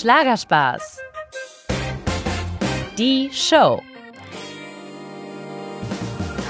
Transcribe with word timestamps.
Schlagerspaß. 0.00 0.98
Die 2.98 3.30
Show. 3.32 3.80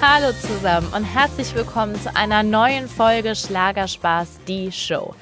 Hallo 0.01 0.33
zusammen 0.33 0.93
und 0.93 1.05
herzlich 1.05 1.55
willkommen 1.55 1.95
zu 2.03 2.15
einer 2.17 2.43
neuen 2.43 2.89
Folge 2.89 3.37
Schlagerspaß, 3.37 4.41
die 4.49 4.73
Show. 4.73 5.15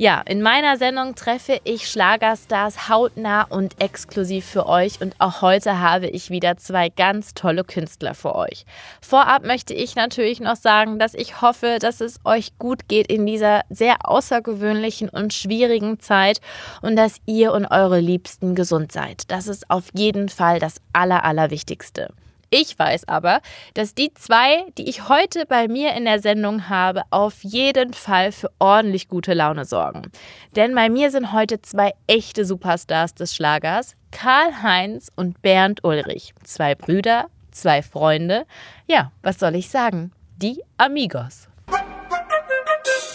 Ja, 0.00 0.22
in 0.24 0.40
meiner 0.40 0.78
Sendung 0.78 1.14
treffe 1.14 1.60
ich 1.64 1.86
Schlagerstars 1.90 2.88
hautnah 2.88 3.42
und 3.42 3.78
exklusiv 3.82 4.46
für 4.46 4.64
euch 4.64 5.02
und 5.02 5.14
auch 5.18 5.42
heute 5.42 5.78
habe 5.78 6.06
ich 6.06 6.30
wieder 6.30 6.56
zwei 6.56 6.88
ganz 6.88 7.34
tolle 7.34 7.64
Künstler 7.64 8.14
für 8.14 8.34
euch. 8.34 8.64
Vorab 9.02 9.44
möchte 9.44 9.74
ich 9.74 9.96
natürlich 9.96 10.40
noch 10.40 10.56
sagen, 10.56 10.98
dass 10.98 11.12
ich 11.12 11.42
hoffe, 11.42 11.76
dass 11.78 12.00
es 12.00 12.18
euch 12.24 12.56
gut 12.56 12.88
geht 12.88 13.08
in 13.12 13.26
dieser 13.26 13.60
sehr 13.68 14.08
außergewöhnlichen 14.08 15.10
und 15.10 15.34
schwierigen 15.34 16.00
Zeit 16.00 16.40
und 16.80 16.96
dass 16.96 17.16
ihr 17.26 17.52
und 17.52 17.66
eure 17.66 18.00
Liebsten 18.00 18.54
gesund 18.54 18.92
seid. 18.92 19.30
Das 19.30 19.48
ist 19.48 19.68
auf 19.68 19.88
jeden 19.92 20.30
Fall 20.30 20.60
das 20.60 20.80
Aller, 20.94 21.26
Allerwichtigste. 21.26 22.08
Ich 22.52 22.76
weiß 22.76 23.06
aber, 23.06 23.42
dass 23.74 23.94
die 23.94 24.12
zwei, 24.14 24.64
die 24.76 24.88
ich 24.88 25.08
heute 25.08 25.46
bei 25.46 25.68
mir 25.68 25.94
in 25.94 26.04
der 26.04 26.20
Sendung 26.20 26.68
habe, 26.68 27.02
auf 27.10 27.44
jeden 27.44 27.92
Fall 27.92 28.32
für 28.32 28.50
ordentlich 28.58 29.08
gute 29.08 29.34
Laune 29.34 29.64
sorgen. 29.64 30.10
Denn 30.56 30.74
bei 30.74 30.90
mir 30.90 31.12
sind 31.12 31.32
heute 31.32 31.62
zwei 31.62 31.92
echte 32.08 32.44
Superstars 32.44 33.14
des 33.14 33.36
Schlagers, 33.36 33.94
Karl-Heinz 34.10 35.12
und 35.14 35.40
Bernd 35.42 35.84
Ulrich. 35.84 36.34
Zwei 36.42 36.74
Brüder, 36.74 37.26
zwei 37.52 37.82
Freunde. 37.82 38.46
Ja, 38.88 39.12
was 39.22 39.38
soll 39.38 39.54
ich 39.54 39.68
sagen? 39.68 40.10
Die 40.36 40.60
Amigos. 40.76 41.49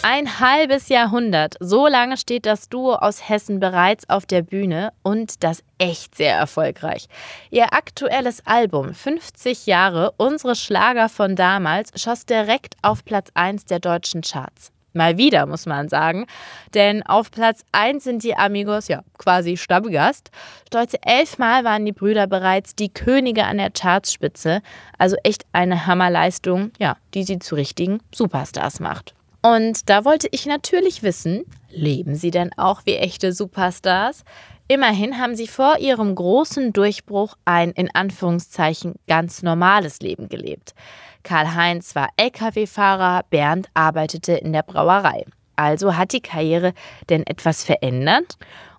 Ein 0.08 0.38
halbes 0.38 0.88
Jahrhundert, 0.88 1.56
so 1.58 1.88
lange 1.88 2.16
steht 2.16 2.46
das 2.46 2.68
Duo 2.68 2.94
aus 2.94 3.28
Hessen 3.28 3.58
bereits 3.58 4.08
auf 4.08 4.24
der 4.24 4.42
Bühne 4.42 4.92
und 5.02 5.42
das 5.42 5.64
echt 5.78 6.14
sehr 6.14 6.36
erfolgreich. 6.36 7.06
Ihr 7.50 7.72
aktuelles 7.72 8.46
Album 8.46 8.94
50 8.94 9.66
Jahre, 9.66 10.12
unsere 10.16 10.54
Schlager 10.54 11.08
von 11.08 11.34
damals, 11.34 11.90
schoss 12.00 12.24
direkt 12.24 12.76
auf 12.82 13.04
Platz 13.04 13.30
1 13.34 13.64
der 13.64 13.80
deutschen 13.80 14.22
Charts. 14.22 14.70
Mal 14.92 15.18
wieder, 15.18 15.44
muss 15.44 15.66
man 15.66 15.88
sagen. 15.88 16.26
Denn 16.72 17.02
auf 17.02 17.30
Platz 17.30 17.64
1 17.72 18.04
sind 18.04 18.22
die 18.22 18.36
Amigos 18.36 18.88
ja 18.88 19.02
quasi 19.18 19.56
Stammgast. 19.56 20.30
Stolze 20.68 20.98
elfmal 21.02 21.64
waren 21.64 21.84
die 21.84 21.92
Brüder 21.92 22.26
bereits 22.26 22.74
die 22.74 22.88
Könige 22.88 23.44
an 23.44 23.58
der 23.58 23.70
Chartspitze. 23.70 24.62
Also 24.98 25.16
echt 25.22 25.44
eine 25.52 25.86
Hammerleistung, 25.86 26.70
ja, 26.78 26.96
die 27.12 27.24
sie 27.24 27.40
zu 27.40 27.56
richtigen 27.56 28.00
Superstars 28.14 28.80
macht. 28.80 29.16
Und 29.46 29.88
da 29.88 30.04
wollte 30.04 30.26
ich 30.32 30.44
natürlich 30.46 31.04
wissen, 31.04 31.44
leben 31.70 32.16
sie 32.16 32.32
denn 32.32 32.50
auch 32.56 32.80
wie 32.84 32.96
echte 32.96 33.32
Superstars? 33.32 34.24
Immerhin 34.66 35.20
haben 35.20 35.36
sie 35.36 35.46
vor 35.46 35.78
ihrem 35.78 36.16
großen 36.16 36.72
Durchbruch 36.72 37.36
ein 37.44 37.70
in 37.70 37.88
Anführungszeichen 37.94 38.96
ganz 39.06 39.44
normales 39.44 40.00
Leben 40.00 40.28
gelebt. 40.28 40.74
Karl-Heinz 41.22 41.94
war 41.94 42.08
Lkw-Fahrer, 42.16 43.22
Bernd 43.30 43.68
arbeitete 43.72 44.32
in 44.32 44.52
der 44.52 44.64
Brauerei. 44.64 45.24
Also 45.54 45.96
hat 45.96 46.12
die 46.12 46.22
Karriere 46.22 46.72
denn 47.08 47.24
etwas 47.24 47.62
verändert? 47.62 48.38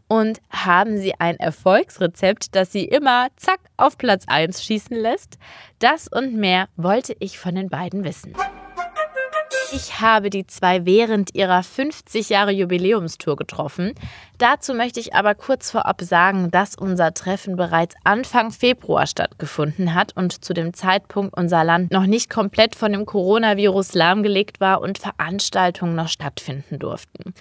Und 0.10 0.42
haben 0.50 0.98
sie 0.98 1.14
ein 1.18 1.38
Erfolgsrezept, 1.38 2.56
das 2.56 2.74
sie 2.74 2.84
immer 2.84 3.30
zack 3.38 3.60
auf 3.78 3.98
Platz 3.98 4.26
1 4.28 4.62
schießen 4.66 4.98
lässt? 4.98 5.38
Das 5.80 6.10
und 6.10 6.36
mehr 6.36 6.68
wollte 6.76 7.16
ich 7.20 7.40
von 7.40 7.56
den 7.56 7.70
beiden 7.70 8.04
wissen. 8.04 8.34
Ich 9.74 10.00
habe 10.00 10.30
die 10.30 10.48
zwei 10.48 10.86
während 10.86 11.36
ihrer 11.36 11.62
50 11.62 12.30
Jahre 12.30 12.52
Jubiläumstour 12.52 13.36
getroffen. 13.36 13.94
Dazu 14.38 14.74
möchte 14.74 15.02
ich 15.02 15.14
aber 15.14 15.36
kurz 15.36 15.72
vorab 15.72 16.02
sagen, 16.02 16.50
dass 16.52 16.76
unser 16.76 17.14
Treffen 17.14 17.58
bereits 17.58 17.96
Anfang 18.06 18.52
Februar 18.52 19.08
stattgefunden 19.08 19.94
hat 19.94 20.16
und 20.16 20.46
zu 20.46 20.54
dem 20.54 20.74
Zeitpunkt 20.74 21.36
unser 21.36 21.66
Land 21.66 21.92
noch 21.92 22.06
nicht 22.06 22.30
komplett 22.30 22.76
von 22.76 22.94
dem 22.94 23.06
Coronavirus 23.06 23.94
lahmgelegt 23.94 24.62
war 24.62 24.80
und 24.80 25.00
Veranstaltungen 25.00 25.96
noch 25.96 26.08
stattfinden 26.08 26.80
durften. 26.80 27.34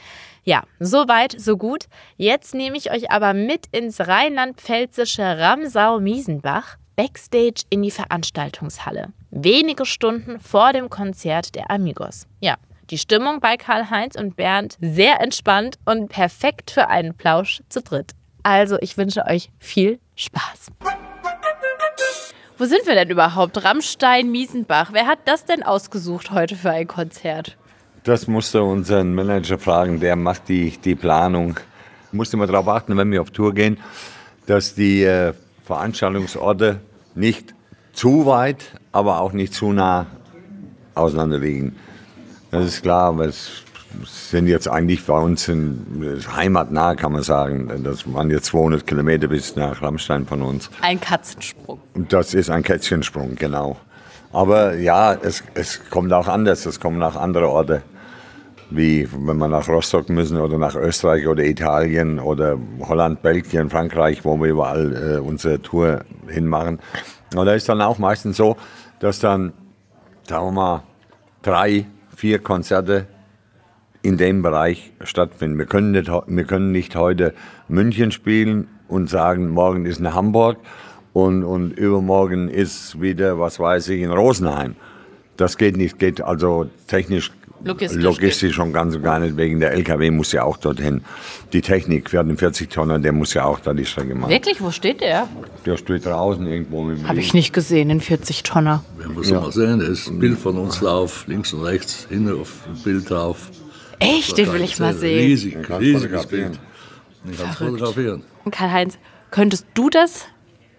Ja, 0.43 0.65
so 0.81 1.07
weit, 1.07 1.35
so 1.39 1.57
gut. 1.57 1.85
Jetzt 2.17 2.55
nehme 2.55 2.77
ich 2.77 2.91
euch 2.91 3.11
aber 3.11 3.35
mit 3.35 3.67
ins 3.71 4.01
rheinland-pfälzische 4.01 5.23
Ramsau-Miesenbach 5.23 6.77
backstage 6.97 7.63
in 7.71 7.83
die 7.83 7.91
Veranstaltungshalle. 7.91 9.13
Wenige 9.31 9.85
Stunden 9.85 10.41
vor 10.41 10.73
dem 10.73 10.91
Konzert 10.91 11.55
der 11.55 11.71
Amigos. 11.71 12.27
Ja, 12.41 12.57
die 12.91 12.99
Stimmung 12.99 13.41
bei 13.41 13.57
Karl-Heinz 13.57 14.17
und 14.17 14.37
Bernd 14.37 14.77
sehr 14.81 15.21
entspannt 15.21 15.79
und 15.85 16.09
perfekt 16.09 16.71
für 16.71 16.89
einen 16.89 17.15
Plausch 17.15 17.61
zu 17.69 17.83
dritt. 17.83 18.13
Also, 18.43 18.79
ich 18.81 18.97
wünsche 18.97 19.27
euch 19.27 19.51
viel 19.59 19.99
Spaß. 20.15 20.69
Wo 22.59 22.65
sind 22.65 22.87
wir 22.87 22.95
denn 22.95 23.11
überhaupt? 23.11 23.63
Rammstein, 23.63 24.31
Miesenbach. 24.31 24.91
Wer 24.93 25.07
hat 25.07 25.19
das 25.27 25.45
denn 25.45 25.63
ausgesucht 25.63 26.31
heute 26.31 26.57
für 26.57 26.71
ein 26.71 26.87
Konzert? 26.87 27.57
Das 28.05 28.29
musste 28.29 28.63
unseren 28.63 29.15
Manager 29.15 29.59
fragen, 29.59 30.01
der 30.01 30.17
macht 30.17 30.49
die, 30.49 30.71
die 30.79 30.95
Planung. 30.95 31.59
Musste 32.13 32.37
mal 32.37 32.47
darauf 32.47 32.69
achten, 32.69 32.97
wenn 32.97 33.11
wir 33.11 33.21
auf 33.21 33.31
Tour 33.31 33.53
gehen, 33.53 33.79
dass 34.47 34.75
die 34.75 35.03
äh, 35.03 35.35
Veranstaltungsorte 35.67 36.81
nicht 37.17 37.55
zu 37.93 38.25
weit, 38.25 38.73
aber 38.93 39.21
auch 39.21 39.33
nicht 39.33 39.53
zu 39.53 39.73
nah 39.73 40.07
auseinander 40.95 41.39
liegen. 41.39 41.75
Das 42.53 42.65
ist 42.65 42.83
klar, 42.83 43.09
aber 43.09 43.25
es 43.25 43.65
sind 44.05 44.47
jetzt 44.47 44.69
eigentlich 44.69 45.05
bei 45.05 45.19
uns 45.19 45.49
in, 45.49 46.25
heimatnah, 46.37 46.95
kann 46.95 47.13
man 47.13 47.23
sagen. 47.23 47.69
Das 47.83 48.13
waren 48.13 48.31
jetzt 48.31 48.47
200 48.47 48.87
Kilometer 48.87 49.27
bis 49.27 49.57
nach 49.57 49.83
Rammstein 49.83 50.25
von 50.25 50.43
uns. 50.43 50.71
Ein 50.83 51.01
Katzensprung. 51.01 51.81
Das 51.95 52.33
ist 52.33 52.49
ein 52.49 52.63
Kätzchensprung, 52.63 53.35
genau. 53.35 53.77
Aber 54.33 54.75
ja, 54.75 55.15
es, 55.15 55.43
es 55.55 55.81
kommt 55.91 56.13
auch 56.13 56.29
anders. 56.29 56.65
Es 56.67 56.79
kommen 56.79 57.03
auch 57.03 57.17
andere 57.17 57.49
Orte 57.49 57.83
wie 58.71 59.09
wenn 59.13 59.39
wir 59.39 59.49
nach 59.49 59.69
Rostock 59.69 60.09
müssen 60.09 60.39
oder 60.39 60.59
nach 60.59 60.75
Österreich 60.75 61.27
oder 61.27 61.45
Italien 61.45 62.19
oder 62.19 62.59
Holland, 62.81 63.23
Belgien, 63.23 63.71
Frankreich, 63.71 64.25
wo 64.25 64.37
wir 64.37 64.49
überall 64.49 65.17
äh, 65.17 65.19
unsere 65.19 65.61
Tour 65.63 66.05
hinmachen. 66.29 66.81
Und 67.35 67.47
da 67.47 67.55
ist 67.55 67.69
dann 67.69 67.81
auch 67.81 67.99
meistens 67.99 68.37
so, 68.37 68.57
dass 68.99 69.21
dann, 69.21 69.53
sagen 70.29 70.47
wir 70.47 70.53
mal, 70.53 70.83
drei, 71.43 71.87
vier 72.15 72.39
Konzerte 72.39 73.07
in 74.03 74.17
dem 74.17 74.43
Bereich 74.43 74.93
stattfinden. 75.03 75.59
Wir 75.59 75.67
können 75.67 75.93
nicht, 75.93 76.09
wir 76.09 76.45
können 76.45 76.73
nicht 76.73 76.97
heute 76.97 77.35
München 77.69 78.13
spielen 78.13 78.69
und 78.89 79.11
sagen, 79.11 79.49
morgen 79.51 79.87
ist 79.87 79.99
in 79.99 80.15
Hamburg 80.15 80.59
und, 81.13 81.45
und 81.45 81.73
übermorgen 81.73 82.49
ist 82.49 83.01
wieder, 83.01 83.39
was 83.39 83.59
weiß 83.59 83.89
ich, 83.89 84.03
in 84.03 84.11
Rosenheim. 84.11 84.77
Das 85.37 85.57
geht 85.59 85.77
nicht, 85.77 85.99
geht 85.99 86.21
also 86.21 86.69
technisch 86.87 87.33
Logistisch, 87.67 88.03
Logistisch 88.03 88.55
schon 88.55 88.73
ganz 88.73 88.95
und 88.95 89.03
gar 89.03 89.19
nicht, 89.19 89.37
wegen 89.37 89.61
der 89.61 89.73
LKW 89.73 90.11
muss 90.11 90.33
ja 90.33 90.45
auch 90.45 90.57
dorthin. 90.57 91.03
Die 91.53 91.61
Technik 91.61 92.11
für 92.11 92.23
den 92.23 92.37
40 92.37 92.71
Tonner, 92.71 92.99
der 92.99 93.13
muss 93.13 93.35
ja 93.35 93.45
auch 93.45 93.61
da 93.61 93.75
die 93.75 93.85
Strecke 93.85 94.15
machen. 94.15 94.31
Wirklich? 94.31 94.61
Wo 94.61 94.71
steht 94.71 95.01
der? 95.01 95.29
Der 95.65 95.77
steht 95.77 96.07
draußen 96.07 96.47
irgendwo. 96.47 96.91
Habe 97.07 97.21
ich 97.21 97.35
nicht 97.35 97.53
gesehen, 97.53 97.89
den 97.89 98.01
40 98.01 98.43
Tonner. 98.43 98.85
Wir 98.99 99.09
müssen 99.09 99.35
ja. 99.35 99.41
mal 99.41 99.53
sehen, 99.53 99.81
da 99.81 99.87
ist 99.87 100.09
ein 100.09 100.19
Bild 100.19 100.39
von 100.39 100.57
uns 100.59 100.81
drauf, 100.81 101.25
links 101.27 101.53
und 101.53 101.65
rechts, 101.65 102.07
hinten 102.09 102.41
auf 102.41 102.53
dem 102.67 102.83
Bild 102.83 103.11
drauf. 103.11 103.51
Echt? 103.99 104.39
Den 104.39 104.53
will 104.53 104.63
ich 104.63 104.79
mal 104.79 104.95
sehen. 104.95 105.19
Riesig, 105.19 105.57
riesiges 105.71 106.27
Bild. 106.27 106.59
Ich 107.31 107.39
kann 107.39 107.53
fotografieren. 107.53 108.23
Karl-Heinz, 108.51 108.99
könntest 109.31 109.67
du 109.75 109.91
das 109.91 110.27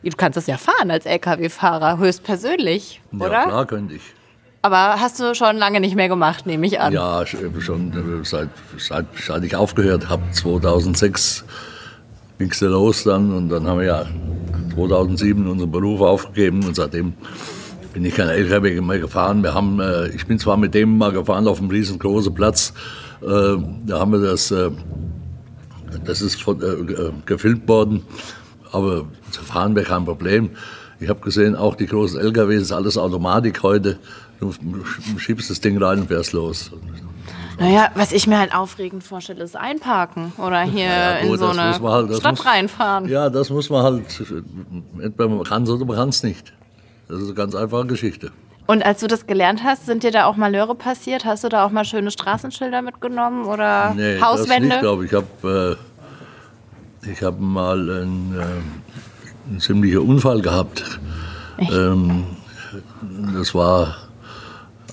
Du 0.04 0.16
kannst 0.16 0.38
das 0.38 0.48
ja 0.48 0.58
fahren 0.58 0.92
als 0.92 1.06
LKW-Fahrer, 1.06 1.98
höchstpersönlich, 1.98 3.02
oder? 3.14 3.31
Ja, 3.31 3.46
klar 3.46 3.66
könnte 3.66 3.96
ich. 3.96 4.02
Aber 4.68 5.00
hast 5.00 5.18
du 5.22 5.34
schon 5.34 5.56
lange 5.56 5.80
nicht 5.80 5.96
mehr 5.96 6.10
gemacht, 6.10 6.46
nehme 6.46 6.68
ich 6.68 6.78
an. 6.82 6.92
Ja, 6.92 7.26
schon 7.26 7.94
äh, 7.94 8.26
seit, 8.26 8.50
seit, 8.78 9.06
seit 9.18 9.42
ich 9.46 9.56
aufgehört 9.56 10.10
habe, 10.10 10.24
2006 10.30 11.46
ging 12.38 12.52
es 12.52 12.60
los 12.60 13.06
dann 13.06 13.31
und 13.31 13.48
dann 13.48 13.66
haben 13.66 13.80
wir 13.80 13.86
ja 13.86 14.06
2007 14.75 15.48
unseren 15.48 15.72
Beruf 15.72 16.02
aufgegeben 16.02 16.66
und 16.66 16.75
seitdem 16.75 17.14
bin 17.94 18.04
ich 18.04 18.14
kein 18.14 18.28
LKW 18.28 18.81
mehr 18.81 19.00
gefahren. 19.00 19.42
Wir 19.42 19.54
haben, 19.54 19.80
äh, 19.80 20.10
ich 20.10 20.28
bin 20.28 20.38
zwar 20.38 20.58
mit 20.58 20.74
dem 20.74 20.98
mal 20.98 21.13
gefahren 21.13 21.48
auf 21.48 21.60
einem 21.60 21.70
riesengroßen 21.70 22.34
Platz, 22.34 22.74
äh, 23.22 23.25
da 23.86 24.00
haben 24.00 24.12
wir 24.12 24.20
das, 24.20 24.52
äh, 24.52 24.70
das 26.04 26.22
ist 26.22 26.42
von, 26.42 26.62
äh, 26.62 27.12
gefilmt 27.25 27.70
worden, 27.70 28.04
aber 28.74 29.06
zu 29.31 29.44
fahren 29.44 29.78
wäre 29.78 29.86
kein 29.86 30.04
Problem. 30.04 30.50
Ich 31.00 31.08
habe 31.08 31.22
gesehen, 31.22 31.56
auch 31.56 31.75
die 31.75 31.86
großen 31.86 32.20
LKWs 32.20 32.63
ist 32.63 32.72
alles 32.72 32.98
Automatik 32.98 33.62
heute. 33.62 34.00
Du 34.39 34.54
schiebst 35.18 35.50
das 35.50 35.60
Ding 35.62 35.81
rein 35.81 36.01
und 36.01 36.07
fährst 36.07 36.34
los. 36.34 36.72
Naja, 37.60 37.89
was 37.95 38.12
ich 38.12 38.28
mir 38.28 38.38
halt 38.38 38.54
aufregend 38.54 39.04
vorstelle, 39.04 39.44
ist 39.44 39.56
einparken 39.56 40.31
oder 40.38 40.62
hier 40.62 40.86
ja, 40.86 41.22
gut, 41.22 41.31
in 41.31 41.38
so 41.39 41.48
eine 41.48 41.80
halt, 41.81 42.16
Stadt 42.16 42.38
muss, 42.38 42.45
reinfahren. 42.45 43.10
Ja, 43.10 43.31
das 43.31 43.50
muss 43.50 43.69
man 43.72 43.84
halt, 43.84 44.04
entweder 45.01 45.30
man 45.30 45.44
kann 45.44 45.63
es 45.63 45.69
oder 45.69 45.86
man 45.86 45.95
kann 45.95 46.10
es 46.10 46.22
nicht. 46.22 46.54
Das 47.07 47.18
ist 47.18 47.25
eine 47.25 47.34
ganz 47.34 47.56
einfache 47.56 47.88
Geschichte. 47.88 48.31
Und 48.68 48.86
als 48.86 49.00
du 49.00 49.07
das 49.07 49.25
gelernt 49.25 49.63
hast, 49.63 49.86
sind 49.86 50.04
dir 50.04 50.12
da 50.12 50.25
auch 50.25 50.36
Malheure 50.36 50.75
passiert? 50.75 51.25
Hast 51.25 51.44
du 51.44 51.50
da 51.50 51.66
auch 51.66 51.72
mal 51.72 51.86
schöne 51.86 52.12
Straßenschilder 52.12 52.81
mitgenommen 52.81 53.45
oder 53.45 53.94
nee, 53.95 54.19
Hauswände? 54.22 54.68
Das 54.68 54.75
nicht, 54.75 54.80
glaube 54.81 55.06
ich. 55.06 55.13
Habe 55.13 55.78
ich 57.10 57.24
habe 57.24 57.42
mal 57.42 57.80
einen, 57.89 58.36
äh, 58.38 59.50
einen 59.50 59.60
ziemlichen 59.60 60.00
Unfall 60.00 60.42
gehabt. 60.42 61.00
Ähm, 61.57 62.25
das 63.34 63.56
war 63.56 63.95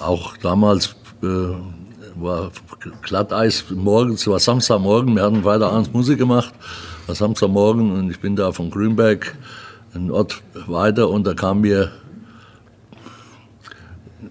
auch 0.04 0.36
damals 0.36 0.96
äh, 1.22 1.26
war 2.16 2.50
Glatteis 3.02 3.64
morgens, 3.70 4.26
war 4.26 4.38
Samstagmorgen, 4.38 5.16
wir 5.16 5.22
hatten 5.22 5.42
Freitagabends 5.42 5.92
Musik 5.92 6.18
gemacht, 6.18 6.52
war 7.06 7.14
Samstagmorgen 7.14 7.90
und 7.92 8.10
ich 8.10 8.20
bin 8.20 8.36
da 8.36 8.52
von 8.52 8.70
Grünberg 8.70 9.34
einen 9.94 10.10
Ort 10.10 10.42
weiter 10.66 11.08
und 11.08 11.26
da 11.26 11.34
kam 11.34 11.62
mir 11.62 11.92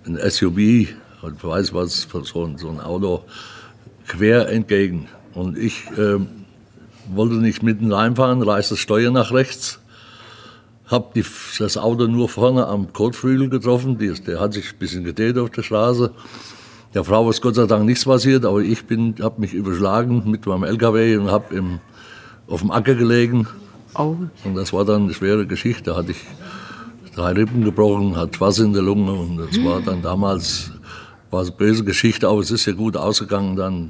ein 0.05 0.17
SUV, 0.29 0.57
ich 0.57 0.95
weiß 1.21 1.73
was, 1.73 2.07
so 2.23 2.45
ein, 2.45 2.57
so 2.57 2.69
ein 2.69 2.79
Auto, 2.79 3.23
quer 4.07 4.49
entgegen. 4.49 5.07
Und 5.33 5.57
ich 5.57 5.89
äh, 5.97 6.19
wollte 7.13 7.35
nicht 7.35 7.63
mitten 7.63 7.91
reinfahren, 7.91 8.41
reiß 8.41 8.69
das 8.69 8.79
Steuer 8.79 9.11
nach 9.11 9.31
rechts, 9.31 9.79
habe 10.93 11.21
das 11.59 11.77
Auto 11.77 12.07
nur 12.07 12.29
vorne 12.29 12.67
am 12.67 12.93
Kotflügel 12.93 13.49
getroffen, 13.49 13.97
die, 13.97 14.13
der 14.13 14.39
hat 14.39 14.53
sich 14.53 14.71
ein 14.73 14.79
bisschen 14.79 15.03
gedreht 15.03 15.37
auf 15.37 15.49
der 15.49 15.63
Straße. 15.63 16.11
Der 16.93 17.03
Frau 17.03 17.27
ist 17.29 17.41
Gott 17.41 17.55
sei 17.55 17.65
Dank 17.65 17.85
nichts 17.85 18.05
passiert, 18.05 18.45
aber 18.45 18.61
ich 18.61 18.83
habe 19.21 19.41
mich 19.41 19.53
überschlagen 19.53 20.23
mit 20.29 20.45
meinem 20.45 20.63
LKW 20.63 21.17
und 21.17 21.31
habe 21.31 21.79
auf 22.47 22.61
dem 22.61 22.71
Acker 22.71 22.93
gelegen. 22.93 23.47
Oh. 23.95 24.15
Und 24.43 24.55
das 24.55 24.71
war 24.71 24.85
dann 24.85 25.03
eine 25.03 25.13
schwere 25.13 25.47
Geschichte. 25.47 25.85
Da 25.85 25.95
hatte 25.95 26.11
ich 26.11 26.21
drei 27.15 27.31
Rippen 27.31 27.63
gebrochen, 27.63 28.15
hat 28.15 28.39
Wasser 28.39 28.63
in 28.63 28.73
der 28.73 28.83
Lunge 28.83 29.11
und 29.11 29.37
das 29.37 29.63
war 29.63 29.81
dann 29.81 30.01
damals 30.03 30.71
war 31.33 31.41
eine 31.41 31.51
böse 31.51 31.83
Geschichte, 31.83 32.27
aber 32.29 32.39
es 32.39 32.51
ist 32.51 32.65
ja 32.65 32.73
gut 32.73 32.95
ausgegangen 32.95 33.55
dann. 33.55 33.89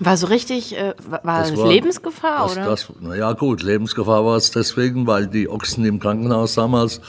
War 0.00 0.16
so 0.16 0.28
richtig, 0.28 0.76
äh, 0.76 0.94
war 1.10 1.40
das 1.40 1.56
war, 1.56 1.68
Lebensgefahr, 1.68 2.44
das, 2.44 2.56
oder? 2.56 2.64
Das, 2.66 2.92
na 3.00 3.32
gut, 3.32 3.62
Lebensgefahr 3.62 4.24
war 4.24 4.36
es 4.36 4.50
deswegen, 4.52 5.06
weil 5.06 5.26
die 5.26 5.48
Ochsen 5.50 5.84
im 5.84 5.98
Krankenhaus 5.98 6.54
damals 6.54 7.00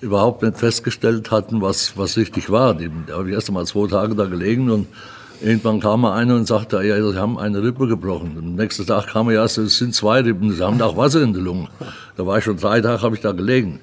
überhaupt 0.00 0.42
nicht 0.42 0.58
festgestellt 0.58 1.30
hatten, 1.30 1.62
was, 1.62 1.96
was 1.96 2.16
richtig 2.16 2.50
war. 2.50 2.74
Die, 2.74 2.90
da 3.06 3.14
habe 3.14 3.28
ich 3.28 3.34
erst 3.34 3.48
einmal 3.48 3.66
zwei 3.66 3.86
Tage 3.86 4.14
da 4.14 4.26
gelegen 4.26 4.70
und 4.70 4.88
irgendwann 5.40 5.80
kam 5.80 6.02
mal 6.02 6.14
einer 6.14 6.34
und 6.34 6.46
sagte, 6.46 6.82
ja, 6.82 6.96
sie 6.96 7.18
haben 7.18 7.38
eine 7.38 7.62
Rippe 7.62 7.86
gebrochen. 7.86 8.34
am 8.36 8.54
nächsten 8.56 8.86
Tag 8.86 9.06
kam 9.06 9.28
er, 9.28 9.34
ja, 9.36 9.44
es 9.44 9.54
sind 9.54 9.94
zwei 9.94 10.20
Rippen, 10.20 10.52
sie 10.52 10.62
haben 10.62 10.82
auch 10.82 10.96
Wasser 10.96 11.22
in 11.22 11.32
der 11.32 11.42
Lunge. 11.42 11.68
Da 12.16 12.26
war 12.26 12.38
ich 12.38 12.44
schon 12.44 12.56
drei 12.56 12.80
Tage, 12.80 13.02
habe 13.02 13.14
ich 13.14 13.22
da 13.22 13.32
gelegen. 13.32 13.80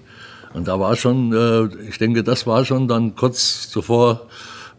Und 0.53 0.67
da 0.67 0.79
war 0.79 0.95
schon, 0.95 1.33
äh, 1.33 1.87
ich 1.87 1.97
denke, 1.97 2.23
das 2.23 2.45
war 2.45 2.65
schon 2.65 2.87
dann 2.87 3.15
kurz 3.15 3.69
zuvor, 3.69 4.27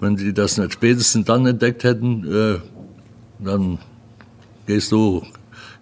wenn 0.03 0.17
die 0.17 0.35
das 0.35 0.59
nicht 0.59 0.73
spätestens 0.73 1.27
dann 1.27 1.47
entdeckt 1.47 1.85
hätten, 1.85 2.25
äh, 2.27 2.59
dann 3.39 3.79
gehst 4.67 4.91
du 4.91 5.25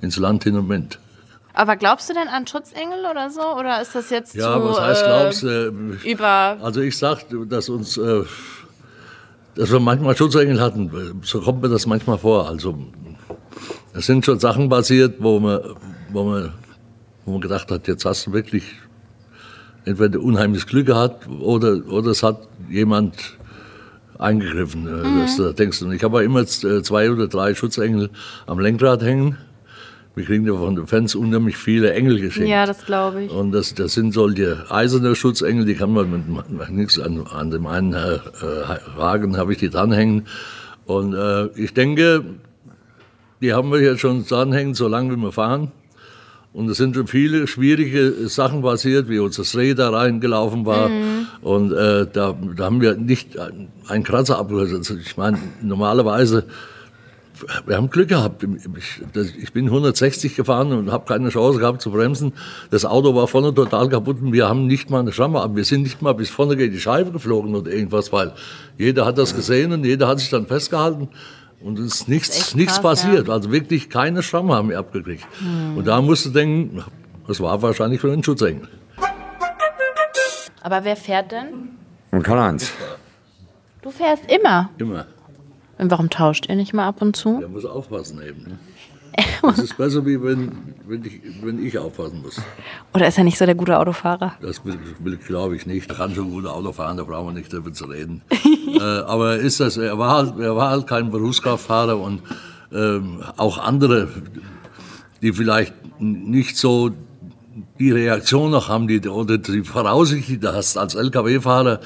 ins 0.02 0.18
Land 0.18 0.44
hin 0.44 0.56
und 0.56 0.68
mit. 0.68 0.98
Aber 1.54 1.76
glaubst 1.76 2.10
du 2.10 2.14
denn 2.14 2.28
an 2.28 2.46
Schutzengel 2.46 3.06
oder 3.10 3.30
so? 3.30 3.40
Oder 3.58 3.80
ist 3.80 3.94
das 3.94 4.10
jetzt 4.10 4.34
ja, 4.34 4.54
zu, 4.54 4.68
was 4.68 4.80
heißt 4.80 5.04
glaubst 5.04 5.42
du? 5.42 5.98
Äh, 6.04 6.10
über... 6.10 6.58
Also 6.62 6.82
ich 6.82 6.96
sag, 6.96 7.24
dass 7.48 7.68
uns... 7.70 7.96
Äh, 7.96 8.24
dass 9.56 9.72
wir 9.72 9.80
manchmal 9.80 10.16
Schutzengel 10.16 10.60
hatten, 10.60 11.20
so 11.22 11.40
kommt 11.40 11.60
mir 11.60 11.68
das 11.68 11.84
manchmal 11.84 12.18
vor. 12.18 12.48
Also 12.48 12.78
es 13.94 14.06
sind 14.06 14.24
schon 14.24 14.38
Sachen 14.38 14.68
passiert, 14.68 15.16
wo 15.18 15.40
man, 15.40 15.60
wo 16.12 16.22
man, 16.22 16.52
wo 17.24 17.32
man 17.32 17.40
gedacht 17.40 17.70
hat, 17.70 17.88
jetzt 17.88 18.04
hast 18.04 18.26
du 18.26 18.32
wirklich 18.32 18.62
entweder 19.84 20.20
unheimliches 20.20 20.66
Glück 20.66 20.86
gehabt 20.86 21.26
oder, 21.28 21.82
oder 21.88 22.12
es 22.12 22.22
hat 22.22 22.46
jemand 22.68 23.16
eingegriffen. 24.20 24.86
Äh, 24.86 25.08
mhm. 25.08 25.20
Das, 25.20 25.54
denkst 25.56 25.80
du. 25.80 25.90
Ich 25.90 26.04
habe 26.04 26.22
immer 26.22 26.40
äh, 26.40 26.44
zwei 26.82 27.10
oder 27.10 27.26
drei 27.26 27.54
Schutzengel 27.54 28.10
am 28.46 28.58
Lenkrad 28.58 29.02
hängen. 29.02 29.36
Wir 30.14 30.24
kriegen 30.24 30.44
ja 30.44 30.54
von 30.54 30.74
den 30.74 30.86
Fans 30.86 31.14
unheimlich 31.14 31.56
viele 31.56 31.92
Engel 31.92 32.20
geschenkt. 32.20 32.50
Ja, 32.50 32.66
das 32.66 32.84
glaube 32.84 33.24
ich. 33.24 33.30
Und 33.30 33.52
das, 33.52 33.74
das 33.74 33.94
sind 33.94 34.12
solche 34.12 34.66
eiserne 34.68 35.14
Schutzengel, 35.14 35.64
die 35.64 35.74
kann 35.74 35.92
man 35.92 36.10
mit 36.10 36.70
nichts 36.70 36.98
an, 36.98 37.24
an 37.26 37.50
dem 37.50 37.66
einen 37.66 37.94
äh, 37.94 38.18
Wagen 38.96 39.36
habe 39.36 39.52
ich 39.52 39.58
die 39.58 39.70
dranhängen. 39.70 40.26
Und 40.84 41.14
äh, 41.14 41.46
ich 41.54 41.72
denke, 41.74 42.24
die 43.40 43.54
haben 43.54 43.70
wir 43.70 43.80
jetzt 43.80 44.00
schon 44.00 44.26
dranhängen, 44.26 44.74
solange 44.74 45.16
wir 45.16 45.32
fahren. 45.32 45.70
Und 46.52 46.68
es 46.68 46.78
sind 46.78 46.96
schon 46.96 47.06
viele 47.06 47.46
schwierige 47.46 48.28
Sachen 48.28 48.62
passiert, 48.62 49.08
wie 49.08 49.20
uns 49.20 49.36
das 49.36 49.56
Reh 49.56 49.74
da 49.74 49.90
reingelaufen 49.90 50.66
war. 50.66 50.88
Mhm. 50.88 51.09
Und 51.42 51.72
äh, 51.72 52.06
da, 52.12 52.36
da 52.56 52.64
haben 52.64 52.80
wir 52.80 52.96
nicht 52.96 53.38
einen 53.38 54.04
Kratzer. 54.04 54.38
Also 54.38 54.96
ich 54.96 55.16
meine, 55.16 55.38
normalerweise 55.62 56.44
wir 57.66 57.76
haben 57.76 57.90
Glück 57.90 58.08
gehabt. 58.08 58.44
Ich 59.40 59.52
bin 59.52 59.66
160 59.66 60.36
gefahren 60.36 60.72
und 60.72 60.92
habe 60.92 61.06
keine 61.06 61.30
Chance 61.30 61.58
gehabt 61.58 61.80
zu 61.80 61.90
bremsen. 61.90 62.32
Das 62.70 62.84
Auto 62.84 63.14
war 63.14 63.26
vorne 63.28 63.54
total 63.54 63.88
kaputt 63.88 64.18
und 64.20 64.32
wir 64.32 64.48
haben 64.48 64.66
nicht 64.66 64.90
mal 64.90 65.00
eine 65.00 65.12
Schramme 65.12 65.40
ab. 65.40 65.52
Wir 65.54 65.64
sind 65.64 65.82
nicht 65.82 66.02
mal 66.02 66.12
bis 66.12 66.30
vorne 66.30 66.56
gegen 66.56 66.72
die 66.72 66.80
Scheibe 66.80 67.12
geflogen 67.12 67.54
oder 67.54 67.70
irgendwas, 67.70 68.12
weil 68.12 68.32
jeder 68.78 69.06
hat 69.06 69.18
das 69.18 69.34
gesehen 69.34 69.72
und 69.72 69.84
jeder 69.84 70.08
hat 70.08 70.20
sich 70.20 70.30
dann 70.30 70.46
festgehalten. 70.46 71.08
Und 71.62 71.78
es 71.78 71.94
ist 71.94 72.08
nichts, 72.08 72.38
ist 72.38 72.56
nichts 72.56 72.74
krass, 72.74 72.82
passiert. 72.82 73.28
Ja. 73.28 73.34
Also 73.34 73.52
wirklich 73.52 73.90
keine 73.90 74.22
Schramme 74.22 74.54
haben 74.54 74.70
wir 74.70 74.78
abgekriegt. 74.78 75.26
Hm. 75.40 75.76
Und 75.76 75.86
da 75.86 76.00
musst 76.00 76.24
du 76.24 76.30
denken, 76.30 76.82
das 77.26 77.40
war 77.40 77.60
wahrscheinlich 77.60 78.00
für 78.00 78.10
den 78.10 78.24
Schutzengel. 78.24 78.68
Aber 80.62 80.84
wer 80.84 80.96
fährt 80.96 81.32
denn? 81.32 82.22
Karl-Heinz. 82.22 82.72
Du 83.82 83.90
fährst 83.90 84.24
immer? 84.30 84.70
Immer. 84.78 85.06
Und 85.78 85.90
warum 85.90 86.10
tauscht 86.10 86.46
ihr 86.48 86.56
nicht 86.56 86.74
mal 86.74 86.86
ab 86.86 87.00
und 87.00 87.16
zu? 87.16 87.38
Der 87.38 87.48
muss 87.48 87.64
aufpassen 87.64 88.20
eben. 88.22 88.42
Ne? 88.42 88.58
Das 89.42 89.58
ist 89.58 89.76
besser, 89.76 90.04
wie 90.04 90.22
wenn, 90.22 90.52
wenn, 90.86 91.04
ich, 91.04 91.20
wenn 91.42 91.64
ich 91.64 91.78
aufpassen 91.78 92.20
muss. 92.22 92.40
Oder 92.92 93.08
ist 93.08 93.16
er 93.16 93.24
nicht 93.24 93.38
so 93.38 93.46
der 93.46 93.54
gute 93.54 93.78
Autofahrer? 93.78 94.34
Das 94.42 94.64
will, 94.64 94.78
will 94.98 95.16
glaube 95.16 95.56
ich 95.56 95.66
nicht. 95.66 95.88
Er 95.88 95.96
kann 95.96 96.14
schon 96.14 96.30
gut 96.30 96.46
Auto 96.46 96.72
fahren, 96.72 96.98
da 96.98 97.04
brauchen 97.04 97.28
wir 97.28 97.40
nicht 97.40 97.52
darüber 97.52 97.72
zu 97.72 97.86
reden. 97.86 98.22
äh, 98.78 98.80
aber 98.80 99.36
ist 99.36 99.60
das, 99.60 99.78
er, 99.78 99.98
war 99.98 100.16
halt, 100.16 100.38
er 100.38 100.54
war 100.56 100.70
halt 100.70 100.86
kein 100.86 101.10
Berufskraftfahrer 101.10 101.98
und 101.98 102.22
ähm, 102.72 103.24
auch 103.36 103.58
andere, 103.58 104.08
die 105.22 105.32
vielleicht 105.32 105.74
nicht 105.98 106.56
so 106.56 106.90
die 107.80 107.90
Reaktion 107.90 108.50
noch 108.50 108.68
haben, 108.68 108.86
die, 108.86 109.00
oder 109.08 109.38
die 109.38 109.62
Voraussicht, 109.62 110.28
die 110.28 110.38
du 110.38 110.54
hast 110.54 110.76
als 110.76 110.94
Lkw-Fahrer, 110.94 111.80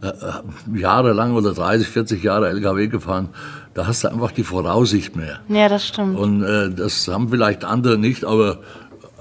äh, 0.00 0.78
jahrelang 0.78 1.34
oder 1.34 1.52
30, 1.52 1.88
40 1.88 2.22
Jahre 2.22 2.48
LKW 2.48 2.86
gefahren, 2.86 3.28
da 3.74 3.86
hast 3.86 4.04
du 4.04 4.08
einfach 4.08 4.30
die 4.30 4.44
Voraussicht 4.44 5.16
mehr. 5.16 5.40
Ja, 5.48 5.68
das 5.68 5.86
stimmt. 5.86 6.16
Und 6.16 6.42
äh, 6.44 6.70
das 6.70 7.08
haben 7.08 7.28
vielleicht 7.28 7.64
andere 7.64 7.98
nicht, 7.98 8.24
aber 8.24 8.58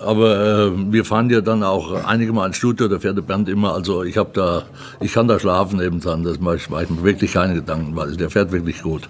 aber 0.01 0.39
äh, 0.39 0.72
wir 0.94 1.03
fahren 1.03 1.30
ja 1.30 1.42
dann 1.42 1.62
auch 1.62 2.06
einige 2.06 2.32
Mal 2.32 2.48
ins 2.48 2.56
Studio, 2.56 2.88
da 2.88 3.00
fährt 3.00 3.18
der 3.18 3.22
Bernd 3.22 3.50
immer. 3.50 3.74
Also 3.74 4.03
ich 4.03 4.18
habe 4.18 4.30
da, 4.34 4.63
ich 5.01 5.12
kann 5.12 5.27
da 5.27 5.38
schlafen 5.38 5.77
nebendran. 5.77 6.24
Das 6.24 6.39
mache 6.39 6.56
ich, 6.56 6.70
mache 6.70 6.84
ich 6.84 6.89
mir 6.89 7.03
wirklich 7.03 7.34
keine 7.34 7.56
Gedanken, 7.56 7.94
weil 7.98 8.15
der 8.15 8.30
fährt 8.30 8.53
wirklich 8.53 8.82
gut. 8.82 9.10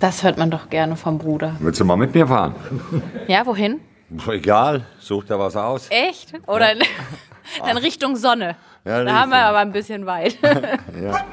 Das 0.00 0.24
hört 0.24 0.36
man 0.36 0.50
doch 0.50 0.68
gerne 0.68 0.96
vom 0.96 1.18
Bruder. 1.18 1.54
Willst 1.60 1.78
du 1.78 1.84
mal 1.84 1.96
mit 1.96 2.12
mir 2.12 2.26
fahren? 2.26 2.56
Ja, 3.28 3.46
wohin? 3.46 3.78
Egal, 4.28 4.84
such 4.98 5.24
da 5.24 5.38
was 5.38 5.56
aus. 5.56 5.88
Echt? 5.90 6.32
Oder 6.46 6.76
ja. 6.76 6.84
dann 7.64 7.76
Richtung 7.76 8.16
Sonne. 8.16 8.56
Ja, 8.84 9.02
da 9.02 9.20
haben 9.20 9.30
wir 9.30 9.38
aber 9.38 9.58
ein 9.58 9.72
bisschen 9.72 10.06
weit. 10.06 10.38
ja. 10.42 11.24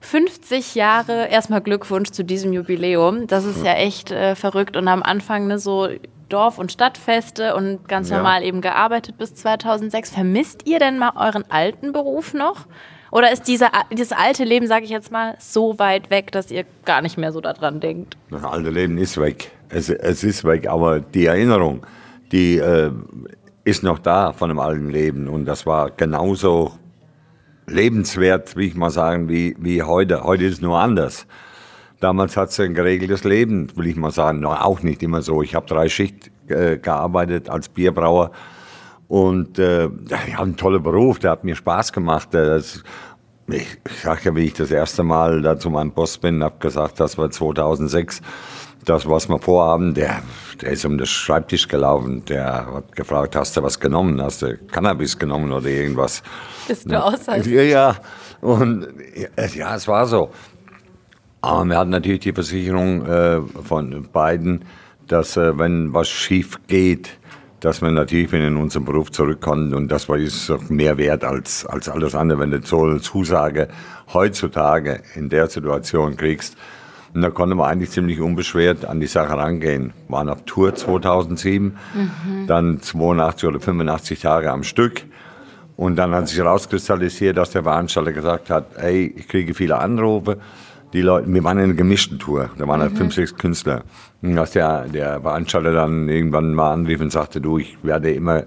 50 0.00 0.74
Jahre, 0.74 1.26
erstmal 1.26 1.60
Glückwunsch 1.60 2.10
zu 2.12 2.24
diesem 2.24 2.54
Jubiläum. 2.54 3.26
Das 3.26 3.44
ist 3.44 3.62
ja 3.62 3.74
echt 3.74 4.10
äh, 4.10 4.34
verrückt. 4.34 4.74
Und 4.76 4.88
am 4.88 5.02
Anfang 5.02 5.48
ne, 5.48 5.58
so 5.58 5.88
Dorf- 6.30 6.58
und 6.58 6.72
Stadtfeste 6.72 7.54
und 7.54 7.86
ganz 7.88 8.10
normal 8.10 8.42
eben 8.42 8.62
gearbeitet 8.62 9.18
bis 9.18 9.34
2006. 9.34 10.10
Vermisst 10.10 10.66
ihr 10.66 10.78
denn 10.78 10.98
mal 10.98 11.12
euren 11.14 11.44
alten 11.50 11.92
Beruf 11.92 12.32
noch? 12.32 12.66
Oder 13.10 13.32
ist 13.32 13.48
dieser, 13.48 13.70
dieses 13.90 14.12
alte 14.12 14.44
Leben, 14.44 14.66
sage 14.66 14.84
ich 14.84 14.90
jetzt 14.90 15.10
mal, 15.12 15.34
so 15.38 15.78
weit 15.78 16.10
weg, 16.10 16.32
dass 16.32 16.50
ihr 16.50 16.64
gar 16.84 17.02
nicht 17.02 17.18
mehr 17.18 17.32
so 17.32 17.40
daran 17.40 17.80
denkt? 17.80 18.16
Das 18.30 18.44
alte 18.44 18.70
Leben 18.70 18.96
ist 18.98 19.18
weg. 19.18 19.52
Es, 19.68 19.90
es 19.90 20.24
ist 20.24 20.44
weg, 20.44 20.68
aber 20.68 21.00
die 21.00 21.26
Erinnerung, 21.26 21.86
die 22.32 22.58
äh, 22.58 22.90
ist 23.64 23.82
noch 23.82 23.98
da 23.98 24.32
von 24.32 24.48
dem 24.48 24.58
alten 24.58 24.88
Leben. 24.88 25.28
Und 25.28 25.44
das 25.44 25.66
war 25.66 25.90
genauso 25.90 26.72
lebenswert, 27.66 28.56
wie 28.56 28.66
ich 28.66 28.74
mal 28.74 28.90
sagen, 28.90 29.28
wie, 29.28 29.54
wie 29.58 29.82
heute. 29.82 30.24
Heute 30.24 30.44
ist 30.44 30.54
es 30.54 30.60
nur 30.60 30.78
anders. 30.78 31.26
Damals 32.00 32.36
hat 32.36 32.50
es 32.50 32.60
ein 32.60 32.74
geregeltes 32.74 33.24
Leben, 33.24 33.68
will 33.76 33.88
ich 33.88 33.96
mal 33.96 34.10
sagen. 34.10 34.40
No, 34.40 34.52
auch 34.52 34.82
nicht 34.82 35.02
immer 35.02 35.20
so. 35.20 35.42
Ich 35.42 35.54
habe 35.54 35.66
drei 35.66 35.88
Schicht 35.88 36.30
äh, 36.48 36.78
gearbeitet 36.78 37.50
als 37.50 37.68
Bierbrauer. 37.68 38.30
Und 39.08 39.58
äh, 39.58 39.86
ich 39.86 40.12
habe 40.12 40.42
einen 40.42 40.56
tollen 40.56 40.82
Beruf, 40.82 41.18
der 41.18 41.32
hat 41.32 41.44
mir 41.44 41.56
Spaß 41.56 41.92
gemacht. 41.92 42.28
Das, 42.32 42.82
ich, 43.48 43.78
ich 43.86 44.00
sage 44.00 44.20
ja, 44.24 44.36
wie 44.36 44.44
ich 44.44 44.54
das 44.54 44.70
erste 44.70 45.02
Mal 45.02 45.42
da 45.42 45.58
zu 45.58 45.70
meinem 45.70 45.92
Boss 45.92 46.18
bin, 46.18 46.42
habe 46.42 46.58
gesagt, 46.58 47.00
das 47.00 47.18
war 47.18 47.30
2006 47.30 48.20
das, 48.84 49.08
was 49.08 49.28
wir 49.28 49.38
vorhaben, 49.38 49.94
der, 49.94 50.22
der 50.60 50.72
ist 50.72 50.84
um 50.84 50.96
den 50.98 51.06
Schreibtisch 51.06 51.68
gelaufen. 51.68 52.24
Der 52.26 52.74
hat 52.74 52.96
gefragt, 52.96 53.36
hast 53.36 53.56
du 53.56 53.62
was 53.62 53.78
genommen? 53.78 54.20
Hast 54.22 54.42
du 54.42 54.56
Cannabis 54.56 55.18
genommen 55.18 55.52
oder 55.52 55.68
irgendwas? 55.68 56.22
Bist 56.66 56.90
du 56.90 57.02
aus? 57.02 57.26
Ja, 57.26 57.62
ja. 57.62 57.96
Und 58.40 58.88
ja, 59.54 59.74
es 59.74 59.88
war 59.88 60.06
so. 60.06 60.30
Aber 61.40 61.64
wir 61.64 61.76
hatten 61.78 61.90
natürlich 61.90 62.20
die 62.20 62.32
Versicherung 62.32 63.06
äh, 63.06 63.40
von 63.64 64.08
beiden, 64.12 64.64
dass 65.06 65.36
äh, 65.36 65.56
wenn 65.58 65.94
was 65.94 66.08
schief 66.08 66.58
geht, 66.66 67.18
dass 67.60 67.80
man 67.80 67.94
natürlich 67.94 68.32
wieder 68.32 68.46
in 68.46 68.56
unseren 68.56 68.84
Beruf 68.84 69.10
zurückkommt 69.10 69.74
und 69.74 69.88
das 69.88 70.08
war 70.08 70.16
ist 70.16 70.50
auch 70.50 70.68
mehr 70.68 70.96
wert 70.96 71.24
als, 71.24 71.66
als 71.66 71.88
alles 71.88 72.14
andere, 72.14 72.38
wenn 72.38 72.50
du 72.50 72.60
so 72.62 72.84
eine 72.84 73.00
Zusage 73.00 73.68
heutzutage 74.12 75.02
in 75.14 75.28
der 75.28 75.48
Situation 75.48 76.16
kriegst. 76.16 76.56
Und 77.14 77.22
da 77.22 77.30
konnte 77.30 77.54
man 77.54 77.70
eigentlich 77.70 77.90
ziemlich 77.90 78.20
unbeschwert 78.20 78.84
an 78.84 79.00
die 79.00 79.06
Sache 79.06 79.36
rangehen. 79.36 79.92
Waren 80.08 80.28
auf 80.28 80.42
Tour 80.44 80.74
2007, 80.74 81.76
mhm. 81.94 82.46
dann 82.46 82.80
82 82.80 83.48
oder 83.48 83.60
85 83.60 84.20
Tage 84.20 84.50
am 84.50 84.62
Stück. 84.62 85.04
Und 85.76 85.96
dann 85.96 86.12
hat 86.12 86.28
sich 86.28 86.38
herauskristallisiert, 86.38 87.36
dass 87.36 87.50
der 87.50 87.62
Veranstalter 87.62 88.12
gesagt 88.12 88.50
hat, 88.50 88.76
ey, 88.78 89.14
ich 89.16 89.28
kriege 89.28 89.54
viele 89.54 89.78
Anrufe. 89.78 90.38
Die 90.92 91.02
Leute, 91.02 91.32
wir 91.32 91.44
waren 91.44 91.58
in 91.58 91.64
einer 91.64 91.74
gemischten 91.74 92.18
Tour, 92.18 92.50
da 92.56 92.66
waren 92.66 92.80
halt 92.80 92.94
mhm. 92.94 92.96
fünf, 92.96 93.14
sechs 93.14 93.36
Künstler. 93.36 93.82
Und 94.22 94.34
dass 94.36 94.52
der, 94.52 94.86
der 94.88 95.20
Veranstalter 95.20 95.72
dann 95.72 96.08
irgendwann 96.08 96.54
mal 96.54 96.72
anrief 96.72 97.00
und 97.00 97.12
sagte, 97.12 97.40
du, 97.40 97.58
ich 97.58 97.78
werde 97.84 98.10
immer, 98.10 98.44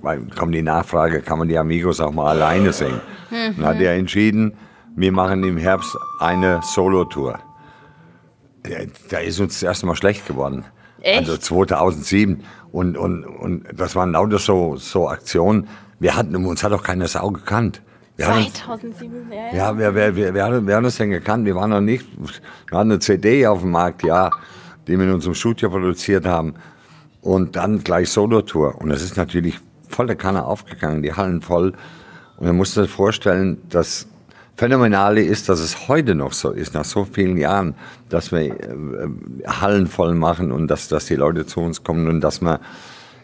weil 0.00 0.22
kommt 0.38 0.54
die 0.54 0.62
Nachfrage, 0.62 1.20
kann 1.20 1.40
man 1.40 1.48
die 1.48 1.58
Amigos 1.58 2.00
auch 2.00 2.12
mal 2.12 2.30
alleine 2.30 2.72
singen? 2.72 3.00
Mhm. 3.30 3.56
Dann 3.56 3.66
hat 3.66 3.80
er 3.80 3.94
entschieden, 3.94 4.54
wir 4.94 5.12
machen 5.12 5.44
im 5.44 5.56
Herbst 5.56 5.96
eine 6.20 6.60
Solo-Tour. 6.62 7.38
Da 9.10 9.18
ist 9.18 9.40
uns 9.40 9.54
das 9.54 9.62
erste 9.62 9.86
Mal 9.86 9.96
schlecht 9.96 10.26
geworden. 10.26 10.64
Echt? 11.00 11.18
Also 11.18 11.36
2007. 11.36 12.44
Und, 12.70 12.96
und, 12.96 13.24
und 13.24 13.64
das 13.74 13.96
waren 13.96 14.12
lauter 14.12 14.38
so, 14.38 14.76
so 14.76 15.08
Aktionen. 15.08 15.68
Wir 15.98 16.16
hatten, 16.16 16.34
uns 16.36 16.62
hat 16.62 16.72
auch 16.72 16.82
keiner 16.82 17.08
Sau 17.08 17.30
gekannt. 17.30 17.82
Wir 18.16 18.26
2007, 18.26 19.32
ja. 19.32 19.56
Ja, 19.56 19.78
wer, 19.78 19.94
wer, 19.94 20.14
wer, 20.14 20.34
wer, 20.34 20.66
wer 20.66 20.76
hat 20.76 20.84
uns 20.84 20.96
denn 20.96 21.10
gekannt? 21.10 21.46
Wir 21.46 21.54
waren 21.56 21.70
noch 21.70 21.80
nicht, 21.80 22.06
wir 22.68 22.78
hatten 22.78 22.90
eine 22.90 22.98
CD 22.98 23.46
auf 23.46 23.60
dem 23.60 23.70
Markt, 23.70 24.04
ja, 24.04 24.30
die 24.86 24.98
wir 24.98 25.06
in 25.06 25.14
unserem 25.14 25.34
Studio 25.34 25.70
produziert 25.70 26.26
haben. 26.26 26.54
Und 27.20 27.56
dann 27.56 27.82
gleich 27.82 28.10
Solo-Tour. 28.10 28.80
Und 28.80 28.90
das 28.90 29.02
ist 29.02 29.16
natürlich 29.16 29.58
voll 29.88 30.06
der 30.06 30.16
Kanne 30.16 30.44
aufgegangen, 30.44 31.02
die 31.02 31.14
Hallen 31.14 31.40
voll. 31.40 31.72
Und 32.36 32.46
man 32.46 32.56
muss 32.56 32.74
sich 32.74 32.90
vorstellen, 32.90 33.62
dass 33.68 34.08
Phänomenale 34.56 35.22
ist, 35.22 35.48
dass 35.48 35.60
es 35.60 35.88
heute 35.88 36.14
noch 36.14 36.32
so 36.32 36.50
ist, 36.50 36.74
nach 36.74 36.84
so 36.84 37.04
vielen 37.04 37.36
Jahren, 37.38 37.74
dass 38.08 38.32
wir 38.32 38.40
äh, 38.40 39.08
Hallen 39.46 39.86
voll 39.86 40.14
machen 40.14 40.52
und 40.52 40.68
dass, 40.68 40.88
dass 40.88 41.06
die 41.06 41.16
Leute 41.16 41.46
zu 41.46 41.60
uns 41.60 41.82
kommen 41.82 42.08
und 42.08 42.20
dass 42.20 42.42
wir 42.42 42.60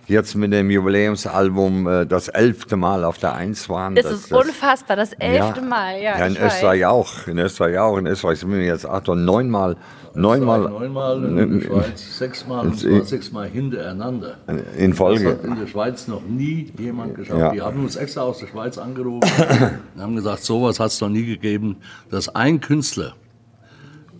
jetzt 0.09 0.35
mit 0.35 0.53
dem 0.53 0.71
Jubiläumsalbum 0.71 1.87
äh, 1.87 2.07
das 2.07 2.29
elfte 2.29 2.77
Mal 2.77 3.05
auf 3.05 3.19
der 3.19 3.35
Eins 3.35 3.69
waren. 3.69 3.95
Das, 3.95 4.05
das 4.05 4.15
ist 4.15 4.33
das, 4.33 4.39
unfassbar, 4.39 4.97
das 4.97 5.13
elfte 5.13 5.61
ja, 5.61 5.67
Mal, 5.67 6.01
ja. 6.01 6.19
ja 6.19 6.27
in 6.27 6.37
Österreich 6.37 6.81
weiß. 6.81 6.89
auch, 6.89 7.27
in 7.29 7.39
Österreich 7.39 7.79
auch, 7.79 7.99
in 7.99 8.07
Österreich 8.07 8.41
sind 8.41 8.51
wir 8.51 8.65
jetzt 8.65 8.87
acht 8.87 9.09
oder 9.09 9.21
neunmal. 9.21 9.77
Neunmal, 10.19 10.69
neunmal 10.69 11.25
in 11.25 11.61
der 11.61 11.67
Schweiz 11.67 12.19
sechsmal, 12.19 12.67
und 12.67 12.79
zwar 12.79 13.05
sechsmal 13.05 13.49
hintereinander. 13.49 14.39
In 14.77 14.93
Folge. 14.93 15.25
Das 15.25 15.33
hat 15.35 15.45
in 15.45 15.59
der 15.61 15.67
Schweiz 15.69 16.09
noch 16.09 16.23
nie 16.23 16.73
jemand 16.77 17.15
geschafft. 17.15 17.39
Ja. 17.39 17.53
Die 17.53 17.63
haben 17.63 17.85
uns 17.85 17.95
extra 17.95 18.23
aus 18.23 18.39
der 18.39 18.49
Schweiz 18.49 18.79
angerufen 18.79 19.31
und 19.95 20.03
haben 20.03 20.17
gesagt, 20.17 20.43
sowas 20.43 20.81
hat 20.81 20.89
es 20.89 21.01
noch 21.01 21.09
nie 21.09 21.25
gegeben, 21.25 21.77
dass 22.11 22.29
ein 22.35 22.61
Künstler 22.61 23.15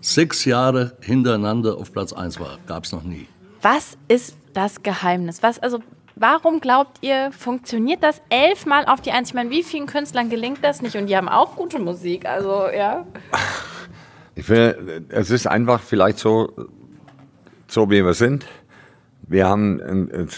sechs 0.01 0.45
Jahre 0.45 0.93
hintereinander 1.01 1.77
auf 1.77 1.93
Platz 1.93 2.13
1 2.13 2.39
war. 2.39 2.59
Gab 2.69 2.85
es 2.85 2.93
noch 2.93 3.03
nie. 3.03 3.27
Was 3.61 3.99
ist 4.07 4.37
das 4.55 4.85
Geheimnis? 4.85 5.43
Was, 5.43 5.59
also, 5.59 5.81
warum 6.15 6.61
glaubt 6.61 6.99
ihr, 7.01 7.33
funktioniert 7.33 8.05
das 8.05 8.23
elfmal 8.29 8.87
auf 8.87 9.01
die 9.01 9.11
Eins? 9.11 9.31
Ich 9.31 9.35
meine, 9.35 9.51
wie 9.51 9.65
vielen 9.65 9.87
Künstlern 9.87 10.31
gelingt 10.31 10.61
das 10.63 10.81
nicht? 10.81 10.95
Und 10.95 11.09
die 11.09 11.17
haben 11.17 11.29
auch 11.29 11.57
gute 11.57 11.81
Musik, 11.81 12.25
also, 12.25 12.69
ja. 12.69 13.05
Ich 14.39 14.45
finde, 14.45 15.03
es 15.09 15.33
ist 15.33 15.49
einfach 15.49 15.81
vielleicht 15.81 16.21
so, 16.21 16.53
so 17.67 17.91
wie 17.91 18.05
wir 18.05 18.15
sind. 18.15 18.47
Wir 19.27 19.49
haben 19.49 19.81
eine 19.81 20.29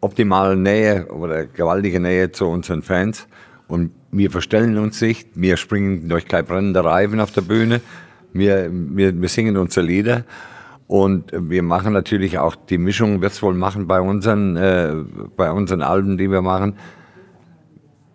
optimale 0.00 0.54
Nähe 0.54 1.08
oder 1.08 1.46
gewaltige 1.46 1.98
Nähe 1.98 2.30
zu 2.30 2.46
unseren 2.46 2.82
Fans 2.82 3.26
und 3.66 3.90
wir 4.12 4.30
verstellen 4.30 4.78
uns 4.78 5.00
nicht. 5.00 5.30
Wir 5.34 5.56
springen 5.56 6.08
durch 6.08 6.28
kein 6.28 6.44
brennender 6.44 6.84
Reifen 6.84 7.18
auf 7.18 7.32
der 7.32 7.40
Bühne. 7.40 7.80
Wir, 8.32 8.70
wir, 8.70 9.20
wir 9.20 9.28
singen 9.28 9.56
unsere 9.56 9.84
Lieder 9.84 10.24
und 10.86 11.32
wir 11.32 11.64
machen 11.64 11.92
natürlich 11.92 12.38
auch, 12.38 12.54
die 12.54 12.78
Mischung 12.78 13.20
wird 13.20 13.32
es 13.32 13.42
wohl 13.42 13.54
machen 13.54 13.88
bei 13.88 14.00
unseren, 14.00 14.56
äh, 14.56 14.94
bei 15.36 15.50
unseren 15.50 15.82
Alben, 15.82 16.18
die 16.18 16.30
wir 16.30 16.40
machen. 16.40 16.76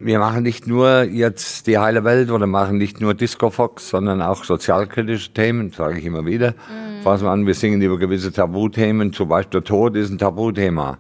Wir 0.04 0.18
machen 0.18 0.42
nicht 0.42 0.66
nur 0.66 1.04
jetzt 1.04 1.68
die 1.68 1.78
heile 1.78 2.04
Welt 2.04 2.32
oder 2.32 2.48
machen 2.48 2.80
nicht 2.80 3.02
nur 3.02 3.14
Disco 3.14 3.52
Fox, 3.52 3.90
sondern 3.90 4.20
auch 4.22 4.44
sozialkritische 4.44 5.32
Themen, 5.32 5.72
sage 5.72 6.00
ich 6.00 6.06
immer 6.06 6.26
wieder. 6.26 6.52
Mhm. 6.52 7.04
Fassen 7.04 7.26
wir 7.26 7.30
an, 7.30 7.46
wir 7.46 7.54
singen 7.54 7.82
über 7.84 8.00
gewisse 8.00 8.32
Tabuthemen, 8.32 9.14
zum 9.14 9.30
Beispiel 9.30 9.62
der 9.62 9.68
Tod 9.68 9.96
ist 9.96 10.10
ein 10.10 10.18
Tabuthema. 10.18 10.98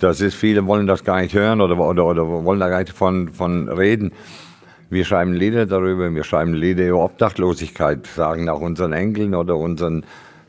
Das 0.00 0.20
ist, 0.20 0.34
viele 0.34 0.66
wollen 0.66 0.88
das 0.88 1.04
gar 1.04 1.20
nicht 1.20 1.34
hören 1.34 1.60
oder, 1.60 1.78
oder, 1.78 2.04
oder 2.04 2.26
wollen 2.26 2.58
da 2.58 2.68
gar 2.68 2.80
nicht 2.80 2.92
von, 2.92 3.28
von 3.28 3.68
reden. 3.68 4.12
Wir 4.90 5.04
schreiben 5.04 5.32
Lieder 5.34 5.66
darüber, 5.66 6.12
wir 6.12 6.24
schreiben 6.24 6.52
Lieder 6.52 6.88
über 6.88 7.04
Obdachlosigkeit, 7.04 8.08
sagen 8.08 8.48
auch 8.48 8.60
unseren 8.60 8.92
Enkeln 8.92 9.36
oder 9.36 9.56
unseren 9.56 10.04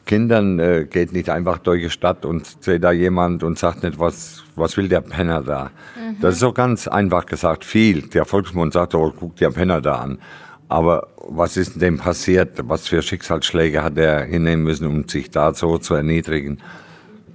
Kindern 0.06 0.60
äh, 0.60 0.86
geht 0.90 1.14
nicht 1.14 1.30
einfach 1.30 1.60
durch 1.60 1.84
die 1.84 1.90
Stadt 1.90 2.26
und 2.26 2.62
seht 2.64 2.84
da 2.84 2.92
jemand 2.92 3.44
und 3.44 3.58
sagt 3.58 3.84
nicht, 3.84 4.00
was, 4.00 4.44
was 4.56 4.76
will 4.76 4.90
der 4.90 5.02
Penner 5.02 5.42
da. 5.42 5.72
Mhm. 5.96 6.18
Das 6.20 6.36
ist 6.36 6.40
so 6.42 6.52
ganz 6.52 6.88
einfach 6.88 7.26
gesagt, 7.26 7.64
viel. 7.64 8.02
Der 8.10 8.26
Volksmund 8.26 8.74
sagt, 8.74 8.96
oh, 8.96 9.14
guck 9.18 9.36
der 9.38 9.52
Penner 9.52 9.82
da 9.82 9.96
an. 9.96 10.20
Aber 10.68 11.08
was 11.28 11.56
ist 11.56 11.82
dem 11.82 11.98
passiert? 11.98 12.60
Was 12.68 12.88
für 12.88 13.02
Schicksalsschläge 13.02 13.84
hat 13.84 13.98
er 13.98 14.24
hinnehmen 14.24 14.64
müssen, 14.64 14.88
um 14.88 15.08
sich 15.08 15.30
da 15.30 15.54
so 15.54 15.78
zu 15.78 15.94
erniedrigen? 15.94 16.60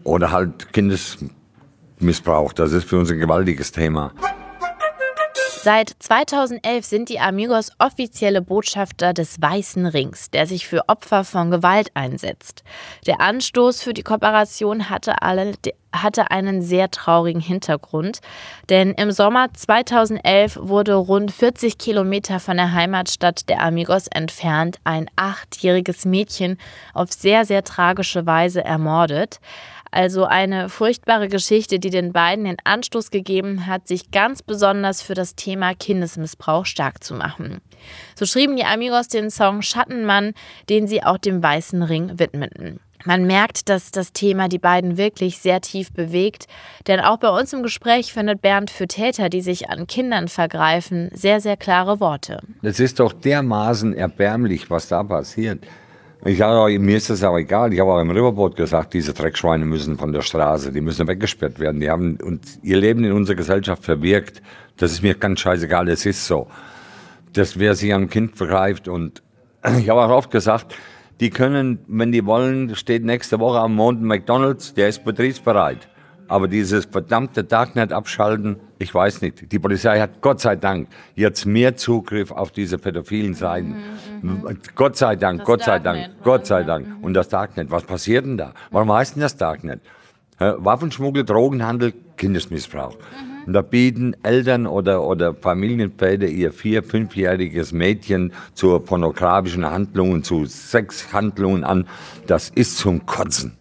Oder 0.05 0.31
halt 0.31 0.73
Kindesmissbrauch, 0.73 2.53
das 2.53 2.73
ist 2.73 2.89
für 2.89 2.99
uns 2.99 3.11
ein 3.11 3.19
gewaltiges 3.19 3.73
Thema. 3.73 4.13
Seit 5.61 5.91
2011 5.99 6.85
sind 6.85 7.09
die 7.09 7.19
Amigos 7.19 7.73
offizielle 7.81 8.43
Botschafter 8.43 9.13
des 9.13 9.43
Weißen 9.43 9.87
Rings, 9.87 10.31
der 10.31 10.47
sich 10.47 10.69
für 10.69 10.89
Opfer 10.89 11.25
von 11.25 11.51
Gewalt 11.51 11.91
einsetzt. 11.95 12.63
Der 13.07 13.21
Anstoß 13.21 13.83
für 13.83 13.93
die 13.93 14.05
Kooperation 14.05 14.89
hatte, 14.89 15.21
alle, 15.21 15.55
hatte 15.93 16.31
einen 16.31 16.63
sehr 16.63 16.93
traurigen 16.93 17.41
Hintergrund, 17.41 18.21
denn 18.69 18.93
im 18.93 19.11
Sommer 19.11 19.53
2011 19.53 20.59
wurde 20.63 20.95
rund 20.95 21.33
40 21.33 21.77
Kilometer 21.77 22.39
von 22.39 22.57
der 22.57 22.73
Heimatstadt 22.73 23.49
der 23.49 23.61
Amigos 23.61 24.07
entfernt 24.07 24.79
ein 24.85 25.11
achtjähriges 25.17 26.05
Mädchen 26.05 26.57
auf 26.95 27.13
sehr, 27.13 27.45
sehr 27.45 27.65
tragische 27.65 28.27
Weise 28.27 28.65
ermordet. 28.65 29.41
Also 29.91 30.25
eine 30.25 30.69
furchtbare 30.69 31.29
Geschichte, 31.29 31.79
die 31.79 31.91
den 31.91 32.13
beiden 32.13 32.45
den 32.45 32.57
Anstoß 32.65 33.11
gegeben 33.11 33.67
hat, 33.67 33.89
sich 33.89 34.11
ganz 34.11 34.43
besonders 34.43 35.03
für 35.03 35.15
das 35.15 35.35
Thema 35.35 35.75
Kindesmissbrauch 35.75 36.67
stark 36.67 37.03
zu 37.03 37.15
machen. 37.15 37.61
So 38.15 38.27
schrieben 38.27 38.57
die 38.57 38.65
Amigos 38.65 39.09
den 39.09 39.31
Song 39.31 39.63
Schattenmann, 39.63 40.33
den 40.69 40.87
sie 40.87 41.03
auch 41.03 41.19
dem 41.19 41.43
Weißen 41.43 41.83
Ring 41.83 42.19
widmeten. 42.19 42.81
Man 43.05 43.27
merkt, 43.27 43.69
dass 43.69 43.93
das 43.93 44.13
Thema 44.13 44.49
die 44.49 44.59
beiden 44.59 44.97
wirklich 44.97 45.39
sehr 45.39 45.61
tief 45.61 45.93
bewegt, 45.93 46.47
denn 46.89 46.99
auch 47.01 47.19
bei 47.19 47.29
uns 47.29 47.53
im 47.53 47.63
Gespräch 47.63 48.13
findet 48.13 48.43
Bernd 48.43 48.71
für 48.71 48.89
Täter, 48.89 49.29
die 49.29 49.41
sich 49.41 49.71
an 49.71 49.87
Kindern 49.87 50.27
vergreifen, 50.27 51.09
sehr, 51.15 51.41
sehr 51.41 51.57
klare 51.57 52.01
Worte. 52.01 52.41
Es 52.63 52.81
ist 52.81 52.99
doch 52.99 53.13
dermaßen 53.13 53.95
erbärmlich, 53.95 54.69
was 54.69 54.89
da 54.89 55.05
passiert. 55.05 55.65
Ich 56.25 56.39
sage, 56.39 56.79
mir 56.81 56.97
ist 56.97 57.11
das 57.11 57.23
auch 57.23 57.37
egal. 57.37 57.73
Ich 57.73 57.79
habe 57.79 57.93
auch 57.93 58.01
im 58.01 58.11
Riverboat 58.11 58.57
gesagt, 58.57 58.93
diese 58.93 59.15
Dreckschweine 59.15 59.65
müssen 59.65 59.97
von 59.97 60.13
der 60.13 60.23
Straße, 60.23 60.73
die 60.73 60.81
müssen 60.81 61.07
weggesperrt 61.07 61.61
werden. 61.61 61.81
Die 61.81 61.89
haben 61.89 62.19
uns 62.21 62.59
ihr 62.63 62.79
Leben 62.79 63.05
in 63.05 63.13
unserer 63.13 63.37
Gesellschaft 63.37 63.85
verwirkt. 63.85 64.43
Das 64.77 64.91
ist 64.91 65.03
mir 65.03 65.15
ganz 65.15 65.41
scheißegal, 65.41 65.89
es 65.89 66.05
ist 66.07 66.27
so. 66.27 66.49
Dass 67.33 67.59
wer 67.59 67.77
sich 67.77 67.95
ein 67.95 68.11
Kind 68.11 68.37
vergreift 68.37 68.89
und 68.89 69.23
ich 69.79 69.89
habe 69.89 70.03
auch 70.03 70.11
oft 70.11 70.33
gesagt, 70.33 70.75
die 71.21 71.31
können, 71.31 71.79
wenn 71.87 72.11
die 72.11 72.27
wollen, 72.27 72.75
steht 72.75 73.05
nächste 73.05 73.39
Woche 73.39 73.61
am 73.61 73.77
Mond 73.77 74.03
McDonalds, 74.03 74.75
der 74.75 74.89
ist 74.89 75.05
betriebsbereit. 75.05 75.89
Aber 76.29 76.47
dieses 76.47 76.85
verdammte 76.85 77.43
Darknet 77.43 77.93
abschalten, 77.93 78.57
ich 78.79 78.95
weiß 78.95 79.23
nicht. 79.23 79.51
Die 79.51 79.59
Polizei 79.59 79.99
hat 79.99 80.21
Gott 80.21 80.41
sei 80.41 80.57
Dank 80.57 80.89
jetzt 81.15 81.47
mehr 81.47 81.77
Zugriff 81.77 82.31
auf 82.31 82.53
diese 82.53 82.79
pädophilen 82.79 83.35
Seiten. 83.35 83.77
Mhm, 84.21 84.31
mhm. 84.31 84.59
Gott 84.75 84.97
sei 84.97 85.17
Dank, 85.17 85.41
das 85.41 85.47
Gott 85.47 85.63
sei 85.63 85.79
Dank, 85.79 85.99
Darknet. 85.99 86.25
Gott 86.25 86.47
sei 86.47 86.63
Dank. 86.63 86.87
Mhm. 86.87 87.05
Und 87.05 87.15
das 87.15 87.29
Darknet, 87.29 87.71
was 87.71 87.83
passiert 87.85 88.27
denn 88.27 88.37
da? 88.37 88.53
Warum 88.71 88.93
heißt 88.93 89.17
denn 89.17 89.23
das 89.23 89.37
Darknet? 89.37 89.81
Waffenschmuggel, 90.39 91.25
Drogenhandel, 91.25 91.93
Kindesmissbrauch. 92.17 92.95
Mhm. 92.95 93.47
Und 93.47 93.55
da 93.55 93.63
bieten 93.63 94.15
Eltern 94.23 94.67
oder, 94.67 95.03
oder 95.03 95.35
Familienväter 95.35 96.27
ihr 96.27 96.53
vier-, 96.53 96.83
fünfjähriges 96.83 97.73
Mädchen 97.73 98.33
zu 98.53 98.79
pornografischen 98.79 99.65
Handlungen, 99.65 100.23
zu 100.23 100.45
Sexhandlungen 100.45 101.65
an. 101.65 101.87
Das 102.27 102.51
ist 102.51 102.77
zum 102.77 103.07
Kotzen. 103.07 103.57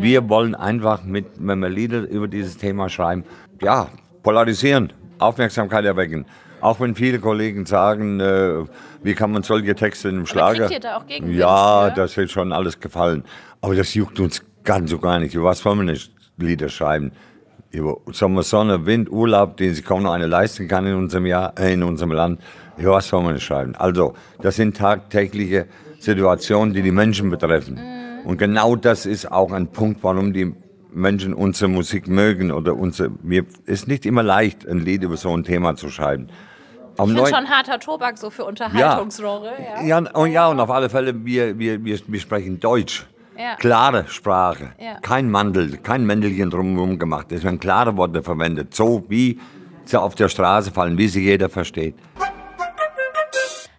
Wir 0.00 0.28
wollen 0.28 0.54
einfach 0.54 1.04
mit, 1.04 1.26
wenn 1.38 1.58
wir 1.60 1.68
Lieder 1.68 2.08
über 2.08 2.28
dieses 2.28 2.56
Thema 2.56 2.88
schreiben, 2.88 3.24
ja, 3.60 3.88
polarisieren, 4.22 4.92
Aufmerksamkeit 5.18 5.84
erwecken. 5.84 6.26
Auch 6.60 6.80
wenn 6.80 6.94
viele 6.94 7.18
Kollegen 7.18 7.64
sagen, 7.66 8.20
äh, 8.20 8.64
wie 9.02 9.14
kann 9.14 9.32
man 9.32 9.42
solche 9.42 9.74
Texte 9.74 10.08
in 10.08 10.16
einem 10.16 10.26
Schlager. 10.26 10.66
Aber 10.66 10.78
da 10.78 10.96
auch 10.96 11.06
gegen 11.06 11.32
ja, 11.32 11.90
das 11.90 12.16
wird 12.16 12.30
schon 12.30 12.52
alles 12.52 12.80
gefallen. 12.80 13.24
Aber 13.62 13.74
das 13.74 13.94
juckt 13.94 14.20
uns 14.20 14.42
Ganz 14.64 14.90
so 14.90 14.98
gar 14.98 15.18
nicht. 15.18 15.34
Über 15.34 15.46
was 15.46 15.64
wollen 15.64 15.78
wir 15.78 15.92
nicht 15.92 16.12
Lieder 16.36 16.68
schreiben? 16.68 17.12
Über 17.70 17.96
Sommer, 18.12 18.42
Sonne, 18.42 18.84
Wind, 18.84 19.10
Urlaub, 19.10 19.56
den 19.56 19.74
sich 19.74 19.84
kaum 19.84 20.02
noch 20.02 20.12
einer 20.12 20.26
leisten 20.26 20.68
kann 20.68 20.86
in 20.86 20.94
unserem 20.94 21.26
Jahr, 21.26 21.54
äh, 21.58 21.72
in 21.72 21.82
unserem 21.82 22.12
Land. 22.12 22.40
Über 22.76 22.92
was 22.92 23.12
wollen 23.12 23.26
wir 23.26 23.32
nicht 23.32 23.44
schreiben? 23.44 23.74
Also, 23.76 24.14
das 24.42 24.56
sind 24.56 24.76
tagtägliche 24.76 25.66
Situationen, 26.00 26.74
die 26.74 26.82
die 26.82 26.90
Menschen 26.90 27.30
betreffen. 27.30 27.78
Und 28.24 28.38
genau 28.38 28.74
das 28.74 29.06
ist 29.06 29.30
auch 29.30 29.52
ein 29.52 29.68
Punkt, 29.68 30.02
warum 30.02 30.32
die 30.32 30.54
Menschen 30.92 31.34
unsere 31.34 31.70
Musik 31.70 32.08
mögen 32.08 32.50
oder 32.50 32.74
unsere, 32.74 33.10
mir 33.22 33.44
ist 33.66 33.86
nicht 33.86 34.06
immer 34.06 34.22
leicht, 34.22 34.66
ein 34.66 34.78
Lied 34.78 35.04
über 35.04 35.16
so 35.16 35.34
ein 35.36 35.44
Thema 35.44 35.76
zu 35.76 35.88
schreiben. 35.88 36.28
Am 36.98 37.10
Ich 37.10 37.16
finde 37.16 37.30
schon 37.30 37.48
harter 37.48 37.78
Tobak 37.78 38.18
so 38.18 38.30
für 38.30 38.44
Unterhaltungsrohre. 38.44 39.52
Ja. 39.78 40.00
ja, 40.00 40.10
und 40.12 40.32
ja, 40.32 40.48
und 40.48 40.58
auf 40.58 40.70
alle 40.70 40.90
Fälle, 40.90 41.24
wir, 41.24 41.58
wir, 41.58 41.84
wir, 41.84 41.98
wir 42.06 42.20
sprechen 42.20 42.58
Deutsch. 42.58 43.06
Ja. 43.38 43.54
Klare 43.56 44.04
Sprache. 44.08 44.72
Ja. 44.78 44.98
Kein 45.00 45.30
Mandel, 45.30 45.78
kein 45.78 46.04
Mändelchen 46.04 46.50
drumherum 46.50 46.98
gemacht. 46.98 47.32
Es 47.32 47.42
werden 47.42 47.58
klare 47.58 47.96
Worte 47.96 48.22
verwendet. 48.22 48.74
So 48.74 49.04
wie 49.08 49.40
sie 49.86 49.98
auf 49.98 50.14
der 50.14 50.28
Straße 50.28 50.70
fallen, 50.72 50.98
wie 50.98 51.08
sie 51.08 51.22
jeder 51.22 51.48
versteht. 51.48 51.94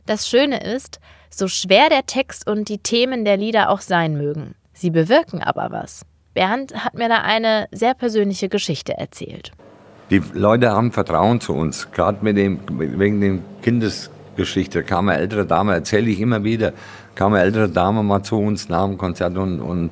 Das 0.08 0.28
Schöne 0.28 0.64
ist, 0.64 1.00
so 1.34 1.48
schwer 1.48 1.90
der 1.90 2.06
Text 2.06 2.48
und 2.50 2.70
die 2.70 2.78
Themen 2.78 3.26
der 3.26 3.38
Lieder 3.38 3.70
auch 3.70 3.82
sein 3.82 4.18
mögen, 4.18 4.56
sie 4.74 4.90
bewirken 4.90 5.42
aber 5.42 5.72
was. 5.72 6.06
Bernd 6.34 6.74
hat 6.74 6.94
mir 6.94 7.10
da 7.10 7.22
eine 7.22 7.68
sehr 7.72 7.94
persönliche 7.94 8.50
Geschichte 8.50 8.98
erzählt. 8.98 9.52
Die 10.10 10.22
Leute 10.34 10.72
haben 10.72 10.92
Vertrauen 10.92 11.40
zu 11.40 11.54
uns. 11.54 11.92
Gerade 11.92 12.20
mit 12.22 12.38
dem, 12.38 12.60
wegen 12.70 13.22
dem 13.22 13.44
Kindesgeschichte 13.62 14.84
kam 14.84 15.10
eine 15.10 15.20
ältere 15.20 15.46
Dame, 15.46 15.74
erzähle 15.74 16.10
ich 16.10 16.20
immer 16.20 16.44
wieder, 16.44 16.74
kam 17.16 17.34
eine 17.34 17.44
ältere 17.44 17.70
Dame 17.70 18.04
mal 18.04 18.24
zu 18.24 18.38
uns 18.38 18.70
nach 18.70 18.86
dem 18.86 18.98
Konzert 18.98 19.38
und, 19.38 19.60
und 19.60 19.92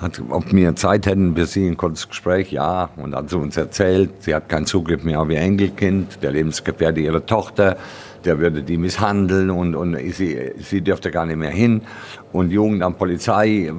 hat, 0.00 0.20
ob 0.30 0.52
wir 0.52 0.74
Zeit 0.76 1.06
hätten 1.06 1.36
für 1.36 1.46
sie 1.46 1.68
ein 1.68 1.76
kurzes 1.76 2.08
Gespräch. 2.08 2.50
Ja, 2.52 2.90
und 2.96 3.14
hat 3.14 3.30
sie 3.30 3.36
uns 3.36 3.56
erzählt, 3.56 4.10
sie 4.20 4.34
hat 4.34 4.48
keinen 4.48 4.66
Zugriff 4.66 5.04
mehr 5.04 5.20
auf 5.20 5.30
ihr 5.30 5.40
Enkelkind, 5.40 6.22
der 6.22 6.32
Lebensgefährte 6.32 7.00
ihrer 7.00 7.24
Tochter, 7.24 7.76
der 8.24 8.38
würde 8.38 8.62
die 8.62 8.76
misshandeln 8.76 9.50
und, 9.50 9.74
und 9.74 9.96
sie, 10.12 10.52
sie 10.58 10.80
dürfte 10.80 11.10
gar 11.10 11.26
nicht 11.26 11.36
mehr 11.36 11.50
hin. 11.50 11.82
Und 12.32 12.50
Jugendamt, 12.50 12.98
Polizei 12.98 13.72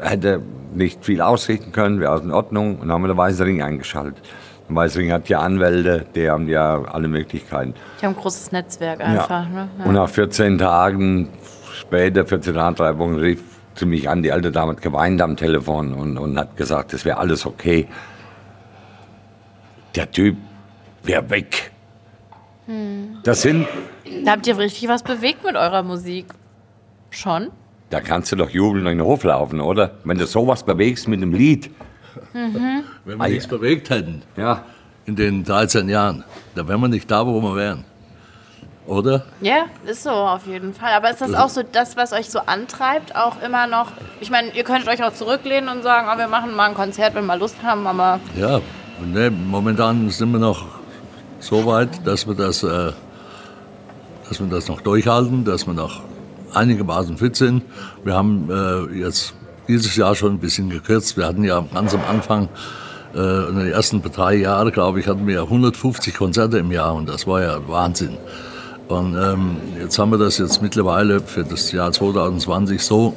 hätte 0.00 0.42
nicht 0.74 1.04
viel 1.04 1.20
ausrichten 1.20 1.72
können, 1.72 2.00
wäre 2.00 2.20
in 2.20 2.30
Ordnung. 2.30 2.74
Und 2.74 2.88
dann 2.88 2.92
haben 2.92 3.02
wir 3.02 3.08
den 3.08 3.16
Weißering 3.16 3.62
eingeschaltet. 3.62 4.22
Der 4.68 4.76
Weißering 4.76 5.12
hat 5.12 5.28
ja 5.28 5.40
Anwälte, 5.40 6.06
die 6.14 6.30
haben 6.30 6.48
ja 6.48 6.82
alle 6.82 7.08
Möglichkeiten. 7.08 7.74
Die 8.00 8.06
haben 8.06 8.14
ein 8.14 8.20
großes 8.20 8.52
Netzwerk 8.52 9.00
einfach. 9.00 9.48
Ne? 9.48 9.68
Und 9.84 9.94
nach 9.94 10.08
14 10.08 10.58
Tagen 10.58 11.28
später, 11.72 12.24
14 12.24 12.54
Tagen, 12.54 12.76
drei 12.76 12.96
Wochen, 12.98 13.16
rief 13.16 13.42
sie 13.74 13.86
mich 13.86 14.08
an, 14.08 14.22
die 14.22 14.30
alte 14.30 14.52
Dame 14.52 14.72
hat 14.72 14.82
geweint 14.82 15.20
am 15.22 15.36
Telefon 15.36 15.94
und, 15.94 16.18
und 16.18 16.38
hat 16.38 16.56
gesagt, 16.56 16.92
es 16.92 17.04
wäre 17.04 17.18
alles 17.18 17.46
okay. 17.46 17.88
Der 19.96 20.10
Typ 20.10 20.36
wäre 21.02 21.28
weg. 21.30 21.72
Das 23.24 23.42
sind, 23.42 23.66
Da 24.24 24.32
habt 24.32 24.46
ihr 24.46 24.56
richtig 24.58 24.88
was 24.88 25.02
bewegt 25.02 25.44
mit 25.44 25.56
eurer 25.56 25.82
Musik. 25.82 26.26
Schon? 27.10 27.48
da 27.90 28.00
kannst 28.00 28.30
du 28.30 28.36
doch 28.36 28.50
jubeln 28.50 28.86
und 28.86 28.92
in 28.92 28.98
den 28.98 29.06
Hof 29.06 29.24
laufen, 29.24 29.60
oder? 29.60 29.90
Wenn 30.04 30.16
du 30.16 30.24
sowas 30.24 30.62
bewegst 30.62 31.08
mit 31.08 31.20
einem 31.20 31.32
Lied. 31.32 31.70
Wenn 32.32 32.84
wir 33.04 33.20
Ah, 33.20 33.26
nichts 33.28 33.46
ja. 33.46 33.50
bewegt 33.50 33.90
hätten 33.90 34.22
Ja, 34.36 34.62
in 35.06 35.16
den 35.16 35.42
13 35.42 35.88
Jahren, 35.88 36.22
dann 36.54 36.68
wären 36.68 36.80
wir 36.80 36.86
nicht 36.88 37.10
da, 37.10 37.26
wo 37.26 37.40
wir 37.40 37.56
wären. 37.56 37.84
Oder? 38.86 39.24
Ja, 39.40 39.64
ist 39.86 40.04
so 40.04 40.10
auf 40.10 40.46
jeden 40.46 40.72
Fall. 40.72 40.92
Aber 40.92 41.10
ist 41.10 41.20
das 41.20 41.34
auch 41.34 41.48
so 41.48 41.62
das, 41.64 41.96
was 41.96 42.12
euch 42.12 42.30
so 42.30 42.38
antreibt, 42.40 43.14
auch 43.16 43.42
immer 43.42 43.66
noch? 43.66 43.92
Ich 44.20 44.30
meine, 44.30 44.50
ihr 44.54 44.62
könntet 44.64 44.88
euch 44.88 45.02
auch 45.02 45.12
zurücklehnen 45.12 45.68
und 45.68 45.82
sagen, 45.82 46.08
oh, 46.12 46.16
wir 46.18 46.28
machen 46.28 46.54
mal 46.54 46.68
ein 46.68 46.74
Konzert, 46.74 47.14
wenn 47.16 47.26
wir 47.26 47.36
Lust 47.36 47.56
haben, 47.62 47.86
aber 47.88 48.20
Ja, 48.36 48.60
ne, 49.04 49.30
momentan 49.30 50.08
sind 50.10 50.30
wir 50.32 50.38
noch 50.38 50.64
so 51.40 51.66
weit, 51.66 52.06
dass 52.06 52.26
wir 52.26 52.34
das, 52.34 52.62
äh, 52.62 52.92
dass 54.28 54.40
wir 54.40 54.46
das 54.48 54.68
noch 54.68 54.80
durchhalten, 54.80 55.44
dass 55.44 55.66
wir 55.66 55.74
noch 55.74 56.02
einigermaßen 56.54 57.16
fit 57.16 57.36
sind. 57.36 57.62
Wir 58.04 58.14
haben 58.14 58.48
äh, 58.50 58.98
jetzt 58.98 59.34
dieses 59.68 59.96
Jahr 59.96 60.14
schon 60.14 60.34
ein 60.34 60.38
bisschen 60.38 60.70
gekürzt. 60.70 61.16
Wir 61.16 61.26
hatten 61.26 61.44
ja 61.44 61.64
ganz 61.72 61.94
am 61.94 62.02
Anfang, 62.08 62.48
äh, 63.14 63.48
in 63.48 63.58
den 63.58 63.72
ersten 63.72 64.02
drei 64.02 64.36
Jahren, 64.36 64.70
glaube 64.70 65.00
ich, 65.00 65.06
hatten 65.06 65.26
wir 65.26 65.42
150 65.42 66.14
Konzerte 66.14 66.58
im 66.58 66.70
Jahr 66.70 66.94
und 66.94 67.08
das 67.08 67.26
war 67.26 67.42
ja 67.42 67.58
Wahnsinn. 67.66 68.16
Und 68.88 69.16
ähm, 69.16 69.56
jetzt 69.80 69.98
haben 69.98 70.10
wir 70.10 70.18
das 70.18 70.38
jetzt 70.38 70.62
mittlerweile 70.62 71.20
für 71.20 71.44
das 71.44 71.70
Jahr 71.72 71.92
2020 71.92 72.82
so. 72.82 73.16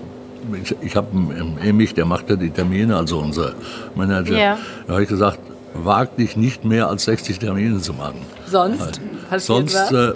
Ich, 0.61 0.75
ich 0.81 0.95
habe 0.95 1.07
einen 1.11 1.57
Emich, 1.57 1.93
der 1.93 2.05
macht 2.05 2.29
ja 2.29 2.35
die 2.35 2.49
Termine, 2.49 2.97
also 2.97 3.19
unser 3.19 3.53
Manager. 3.95 4.37
Ja. 4.37 4.57
Da 4.85 4.93
habe 4.93 5.03
ich 5.03 5.09
gesagt, 5.09 5.39
wag 5.73 6.15
dich 6.17 6.35
nicht 6.35 6.65
mehr 6.65 6.87
als 6.87 7.05
60 7.05 7.39
Termine 7.39 7.79
zu 7.79 7.93
machen. 7.93 8.21
sonst 8.47 9.01
passiert 9.29 9.69
Sonst, 9.69 9.75
was. 9.75 9.91
äh, 9.91 10.13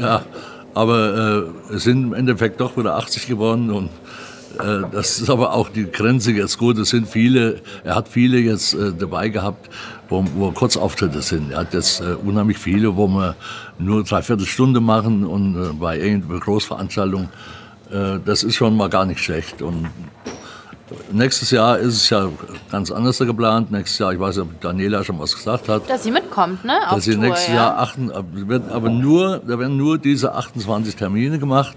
ja, 0.00 0.22
aber 0.74 1.46
äh, 1.70 1.74
es 1.74 1.84
sind 1.84 2.04
im 2.04 2.14
Endeffekt 2.14 2.60
doch 2.60 2.76
wieder 2.76 2.96
80 2.96 3.26
geworden 3.26 3.70
und 3.70 3.90
äh, 4.58 4.82
das 4.92 5.20
ist 5.20 5.30
aber 5.30 5.52
auch 5.54 5.68
die 5.68 5.90
Grenze 5.90 6.32
jetzt 6.32 6.58
gut. 6.58 6.78
Es 6.78 6.90
sind 6.90 7.08
viele, 7.08 7.60
er 7.84 7.94
hat 7.94 8.08
viele 8.08 8.38
jetzt 8.38 8.74
äh, 8.74 8.92
dabei 8.92 9.28
gehabt, 9.28 9.70
wo, 10.08 10.24
wo 10.36 10.50
Kurzauftritte 10.50 11.22
sind. 11.22 11.52
Er 11.52 11.60
hat 11.60 11.74
jetzt 11.74 12.00
äh, 12.00 12.14
unheimlich 12.24 12.58
viele, 12.58 12.96
wo 12.96 13.08
wir 13.08 13.34
nur 13.78 14.04
dreiviertel 14.04 14.46
Stunde 14.46 14.80
machen 14.80 15.24
und 15.24 15.56
äh, 15.56 15.72
bei 15.72 15.98
irgendeiner 15.98 16.40
Großveranstaltung. 16.40 17.28
Das 18.24 18.42
ist 18.42 18.54
schon 18.54 18.74
mal 18.74 18.88
gar 18.88 19.04
nicht 19.04 19.20
schlecht. 19.20 19.60
Und 19.60 19.90
nächstes 21.10 21.50
Jahr 21.50 21.78
ist 21.78 21.96
es 21.96 22.10
ja 22.10 22.28
ganz 22.70 22.90
anders 22.90 23.18
geplant. 23.18 23.70
Nächstes 23.70 23.98
Jahr, 23.98 24.12
ich 24.12 24.20
weiß 24.20 24.36
nicht, 24.36 24.46
ob 24.46 24.60
Daniela 24.60 25.04
schon 25.04 25.18
was 25.18 25.34
gesagt 25.34 25.68
hat. 25.68 25.88
Dass 25.88 26.02
sie 26.02 26.10
mitkommt, 26.10 26.64
ne? 26.64 26.74
Auf 26.86 26.96
Dass 26.96 27.04
sie 27.04 27.14
Tour, 27.14 27.24
nächstes 27.24 27.48
ja. 27.48 27.54
Jahr 27.54 27.78
achten, 27.78 28.10
wird 28.48 28.70
aber 28.70 28.90
nur, 28.90 29.38
da 29.38 29.58
werden 29.58 29.76
nur 29.76 29.98
diese 29.98 30.34
28 30.34 30.96
Termine 30.96 31.38
gemacht 31.38 31.76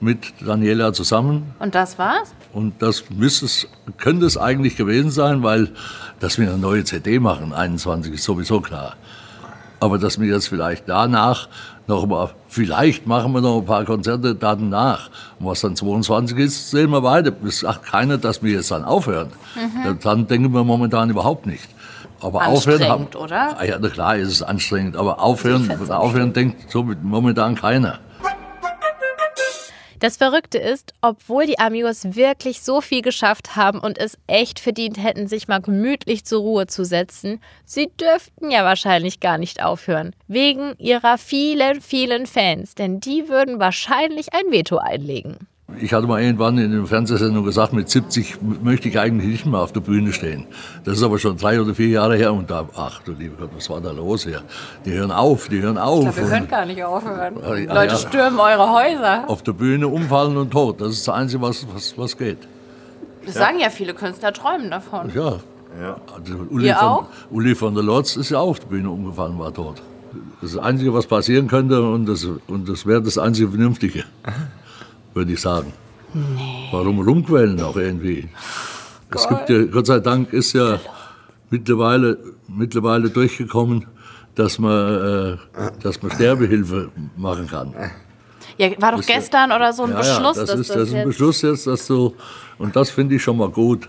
mit 0.00 0.18
Daniela 0.40 0.92
zusammen. 0.92 1.54
Und 1.58 1.74
das 1.74 1.98
war's? 1.98 2.32
Und 2.52 2.82
das 2.82 3.04
müsste 3.10 3.46
es, 3.46 3.68
könnte 3.98 4.26
es 4.26 4.36
eigentlich 4.36 4.76
gewesen 4.76 5.10
sein, 5.10 5.42
weil, 5.42 5.68
dass 6.18 6.38
wir 6.38 6.48
eine 6.48 6.58
neue 6.58 6.84
CD 6.84 7.18
machen, 7.18 7.52
21 7.52 8.14
ist 8.14 8.24
sowieso 8.24 8.60
klar. 8.60 8.96
Aber 9.78 9.98
dass 9.98 10.20
wir 10.20 10.28
jetzt 10.28 10.48
vielleicht 10.48 10.88
danach 10.88 11.48
noch 11.90 12.06
mal, 12.06 12.30
vielleicht 12.48 13.06
machen 13.06 13.32
wir 13.32 13.40
noch 13.42 13.58
ein 13.58 13.66
paar 13.66 13.84
Konzerte 13.84 14.34
danach. 14.34 15.10
Und 15.38 15.46
was 15.46 15.60
dann 15.60 15.76
22 15.76 16.38
ist, 16.38 16.70
sehen 16.70 16.90
wir 16.90 17.02
weiter. 17.02 17.32
Es 17.46 17.60
sagt 17.60 17.84
keiner, 17.84 18.16
dass 18.16 18.42
wir 18.42 18.52
jetzt 18.52 18.70
dann 18.70 18.84
aufhören. 18.84 19.28
Dann 20.02 20.26
denken 20.26 20.52
wir 20.54 20.64
momentan 20.64 21.10
überhaupt 21.10 21.46
nicht. 21.46 21.68
Aber 22.22 22.46
aufhören 22.46 22.88
haben, 22.88 23.06
oder? 23.16 23.58
Ah 23.58 23.64
Ja, 23.64 23.78
na 23.80 23.88
klar 23.88 24.16
ist 24.16 24.28
es 24.28 24.42
anstrengend. 24.42 24.96
Aber 24.96 25.20
aufhören, 25.20 25.70
aufhören 25.90 26.32
denkt 26.32 26.70
so 26.70 26.82
momentan 27.02 27.54
keiner. 27.54 27.98
Das 30.00 30.16
Verrückte 30.16 30.56
ist, 30.56 30.94
obwohl 31.02 31.44
die 31.44 31.58
Amigos 31.58 32.14
wirklich 32.16 32.62
so 32.62 32.80
viel 32.80 33.02
geschafft 33.02 33.54
haben 33.54 33.78
und 33.80 33.98
es 33.98 34.16
echt 34.26 34.58
verdient 34.58 34.96
hätten, 34.96 35.28
sich 35.28 35.46
mal 35.46 35.60
gemütlich 35.60 36.24
zur 36.24 36.40
Ruhe 36.40 36.66
zu 36.66 36.86
setzen, 36.86 37.38
sie 37.66 37.90
dürften 38.00 38.50
ja 38.50 38.64
wahrscheinlich 38.64 39.20
gar 39.20 39.36
nicht 39.36 39.62
aufhören. 39.62 40.16
Wegen 40.26 40.74
ihrer 40.78 41.18
vielen, 41.18 41.82
vielen 41.82 42.26
Fans. 42.26 42.74
Denn 42.74 43.00
die 43.00 43.28
würden 43.28 43.60
wahrscheinlich 43.60 44.32
ein 44.32 44.50
Veto 44.50 44.78
einlegen. 44.78 45.49
Ich 45.78 45.92
hatte 45.92 46.06
mal 46.06 46.22
irgendwann 46.22 46.58
in 46.58 46.72
der 46.72 46.86
Fernsehsendung 46.86 47.44
gesagt, 47.44 47.72
mit 47.72 47.88
70 47.88 48.38
möchte 48.62 48.88
ich 48.88 48.98
eigentlich 48.98 49.30
nicht 49.30 49.46
mehr 49.46 49.60
auf 49.60 49.72
der 49.72 49.80
Bühne 49.80 50.12
stehen. 50.12 50.46
Das 50.84 50.96
ist 50.96 51.02
aber 51.02 51.18
schon 51.18 51.36
drei 51.36 51.60
oder 51.60 51.74
vier 51.74 51.88
Jahre 51.88 52.16
her 52.16 52.32
und 52.32 52.50
da, 52.50 52.68
ach 52.76 53.00
du 53.02 53.12
lieber 53.12 53.36
Gott, 53.38 53.50
was 53.56 53.70
war 53.70 53.80
da 53.80 53.90
los 53.92 54.24
hier? 54.24 54.42
Die 54.84 54.92
hören 54.92 55.10
auf, 55.10 55.48
die 55.48 55.60
hören 55.62 55.78
auf. 55.78 56.18
Und 56.18 56.48
gar 56.48 56.66
nicht 56.66 56.82
aufhören. 56.82 57.36
Ah, 57.42 57.54
ja, 57.54 57.74
Leute 57.74 57.92
ja. 57.92 57.98
stürmen 57.98 58.40
eure 58.40 58.70
Häuser. 58.72 59.24
auf 59.28 59.42
der 59.42 59.52
Bühne 59.52 59.88
umfallen 59.88 60.36
und 60.36 60.50
tot. 60.50 60.80
Das 60.80 60.90
ist 60.90 61.06
das 61.06 61.14
Einzige, 61.14 61.42
was, 61.42 61.66
was, 61.74 61.96
was 61.96 62.16
geht. 62.16 62.38
Das 63.24 63.34
sagen 63.34 63.60
ja 63.60 63.70
viele 63.70 63.94
Künstler, 63.94 64.32
träumen 64.32 64.70
davon. 64.70 65.10
Ja. 65.14 65.38
Also 66.14 66.34
Uli, 66.50 66.66
Ihr 66.66 66.74
von, 66.74 66.88
auch? 66.88 67.06
Uli 67.30 67.54
von 67.54 67.74
der 67.74 67.84
Lotz 67.84 68.16
ist 68.16 68.30
ja 68.30 68.38
auch 68.38 68.50
auf 68.50 68.60
der 68.60 68.66
Bühne 68.66 68.90
umgefallen, 68.90 69.38
war 69.38 69.52
tot. 69.52 69.82
Das 70.40 70.50
ist 70.50 70.56
das 70.56 70.64
Einzige, 70.64 70.92
was 70.92 71.06
passieren 71.06 71.46
könnte 71.46 71.82
und 71.82 72.06
das, 72.06 72.26
und 72.48 72.68
das 72.68 72.86
wäre 72.86 73.00
das 73.02 73.18
einzige 73.18 73.48
Vernünftige, 73.48 74.04
würde 75.14 75.32
ich 75.32 75.40
sagen. 75.40 75.72
Warum 76.72 77.00
rumquälen 77.00 77.60
auch 77.62 77.76
irgendwie? 77.76 78.28
Es 79.12 79.28
gibt 79.28 79.48
ja, 79.48 79.64
Gott 79.64 79.86
sei 79.86 80.00
Dank 80.00 80.32
ist 80.32 80.52
ja 80.52 80.80
mittlerweile, 81.50 82.18
mittlerweile 82.48 83.10
durchgekommen, 83.10 83.86
dass 84.34 84.58
man, 84.58 85.38
äh, 85.54 85.70
dass 85.82 86.00
man 86.02 86.10
Sterbehilfe 86.12 86.90
machen 87.16 87.46
kann. 87.46 87.74
Ja, 88.56 88.70
war 88.80 88.92
doch 88.92 89.04
gestern 89.04 89.52
oder 89.52 89.72
so 89.72 89.84
ein 89.84 89.94
Beschluss, 89.94 90.36
ja, 90.36 90.44
das 90.44 90.54
ist, 90.54 90.70
das, 90.70 90.76
das 90.76 90.88
ist 90.88 90.94
ein 90.94 91.06
Beschluss 91.06 91.42
jetzt, 91.42 91.66
dass 91.66 91.86
du, 91.86 92.14
und 92.58 92.76
das 92.76 92.90
finde 92.90 93.16
ich 93.16 93.22
schon 93.22 93.38
mal 93.38 93.48
gut, 93.48 93.88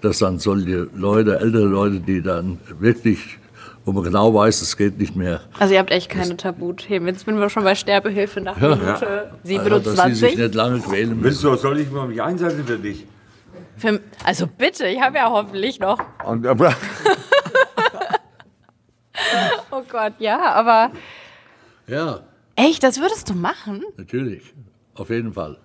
dass 0.00 0.18
dann 0.18 0.38
solche 0.38 0.88
Leute, 0.94 1.38
ältere 1.38 1.66
Leute, 1.66 2.00
die 2.00 2.22
dann 2.22 2.58
wirklich, 2.78 3.37
wo 3.88 3.92
man 3.92 4.04
genau 4.04 4.34
weiß, 4.34 4.60
es 4.60 4.76
geht 4.76 4.98
nicht 4.98 5.16
mehr, 5.16 5.40
Also 5.58 5.72
ihr 5.72 5.80
habt 5.80 5.90
echt 5.90 6.10
keine 6.10 6.36
Tabuthemen. 6.36 7.08
Jetzt 7.08 7.24
sind 7.24 7.38
wir 7.38 7.48
schon 7.48 7.64
bei 7.64 7.74
Sterbehilfe 7.74 8.42
nach 8.42 8.60
Ja. 8.60 8.76
Minute 8.76 9.32
also, 9.42 9.78
dass 9.78 10.04
sie 10.04 10.14
sich 10.14 10.36
27. 10.36 10.38
nicht 10.38 10.54
lange 10.54 10.80
quälen 10.80 11.18
müssen. 11.18 11.50
Du, 11.50 11.56
soll 11.56 11.80
ich 11.80 11.90
mal 11.90 12.06
mich 12.06 12.20
einsetzen 12.20 12.66
für 12.66 12.76
dich? 12.78 13.06
Für, 13.78 13.98
also 14.24 14.46
bitte, 14.46 14.86
ich 14.88 15.00
habe 15.00 15.16
ja 15.16 15.30
hoffentlich 15.30 15.80
noch. 15.80 15.98
Und, 16.26 16.46
aber, 16.46 16.74
Oh 19.70 19.82
Gott, 19.90 20.12
ja, 20.18 20.38
aber 20.52 20.90
Ja, 21.86 22.20
echt, 22.56 22.82
das 22.82 23.00
würdest 23.00 23.30
du 23.30 23.34
machen? 23.34 23.84
natürlich. 23.96 24.52
Auf 24.96 25.08
jeden 25.08 25.32
Fall. 25.32 25.56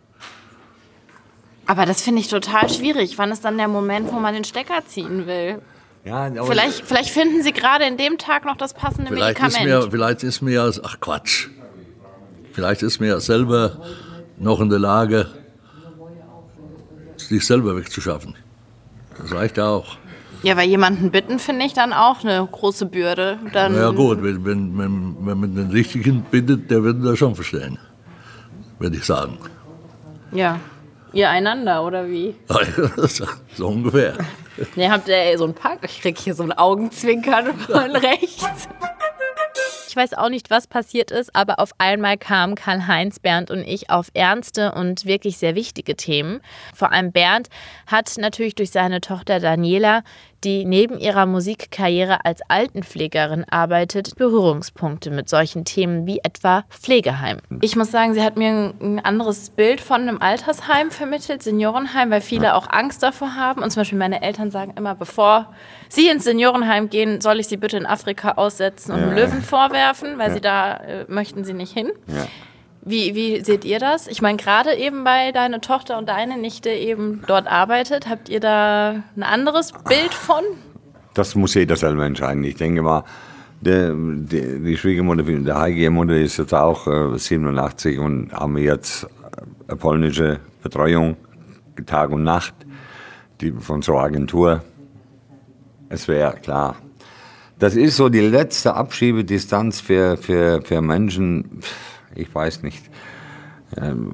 Aber 1.66 1.86
das 1.86 2.02
finde 2.02 2.22
ich 2.22 2.30
total 2.30 2.70
schwierig. 2.70 3.18
Wann 3.18 3.32
ist 3.32 3.44
dann 3.44 3.58
der 3.58 3.68
Moment, 3.68 4.14
wo 4.14 4.20
man 4.20 4.34
den 4.34 4.44
Stecker 4.46 4.86
ziehen 4.86 5.28
will? 5.28 5.60
Ja, 6.06 6.30
Vielleicht, 6.44 6.86
vielleicht 6.86 7.10
finden 7.10 7.42
Sie 7.44 7.54
gerade 7.54 7.86
in 7.86 7.96
dem 7.98 8.18
Tag 8.18 8.46
noch 8.46 8.58
das 8.58 8.74
passende 8.74 9.08
Vielleicht 9.12 9.38
ist, 9.38 9.60
Medikament. 9.60 9.86
mir, 9.86 9.92
vielleicht 9.92 10.24
ist 10.24 10.42
mir 10.42 10.52
ja, 10.52 10.70
ach 10.84 11.00
Quatsch, 11.00 11.48
vielleicht 12.52 12.84
ist 12.84 13.00
mir 13.00 13.08
ja 13.08 13.20
selber 13.20 13.78
noch 14.38 14.60
in 14.60 14.70
der 14.70 14.80
Lage, 14.80 15.28
sich 17.16 17.46
selber 17.46 17.78
wegzuschaffen. 17.78 18.36
Das 19.18 19.32
reicht 19.32 19.58
ja 19.58 19.68
auch. 19.68 19.98
Ja, 20.42 20.58
weil 20.58 20.68
jemanden 20.68 21.10
bitten 21.10 21.40
finde 21.40 21.66
ich 21.66 21.74
dann 21.74 21.94
auch 21.94 22.24
eine 22.24 22.46
große 22.52 22.86
Bürde. 22.88 23.40
Dann, 23.54 23.74
ja 23.74 23.92
gut, 23.92 24.22
wenn, 24.22 24.44
wenn, 24.44 24.78
wenn, 24.78 25.16
wenn 25.22 25.40
man 25.40 25.56
den 25.56 25.72
Richtigen 25.72 26.22
bittet, 26.24 26.70
der 26.70 26.84
wird 26.84 27.04
das 27.06 27.18
schon 27.18 27.34
verstehen, 27.34 27.80
würde 28.78 28.98
ich 28.98 29.06
sagen. 29.06 29.38
Ja. 30.34 30.60
Ihr 31.14 31.30
einander, 31.30 31.84
oder 31.86 32.10
wie? 32.10 32.36
so 33.56 33.68
ungefähr. 33.68 34.16
Ne, 34.76 34.92
habt 34.92 35.08
ihr 35.08 35.38
so 35.38 35.46
ein 35.46 35.54
Pack? 35.54 35.80
Ich 35.84 36.02
krieg 36.02 36.18
hier 36.18 36.36
so 36.36 36.44
ein 36.44 36.52
Augenzwinkern 36.52 37.58
von 37.58 37.92
rechts. 37.96 38.68
Ich 39.94 39.96
weiß 39.96 40.16
auch 40.16 40.30
nicht, 40.30 40.50
was 40.50 40.66
passiert 40.66 41.12
ist, 41.12 41.36
aber 41.36 41.60
auf 41.60 41.70
einmal 41.78 42.18
kamen 42.18 42.56
Karl-Heinz, 42.56 43.20
Bernd 43.20 43.52
und 43.52 43.60
ich 43.60 43.92
auf 43.92 44.08
ernste 44.16 44.72
und 44.72 45.06
wirklich 45.06 45.38
sehr 45.38 45.54
wichtige 45.54 45.96
Themen. 45.96 46.42
Vor 46.74 46.92
allem 46.92 47.12
Bernd 47.12 47.50
hat 47.86 48.12
natürlich 48.18 48.56
durch 48.56 48.72
seine 48.72 49.02
Tochter 49.02 49.40
Daniela, 49.40 50.04
die 50.44 50.66
neben 50.66 51.00
ihrer 51.00 51.26
Musikkarriere 51.26 52.26
als 52.26 52.42
Altenpflegerin 52.48 53.46
arbeitet, 53.50 54.16
Berührungspunkte 54.18 55.12
mit 55.12 55.30
solchen 55.30 55.66
Themen 55.66 56.06
wie 56.06 56.20
etwa 56.20 56.64
Pflegeheim. 56.70 57.40
Ich 57.62 57.76
muss 57.76 57.92
sagen, 57.92 58.14
sie 58.14 58.24
hat 58.24 58.38
mir 58.38 58.74
ein 58.82 59.00
anderes 59.00 59.50
Bild 59.50 59.82
von 59.82 60.02
einem 60.02 60.22
Altersheim 60.22 60.92
vermittelt, 60.92 61.44
Seniorenheim, 61.44 62.12
weil 62.12 62.22
viele 62.22 62.56
auch 62.56 62.70
Angst 62.70 63.04
davor 63.04 63.36
haben. 63.36 63.64
Und 63.64 63.72
zum 63.72 63.82
Beispiel 63.82 63.98
meine 63.98 64.22
Eltern 64.22 64.52
sagen 64.52 64.74
immer, 64.78 64.96
bevor 64.96 65.54
sie 65.90 66.08
ins 66.10 66.24
Seniorenheim 66.24 66.90
gehen, 66.90 67.22
soll 67.22 67.40
ich 67.40 67.48
sie 67.48 67.58
bitte 67.58 67.78
in 67.78 67.86
Afrika 67.86 68.34
aussetzen 68.34 68.92
und 68.92 69.02
einem 69.02 69.16
Löwen 69.16 69.42
vorwerfen, 69.42 70.18
weil 70.18 70.32
sie 70.32 70.42
da 70.42 70.78
äh, 70.78 71.06
möchten 71.08 71.44
sie 71.44 71.54
nicht 71.54 71.74
hin. 71.74 71.92
ja. 72.08 72.28
Wie, 72.86 73.16
wie 73.16 73.42
seht 73.44 73.64
ihr 73.64 73.80
das? 73.80 74.08
Ich 74.08 74.22
meine, 74.22 74.38
gerade 74.38 74.76
eben 74.76 75.06
weil 75.06 75.32
deine 75.32 75.62
Tochter 75.62 75.98
und 75.98 76.10
deine 76.10 76.38
Nichte 76.38 76.70
eben 76.70 77.24
dort 77.28 77.48
arbeitet, 77.48 78.10
habt 78.10 78.28
ihr 78.28 78.42
da 78.42 79.04
ein 79.16 79.24
anderes 79.24 79.72
Bild 79.88 80.14
von? 80.14 80.44
Das 81.14 81.34
muss 81.36 81.54
jeder 81.54 81.78
selber 81.78 82.06
entscheiden. 82.06 82.44
Ich 82.44 82.56
denke 82.56 82.82
mal, 82.82 83.06
der, 83.62 83.94
die, 83.94 84.60
die 84.60 84.78
Schwiegermutter, 84.78 85.24
der 85.24 85.58
Heike-Mutter 85.58 86.18
ist 86.18 86.38
jetzt 86.38 86.54
auch 86.54 86.86
äh, 86.88 87.18
87 87.18 88.00
und 88.00 88.34
haben 88.34 88.58
jetzt 88.58 89.08
eine 89.68 89.78
polnische 89.78 90.40
Betreuung, 90.62 91.16
Tag 91.86 92.12
und 92.12 92.24
Nacht, 92.24 92.54
die 93.40 93.54
von 93.54 93.82
so 93.82 93.94
einer 93.94 94.04
Agentur. 94.04 94.62
Es 95.88 96.10
wäre 96.10 96.34
klar. 96.34 96.76
Das 97.60 97.76
ist 97.76 97.96
so 97.96 98.10
die 98.10 98.20
letzte 98.20 98.74
Abschiebedistanz 98.74 99.80
für, 99.80 100.18
für, 100.18 100.62
für 100.64 100.82
Menschen, 100.82 101.62
ich 102.16 102.34
weiß 102.34 102.64
nicht. 102.64 102.84
Ähm, 103.78 104.14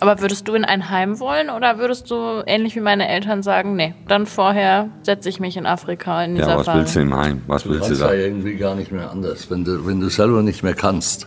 Aber 0.00 0.20
würdest 0.20 0.46
du 0.48 0.54
in 0.54 0.64
ein 0.64 0.90
Heim 0.90 1.18
wollen 1.20 1.50
oder 1.50 1.78
würdest 1.78 2.10
du 2.10 2.42
ähnlich 2.46 2.74
wie 2.76 2.80
meine 2.80 3.08
Eltern 3.08 3.42
sagen, 3.42 3.76
nee, 3.76 3.94
dann 4.06 4.26
vorher 4.26 4.90
setze 5.02 5.28
ich 5.28 5.40
mich 5.40 5.56
in 5.56 5.66
Afrika 5.66 6.22
in 6.24 6.34
die 6.34 6.40
ja, 6.40 6.46
was 6.48 6.66
Safari? 6.66 6.78
willst 6.78 6.96
du 6.96 7.00
im 7.00 7.14
Heim? 7.16 7.42
Was 7.46 7.62
Du 7.64 7.70
willst 7.70 7.84
du 7.84 7.88
kannst 7.88 8.00
ja 8.02 8.08
da? 8.08 8.14
irgendwie 8.14 8.56
gar 8.56 8.74
nicht 8.74 8.92
mehr 8.92 9.10
anders. 9.10 9.50
Wenn 9.50 9.64
du, 9.64 9.86
wenn 9.86 10.00
du 10.00 10.08
selber 10.08 10.42
nicht 10.42 10.62
mehr 10.62 10.74
kannst 10.74 11.26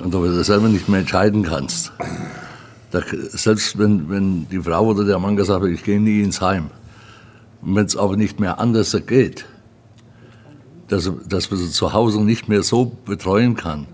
und 0.00 0.12
wenn 0.12 0.20
du 0.22 0.44
selber 0.44 0.68
nicht 0.68 0.88
mehr 0.88 1.00
entscheiden 1.00 1.42
kannst, 1.44 1.92
da, 2.90 3.00
selbst 3.12 3.78
wenn, 3.78 4.10
wenn 4.10 4.48
die 4.48 4.60
Frau 4.60 4.86
oder 4.86 5.04
der 5.04 5.18
Mann 5.18 5.36
gesagt 5.36 5.62
hat, 5.62 5.68
ich 5.70 5.84
gehe 5.84 6.00
nie 6.00 6.22
ins 6.22 6.40
Heim, 6.40 6.70
und 7.62 7.76
wenn 7.76 7.84
es 7.86 7.96
aber 7.96 8.16
nicht 8.16 8.40
mehr 8.40 8.58
anders 8.58 8.96
geht, 9.06 9.44
dass, 10.88 11.10
dass 11.28 11.50
man 11.50 11.60
sie 11.60 11.70
zu 11.70 11.92
Hause 11.92 12.24
nicht 12.24 12.48
mehr 12.48 12.62
so 12.62 12.86
betreuen 13.04 13.54
kann, 13.54 13.86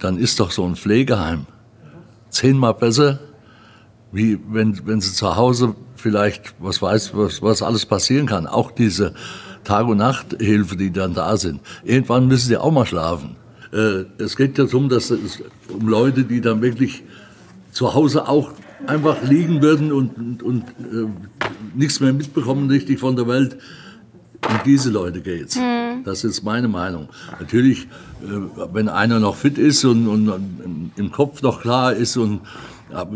dann 0.00 0.18
ist 0.18 0.40
doch 0.40 0.50
so 0.50 0.64
ein 0.64 0.76
Pflegeheim 0.76 1.46
zehnmal 2.30 2.74
besser, 2.74 3.18
wie 4.12 4.38
wenn, 4.48 4.86
wenn 4.86 5.00
sie 5.00 5.12
zu 5.12 5.36
Hause 5.36 5.74
vielleicht, 5.96 6.54
was 6.58 6.80
weiß, 6.82 7.12
was, 7.14 7.42
was 7.42 7.62
alles 7.62 7.86
passieren 7.86 8.26
kann. 8.26 8.46
Auch 8.46 8.70
diese 8.70 9.14
Tag- 9.64 9.86
und 9.86 9.98
Nachthilfe, 9.98 10.76
die 10.76 10.90
dann 10.90 11.14
da 11.14 11.36
sind. 11.36 11.60
Irgendwann 11.84 12.26
müssen 12.26 12.48
sie 12.48 12.56
auch 12.56 12.72
mal 12.72 12.86
schlafen. 12.86 13.36
Äh, 13.72 14.04
es 14.18 14.36
geht 14.36 14.58
ja 14.58 14.64
darum, 14.64 14.88
dass 14.88 15.10
es 15.10 15.42
um 15.68 15.86
Leute, 15.86 16.24
die 16.24 16.40
dann 16.40 16.62
wirklich 16.62 17.04
zu 17.72 17.94
Hause 17.94 18.26
auch 18.28 18.52
einfach 18.86 19.22
liegen 19.22 19.62
würden 19.62 19.92
und, 19.92 20.16
und, 20.16 20.42
und 20.42 20.62
äh, 20.62 21.06
nichts 21.74 22.00
mehr 22.00 22.12
mitbekommen 22.12 22.68
richtig 22.70 22.98
von 22.98 23.14
der 23.14 23.28
Welt. 23.28 23.58
Um 24.48 24.58
diese 24.64 24.90
Leute 24.90 25.20
geht's. 25.20 25.58
Das 26.04 26.24
ist 26.24 26.42
meine 26.42 26.66
Meinung. 26.66 27.08
Natürlich, 27.38 27.86
wenn 28.72 28.88
einer 28.88 29.20
noch 29.20 29.36
fit 29.36 29.58
ist 29.58 29.84
und, 29.84 30.08
und, 30.08 30.92
im 30.96 31.12
Kopf 31.12 31.42
noch 31.42 31.60
klar 31.60 31.92
ist 31.92 32.16
und 32.16 32.40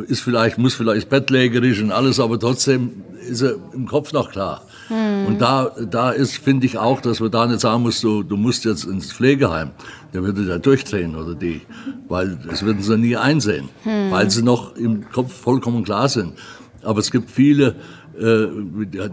ist 0.06 0.20
vielleicht, 0.20 0.58
muss 0.58 0.74
vielleicht 0.74 1.08
bettlägerisch 1.08 1.82
und 1.82 1.90
alles, 1.90 2.20
aber 2.20 2.38
trotzdem 2.38 3.02
ist 3.28 3.42
er 3.42 3.56
im 3.74 3.86
Kopf 3.86 4.12
noch 4.12 4.30
klar. 4.30 4.62
Und 4.90 5.40
da, 5.40 5.70
da 5.90 6.10
ist, 6.10 6.36
finde 6.36 6.66
ich 6.66 6.76
auch, 6.76 7.00
dass 7.00 7.20
man 7.20 7.30
da 7.30 7.46
nicht 7.46 7.60
sagen 7.60 7.82
muss, 7.82 8.00
du, 8.00 8.22
du 8.22 8.36
musst 8.36 8.64
jetzt 8.64 8.84
ins 8.84 9.12
Pflegeheim. 9.12 9.70
Der 10.12 10.22
würde 10.22 10.44
da 10.44 10.58
durchdrehen 10.58 11.16
oder 11.16 11.34
die, 11.34 11.62
weil 12.08 12.38
das 12.48 12.62
würden 12.62 12.82
sie 12.82 12.96
nie 12.98 13.16
einsehen, 13.16 13.68
weil 14.10 14.30
sie 14.30 14.42
noch 14.42 14.76
im 14.76 15.10
Kopf 15.10 15.32
vollkommen 15.32 15.84
klar 15.84 16.08
sind. 16.08 16.34
Aber 16.82 17.00
es 17.00 17.10
gibt 17.10 17.30
viele, 17.30 17.76
äh, 18.20 18.46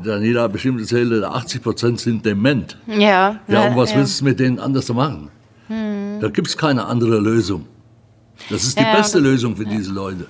Daniela 0.04 0.48
bestimmt 0.48 0.82
erzählt, 0.82 1.24
80 1.24 1.64
Prozent 1.64 2.00
sind 2.00 2.26
dement. 2.26 2.78
Ja. 2.86 3.40
Ja, 3.48 3.68
und 3.68 3.78
was 3.78 3.92
ja. 3.92 3.98
willst 3.98 4.20
du 4.22 4.26
mit 4.26 4.40
denen 4.40 4.60
anders 4.60 4.92
machen? 4.94 5.30
Da 6.20 6.30
gibt 6.30 6.48
es 6.48 6.58
keine 6.58 6.86
andere 6.86 7.20
Lösung. 7.20 7.68
Das 8.50 8.64
ist 8.64 8.78
die 8.78 8.84
Ja, 8.84 8.96
beste 8.96 9.20
Lösung 9.20 9.56
für 9.56 9.66
diese 9.66 9.92
Leute. 9.92 10.28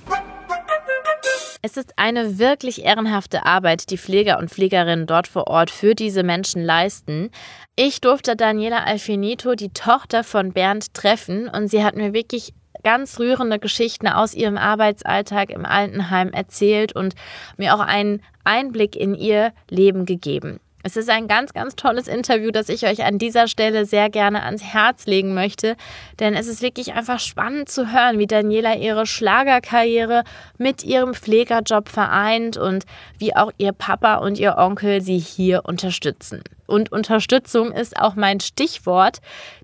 Es 1.63 1.77
ist 1.77 1.93
eine 1.95 2.39
wirklich 2.39 2.83
ehrenhafte 2.83 3.45
Arbeit, 3.45 3.91
die 3.91 3.97
Pfleger 3.97 4.39
und 4.39 4.49
Pflegerinnen 4.49 5.05
dort 5.05 5.27
vor 5.27 5.47
Ort 5.47 5.69
für 5.69 5.93
diese 5.93 6.23
Menschen 6.23 6.63
leisten. 6.63 7.29
Ich 7.75 8.01
durfte 8.01 8.35
Daniela 8.35 8.83
Alfinito, 8.83 9.53
die 9.53 9.69
Tochter 9.69 10.23
von 10.23 10.53
Bernd, 10.53 10.93
treffen 10.95 11.47
und 11.47 11.67
sie 11.67 11.83
hat 11.83 11.95
mir 11.95 12.13
wirklich 12.13 12.53
ganz 12.83 13.19
rührende 13.19 13.59
Geschichten 13.59 14.07
aus 14.07 14.33
ihrem 14.33 14.57
Arbeitsalltag 14.57 15.51
im 15.51 15.65
Altenheim 15.65 16.29
erzählt 16.29 16.95
und 16.95 17.13
mir 17.57 17.75
auch 17.75 17.79
einen 17.79 18.21
Einblick 18.43 18.95
in 18.95 19.13
ihr 19.13 19.53
Leben 19.69 20.05
gegeben. 20.05 20.59
Es 20.83 20.95
ist 20.95 21.09
ein 21.09 21.27
ganz, 21.27 21.53
ganz 21.53 21.75
tolles 21.75 22.07
Interview, 22.07 22.51
das 22.51 22.69
ich 22.69 22.85
euch 22.85 23.03
an 23.03 23.17
dieser 23.17 23.47
Stelle 23.47 23.85
sehr 23.85 24.09
gerne 24.09 24.43
ans 24.43 24.63
Herz 24.63 25.05
legen 25.05 25.33
möchte, 25.33 25.75
denn 26.19 26.33
es 26.33 26.47
ist 26.47 26.61
wirklich 26.61 26.93
einfach 26.93 27.19
spannend 27.19 27.69
zu 27.69 27.91
hören, 27.91 28.19
wie 28.19 28.27
Daniela 28.27 28.75
ihre 28.75 29.05
Schlagerkarriere 29.05 30.23
mit 30.57 30.83
ihrem 30.83 31.13
Pflegerjob 31.13 31.89
vereint 31.89 32.57
und 32.57 32.85
wie 33.17 33.35
auch 33.35 33.51
ihr 33.57 33.73
Papa 33.73 34.15
und 34.15 34.39
ihr 34.39 34.57
Onkel 34.57 35.01
sie 35.01 35.19
hier 35.19 35.63
unterstützen. 35.65 36.43
Und 36.71 36.89
Unterstützung 36.89 37.73
ist 37.73 37.97
auch 37.99 38.15
mein 38.15 38.39
Stichwort, 38.39 39.17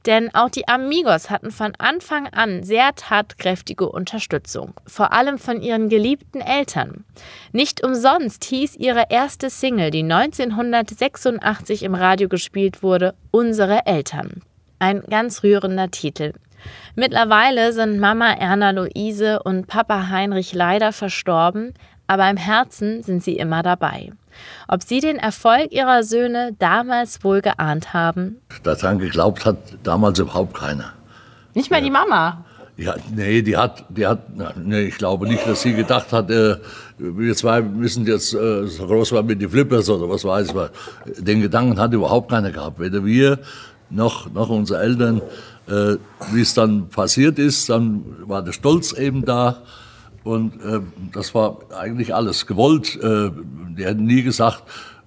denn 0.06 0.36
auch 0.36 0.50
die 0.50 0.68
Amigos 0.68 1.30
hatten 1.30 1.52
von 1.52 1.72
Anfang 1.78 2.28
an 2.28 2.64
sehr 2.64 2.94
tatkräftige 2.96 3.88
Unterstützung, 3.88 4.74
vor 4.86 5.14
allem 5.14 5.38
von 5.38 5.62
ihren 5.62 5.88
geliebten 5.88 6.42
Eltern. 6.42 7.06
Nicht 7.54 7.82
umsonst 7.82 8.44
hieß 8.44 8.76
ihre 8.76 9.06
erste 9.10 9.50
Single, 9.50 9.90
die 9.90 10.04
1986 10.04 11.84
im 11.84 11.96
Radio 11.96 12.28
gespielt 12.28 12.84
wurde, 12.84 13.16
Unsere 13.32 13.86
Eltern. 13.86 14.42
Ein 14.80 15.02
ganz 15.10 15.44
rührender 15.44 15.90
Titel. 15.90 16.34
Mittlerweile 16.96 17.72
sind 17.72 18.00
Mama 18.00 18.34
Erna 18.34 18.72
Luise 18.72 19.42
und 19.44 19.68
Papa 19.68 20.10
Heinrich 20.10 20.54
leider 20.54 20.92
verstorben, 20.92 21.74
aber 22.08 22.30
im 22.30 22.38
Herzen 22.38 23.02
sind 23.02 23.24
sie 23.24 23.38
immer 23.38 23.64
dabei. 23.64 24.12
Ob 24.68 24.84
sie 24.84 25.00
den 25.00 25.18
Erfolg 25.18 25.72
ihrer 25.72 26.04
Söhne 26.04 26.52
damals 26.60 27.24
wohl 27.24 27.42
geahnt 27.42 27.94
haben? 27.94 28.38
Daran 28.64 29.00
geglaubt 29.00 29.46
hat 29.46 29.58
damals 29.84 30.20
überhaupt 30.20 30.56
keiner. 30.56 30.94
Nicht 31.54 31.72
mal 31.72 31.82
die 31.82 31.90
Mama. 31.90 32.46
Ja, 32.78 32.94
nee, 33.12 33.42
die 33.42 33.58
hat, 33.58 33.86
die 33.90 34.06
hat, 34.06 34.20
nee, 34.56 34.82
ich 34.82 34.98
glaube 35.00 35.28
nicht, 35.28 35.48
dass 35.48 35.64
sie 35.64 35.74
gedacht 35.74 36.14
hat, 36.14 36.30
äh, 36.30 36.58
wir 37.00 37.36
zwei 37.36 37.62
müssen 37.62 38.06
jetzt 38.06 38.36
äh, 38.36 38.68
so 38.68 38.86
groß 38.86 39.14
werden 39.14 39.26
mit 39.26 39.42
die 39.42 39.48
Flippers 39.48 39.90
oder 39.90 40.08
was 40.08 40.24
weiß 40.24 40.50
ich. 40.50 41.24
Den 41.24 41.42
Gedanken 41.42 41.80
hat 41.80 41.94
überhaupt 41.94 42.30
keiner 42.30 42.52
gehabt. 42.52 42.80
Weder 42.80 43.04
wir 43.04 43.40
noch, 43.90 44.32
noch 44.32 44.50
unsere 44.50 44.82
Eltern. 44.82 45.22
Äh, 45.68 45.96
Wie 46.32 46.42
es 46.42 46.54
dann 46.54 46.90
passiert 46.90 47.40
ist, 47.40 47.68
dann 47.70 48.04
war 48.28 48.44
der 48.44 48.52
Stolz 48.54 48.94
eben 48.94 49.26
da 49.26 49.64
Und 50.28 50.62
äh, 50.62 50.82
das 51.14 51.34
war 51.34 51.60
eigentlich 51.80 52.14
alles 52.14 52.46
gewollt. 52.46 53.02
Äh, 53.02 53.32
die 53.78 53.86
hätten 53.86 54.04
nie 54.04 54.24
gesagt, 54.24 54.64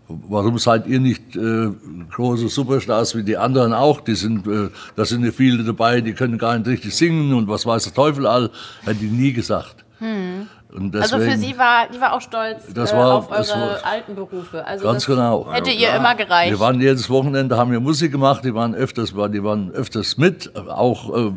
warum 0.09 0.59
seid 0.59 0.87
ihr 0.87 0.99
nicht 0.99 1.37
äh, 1.37 1.69
große 2.11 2.49
Superstars 2.49 3.15
wie 3.15 3.23
die 3.23 3.37
anderen 3.37 3.75
auch? 3.75 4.01
Die 4.01 4.15
sind, 4.15 4.47
äh, 4.47 4.71
da 4.97 5.05
sind 5.05 5.23
ja 5.23 5.31
viele 5.31 5.63
dabei, 5.63 6.01
die 6.01 6.15
können 6.15 6.39
gar 6.39 6.57
nicht 6.57 6.69
richtig 6.69 6.97
singen 6.97 7.35
und 7.35 7.49
was 7.49 7.67
weiß 7.67 7.85
der 7.85 7.93
Teufel 7.93 8.27
all. 8.27 8.51
Hätten 8.81 9.01
die 9.01 9.11
nie 9.11 9.35
gesagt. 9.35 9.85
Hm. 9.99 10.49
Deswegen, 10.73 11.03
also 11.03 11.19
für 11.19 11.37
Sie 11.37 11.59
war, 11.59 11.89
die 11.93 12.01
war 12.01 12.13
auch 12.13 12.21
stolz 12.21 12.73
das 12.73 12.93
äh, 12.93 12.97
war, 12.97 13.15
auf 13.15 13.31
eure 13.31 13.49
war, 13.49 13.85
alten 13.85 14.15
Berufe. 14.15 14.65
Also 14.65 14.85
ganz 14.85 15.05
genau. 15.05 15.53
Hätte 15.53 15.71
ihr 15.71 15.93
immer 15.95 16.15
gereicht. 16.15 16.53
Wir 16.53 16.61
waren 16.61 16.81
jedes 16.81 17.11
Wochenende, 17.11 17.57
haben 17.57 17.73
wir 17.73 17.81
Musik 17.81 18.13
gemacht, 18.13 18.45
die 18.45 18.55
waren 18.55 18.75
öfters, 18.75 19.13
die 19.13 19.43
waren 19.43 19.73
öfters 19.73 20.17
mit. 20.17 20.55
Auch 20.69 21.17
äh, 21.17 21.33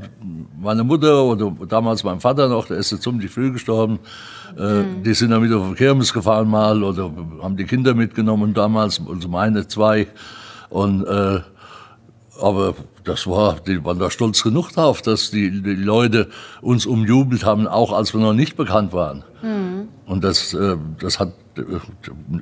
meine 0.62 0.84
Mutter 0.84 1.24
oder 1.24 1.52
damals 1.68 2.04
mein 2.04 2.20
Vater 2.20 2.48
noch, 2.48 2.68
der 2.68 2.78
ist 2.78 2.92
ja 2.92 3.00
ziemlich 3.00 3.32
früh 3.32 3.52
gestorben. 3.52 4.00
Äh, 4.58 4.62
mhm. 4.62 5.04
Die 5.04 5.14
sind 5.16 5.32
dann 5.32 5.42
wieder 5.42 5.58
auf 5.58 5.66
den 5.66 5.76
Kirmes 5.76 6.14
gefahren 6.14 6.48
mal 6.48 6.84
oder 6.84 7.10
haben 7.42 7.58
die 7.58 7.66
Kinder 7.66 7.96
mitgenommen 7.96 8.54
damals, 8.54 9.02
also 9.10 9.28
meine 9.28 9.68
zwei. 9.68 10.08
Und 10.70 11.06
äh, 11.08 11.40
aber 12.40 12.76
das 13.04 13.28
war, 13.28 13.58
die 13.60 13.84
waren 13.84 14.00
da 14.00 14.10
stolz 14.10 14.44
genug 14.44 14.72
drauf, 14.72 15.02
dass 15.02 15.32
die, 15.32 15.62
die 15.62 15.76
Leute 15.76 16.30
uns 16.62 16.86
umjubelt 16.86 17.46
haben, 17.46 17.68
auch 17.68 17.94
als 17.94 18.14
wir 18.14 18.22
noch 18.22 18.34
nicht 18.34 18.56
bekannt 18.56 18.94
waren. 18.94 19.24
Mhm. 19.42 19.88
Und 20.06 20.24
das, 20.24 20.54
äh, 20.54 20.78
das 21.00 21.20
hat, 21.20 21.34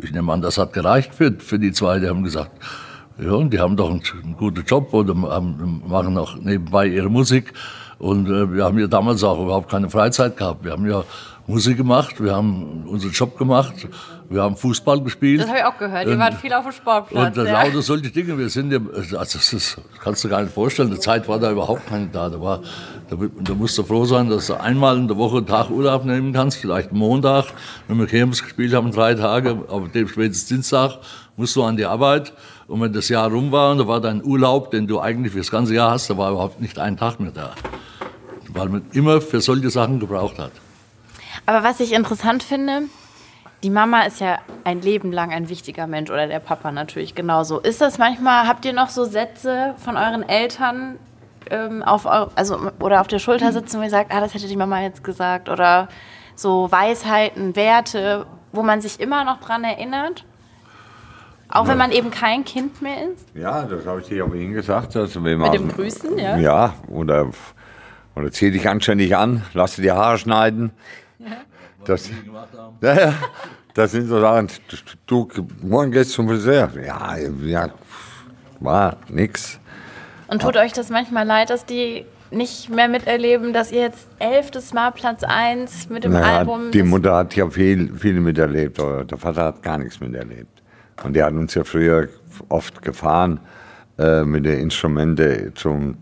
ich 0.02 0.12
nehme 0.12 0.32
an, 0.32 0.42
das 0.42 0.58
hat 0.58 0.74
gereicht 0.74 1.14
für, 1.14 1.34
für 1.40 1.60
die 1.60 1.72
zwei. 1.72 2.00
Die 2.00 2.08
haben 2.08 2.24
gesagt, 2.24 2.52
ja, 3.22 3.34
und 3.34 3.52
die 3.52 3.60
haben 3.60 3.76
doch 3.76 3.90
einen, 3.90 4.02
einen 4.24 4.38
guten 4.38 4.64
Job 4.66 4.94
oder 4.94 5.14
haben, 5.30 5.84
machen 5.88 6.18
auch 6.18 6.36
nebenbei 6.36 6.88
ihre 6.88 7.10
Musik. 7.10 7.54
Und 8.00 8.28
äh, 8.28 8.52
wir 8.54 8.64
haben 8.64 8.80
ja 8.80 8.88
damals 8.88 9.24
auch 9.24 9.40
überhaupt 9.42 9.70
keine 9.70 9.90
Freizeit 9.90 10.38
gehabt. 10.38 10.64
Wir 10.64 10.72
haben 10.72 10.90
ja 10.90 11.04
Musik 11.48 11.78
gemacht, 11.78 12.24
wir 12.24 12.34
haben 12.36 12.86
unseren 12.88 13.12
Job 13.12 13.38
gemacht, 13.38 13.88
wir 14.32 14.42
haben 14.42 14.56
Fußball 14.56 15.02
gespielt. 15.02 15.42
Das 15.42 15.50
habe 15.50 15.60
ich 15.60 15.66
auch 15.66 15.78
gehört, 15.78 16.08
ihr 16.08 16.18
wart 16.18 16.36
viel 16.36 16.54
auf 16.54 16.64
dem 16.64 16.72
Sportplatz. 16.72 17.38
Und 17.38 17.46
ja. 17.46 17.64
lauter 17.64 17.82
solche 17.82 18.10
Dinge. 18.10 18.38
Wir 18.38 18.50
sind 18.50 18.72
ja, 18.72 18.80
also 18.96 19.18
das 19.18 19.54
ist, 19.54 19.78
kannst 20.02 20.24
du 20.24 20.30
gar 20.30 20.42
nicht 20.42 20.54
vorstellen, 20.54 20.90
die 20.90 21.00
Zeit 21.00 21.28
war 21.28 21.38
da 21.38 21.52
überhaupt 21.52 21.86
keine 21.88 22.08
da. 22.08 22.30
Da, 22.30 22.40
war, 22.40 22.62
da, 23.10 23.18
da 23.42 23.54
musst 23.54 23.78
du 23.78 23.84
froh 23.84 24.06
sein, 24.06 24.30
dass 24.30 24.48
du 24.48 24.54
einmal 24.54 24.98
in 24.98 25.10
der 25.10 25.18
Woche 25.18 25.38
einen 25.38 25.48
Tag 25.48 25.70
Urlaub 25.70 26.06
nehmen 26.06 26.32
kannst, 26.32 26.60
vielleicht 26.60 26.94
Montag, 26.94 27.48
wenn 27.90 28.00
wir 28.00 28.08
Kirmes 28.08 28.42
gespielt 28.42 28.74
haben, 28.74 28.92
drei 28.92 29.16
Tage, 29.16 29.50
aber 29.68 29.90
dem 29.90 30.08
spätestens 30.08 30.48
Dienstag 30.48 31.00
musst 31.36 31.56
du 31.58 31.64
an 31.64 31.76
die 31.76 31.86
Arbeit. 31.86 32.32
Und 32.68 32.80
wenn 32.80 32.94
das 32.94 33.10
Jahr 33.10 33.30
rum 33.30 33.52
war 33.52 33.74
und 33.74 33.80
da 33.80 33.88
war 33.88 34.00
dein 34.00 34.24
Urlaub, 34.24 34.72
den 34.72 34.88
du 34.88 35.02
eigentlich 35.02 35.34
für 35.34 35.40
das 35.40 35.52
ganze 35.52 35.76
Jahr 35.76 35.92
hast, 35.92 36.10
da 36.10 36.18
war 36.18 36.32
überhaupt 36.32 36.62
nicht 36.62 36.80
ein 36.80 36.96
Tag 36.96 37.20
mehr 37.20 37.32
da. 37.32 37.52
Weil 38.48 38.70
man 38.70 38.84
immer 38.94 39.20
für 39.20 39.42
solche 39.42 39.70
Sachen 39.70 40.00
gebraucht 40.00 40.40
hat. 40.40 40.52
Aber 41.46 41.64
was 41.64 41.82
ich 41.82 41.92
interessant 41.92 42.44
finde, 42.44 42.84
die 43.64 43.70
Mama 43.70 44.04
ist 44.04 44.20
ja 44.20 44.40
ein 44.64 44.82
Leben 44.82 45.12
lang 45.12 45.32
ein 45.32 45.50
wichtiger 45.50 45.88
Mensch 45.88 46.10
oder 46.10 46.28
der 46.28 46.40
Papa 46.40 46.72
natürlich 46.72 47.14
genauso. 47.16 47.60
Ist 47.60 47.82
das 47.82 47.98
manchmal, 47.98 48.48
habt 48.48 48.66
ihr 48.66 48.74
noch 48.74 48.90
so 48.90 49.06
Sätze 49.06 49.76
von 49.78 49.98
euren 49.98 50.28
Eltern 50.28 50.98
ähm, 51.50 51.84
auf, 51.84 52.08
also, 52.08 52.72
oder 52.80 53.02
auf 53.02 53.08
der 53.08 53.20
Schulter 53.20 53.52
sitzen, 53.52 53.80
wo 53.80 53.84
ihr 53.84 53.90
sagt, 53.90 54.14
ah, 54.14 54.20
das 54.20 54.34
hätte 54.34 54.48
die 54.48 54.56
Mama 54.56 54.82
jetzt 54.82 55.04
gesagt 55.04 55.50
oder 55.50 55.90
so 56.36 56.72
Weisheiten, 56.72 57.56
Werte, 57.56 58.26
wo 58.52 58.64
man 58.64 58.82
sich 58.82 59.00
immer 59.00 59.24
noch 59.24 59.40
dran 59.40 59.64
erinnert? 59.64 60.26
Auch 61.50 61.68
wenn 61.68 61.78
man 61.78 61.92
eben 61.92 62.12
kein 62.12 62.46
Kind 62.46 62.82
mehr 62.82 63.10
ist? 63.12 63.28
Ja, 63.36 63.64
das 63.64 63.86
habe 63.86 64.00
ich 64.00 64.08
dir 64.08 64.26
auch 64.26 64.34
Ihnen 64.34 64.54
gesagt. 64.54 64.96
Also 64.96 65.20
Mit 65.20 65.54
dem 65.54 65.68
Grüßen, 65.68 66.18
ja? 66.18 66.38
Ja, 66.38 66.74
oder, 66.88 67.30
oder 68.16 68.32
zieh 68.32 68.52
dich 68.52 68.70
anständig 68.70 69.18
an, 69.18 69.44
lass 69.54 69.76
dir 69.76 69.82
die 69.82 69.92
Haare 69.92 70.18
schneiden. 70.18 70.72
Das, 71.86 72.10
ja, 72.82 72.94
ja, 72.94 73.14
das 73.74 73.92
sind 73.92 74.08
so 74.08 74.20
Sachen. 74.20 74.48
Du, 75.06 75.28
morgen 75.62 75.92
gehst 75.92 76.12
zum 76.12 76.28
Friseur. 76.28 76.70
Ja, 76.86 77.18
ja, 77.18 77.70
war 78.60 78.98
nix. 79.10 79.60
Und 80.28 80.42
tut 80.42 80.58
euch 80.58 80.74
das 80.74 80.90
manchmal 80.90 81.26
leid, 81.26 81.50
dass 81.50 81.66
die 81.66 82.06
nicht 82.32 82.70
mehr 82.70 82.88
miterleben, 82.88 83.54
dass 83.54 83.72
ihr 83.72 83.82
jetzt 83.82 84.08
elftes 84.20 84.74
Mal 84.74 84.92
Platz 84.92 85.24
1 85.24 85.90
mit 85.90 86.06
dem 86.06 86.14
naja, 86.14 86.40
Album. 86.40 86.72
Die 86.72 86.84
Mutter 86.84 87.16
hat 87.18 87.36
ja 87.36 87.50
viel, 87.50 87.94
viel 87.96 88.20
miterlebt, 88.20 88.78
der 88.78 89.18
Vater 89.18 89.46
hat 89.46 89.64
gar 89.64 89.78
nichts 89.78 90.00
miterlebt. 90.00 90.62
Und 91.04 91.16
der 91.16 91.26
hat 91.26 91.34
uns 91.34 91.54
ja 91.54 91.64
früher 91.64 92.08
oft 92.50 92.82
gefahren 92.82 93.40
äh, 93.98 94.24
mit 94.24 94.46
den 94.46 94.60
Instrumenten 94.60 95.54
zum, 95.56 95.98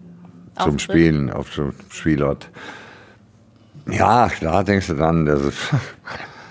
zum 0.61 0.77
Spielen 0.77 1.31
auf 1.31 1.49
dem 1.55 1.73
Spielort. 1.89 2.49
Ja, 3.91 4.27
klar 4.29 4.63
denkst 4.63 4.87
du 4.87 4.93
dann, 4.93 5.25
das 5.25 5.41
ist, 5.41 5.57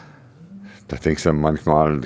da 0.89 0.97
denkst 0.97 1.23
du 1.23 1.33
manchmal, 1.33 2.01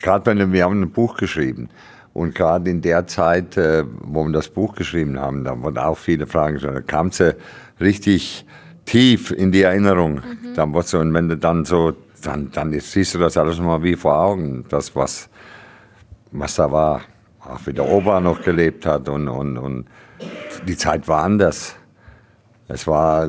gerade 0.00 0.26
wenn 0.26 0.52
wir 0.52 0.64
haben 0.64 0.82
ein 0.82 0.90
Buch 0.90 1.16
geschrieben 1.16 1.68
und 2.12 2.34
gerade 2.34 2.70
in 2.70 2.80
der 2.80 3.06
Zeit, 3.06 3.56
äh, 3.56 3.84
wo 4.02 4.24
wir 4.24 4.32
das 4.32 4.48
Buch 4.48 4.74
geschrieben 4.74 5.18
haben, 5.18 5.44
da 5.44 5.60
wurden 5.60 5.78
auch 5.78 5.98
viele 5.98 6.26
Fragen 6.26 6.54
gestellt, 6.54 6.76
da 6.76 6.80
kam 6.80 7.10
sie 7.10 7.34
richtig 7.80 8.46
tief 8.84 9.30
in 9.30 9.52
die 9.52 9.62
Erinnerung. 9.62 10.14
Mhm. 10.14 10.54
Dann 10.54 10.82
so, 10.82 10.98
und 10.98 11.14
wenn 11.14 11.28
du 11.28 11.36
dann 11.36 11.64
so, 11.64 11.92
dann, 12.22 12.50
dann 12.52 12.78
siehst 12.78 13.14
du 13.14 13.18
das 13.18 13.36
alles 13.36 13.58
mal 13.58 13.82
wie 13.82 13.96
vor 13.96 14.16
Augen, 14.16 14.64
das 14.68 14.94
was, 14.94 15.28
was 16.30 16.54
da 16.54 16.70
war, 16.70 17.02
auch 17.40 17.60
wie 17.66 17.72
der 17.72 17.88
Opa 17.88 18.20
noch 18.20 18.42
gelebt 18.42 18.86
hat 18.86 19.08
und, 19.08 19.28
und, 19.28 19.58
und 19.58 19.86
die 20.66 20.76
Zeit 20.76 21.08
war 21.08 21.24
anders. 21.24 21.76
Es 22.68 22.86
war, 22.86 23.28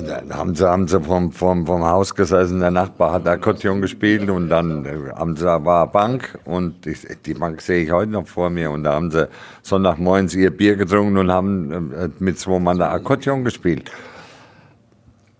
da 0.00 0.36
haben 0.36 0.54
sie, 0.54 0.66
haben 0.66 0.88
sie 0.88 1.00
vom, 1.00 1.32
vom, 1.32 1.66
vom 1.66 1.84
Haus 1.84 2.14
gesessen, 2.14 2.60
der 2.60 2.70
Nachbar 2.70 3.12
hat 3.12 3.28
Akkordeon 3.28 3.82
gespielt 3.82 4.30
und 4.30 4.48
dann 4.48 4.86
äh, 4.86 5.12
haben 5.14 5.36
sie, 5.36 5.44
da 5.44 5.62
war 5.64 5.86
Bank 5.86 6.38
und 6.44 6.86
ich, 6.86 7.06
die 7.26 7.34
Bank 7.34 7.60
sehe 7.60 7.84
ich 7.84 7.92
heute 7.92 8.10
noch 8.10 8.26
vor 8.26 8.48
mir 8.48 8.70
und 8.70 8.84
da 8.84 8.94
haben 8.94 9.10
sie 9.10 9.28
Sonntagmorgens 9.62 10.34
ihr 10.34 10.50
Bier 10.50 10.76
getrunken 10.76 11.18
und 11.18 11.30
haben 11.30 11.92
äh, 11.92 12.08
mit 12.18 12.38
zwei 12.38 12.58
Mann 12.58 12.78
der 12.78 12.90
Akkordeon 12.90 13.44
gespielt. 13.44 13.90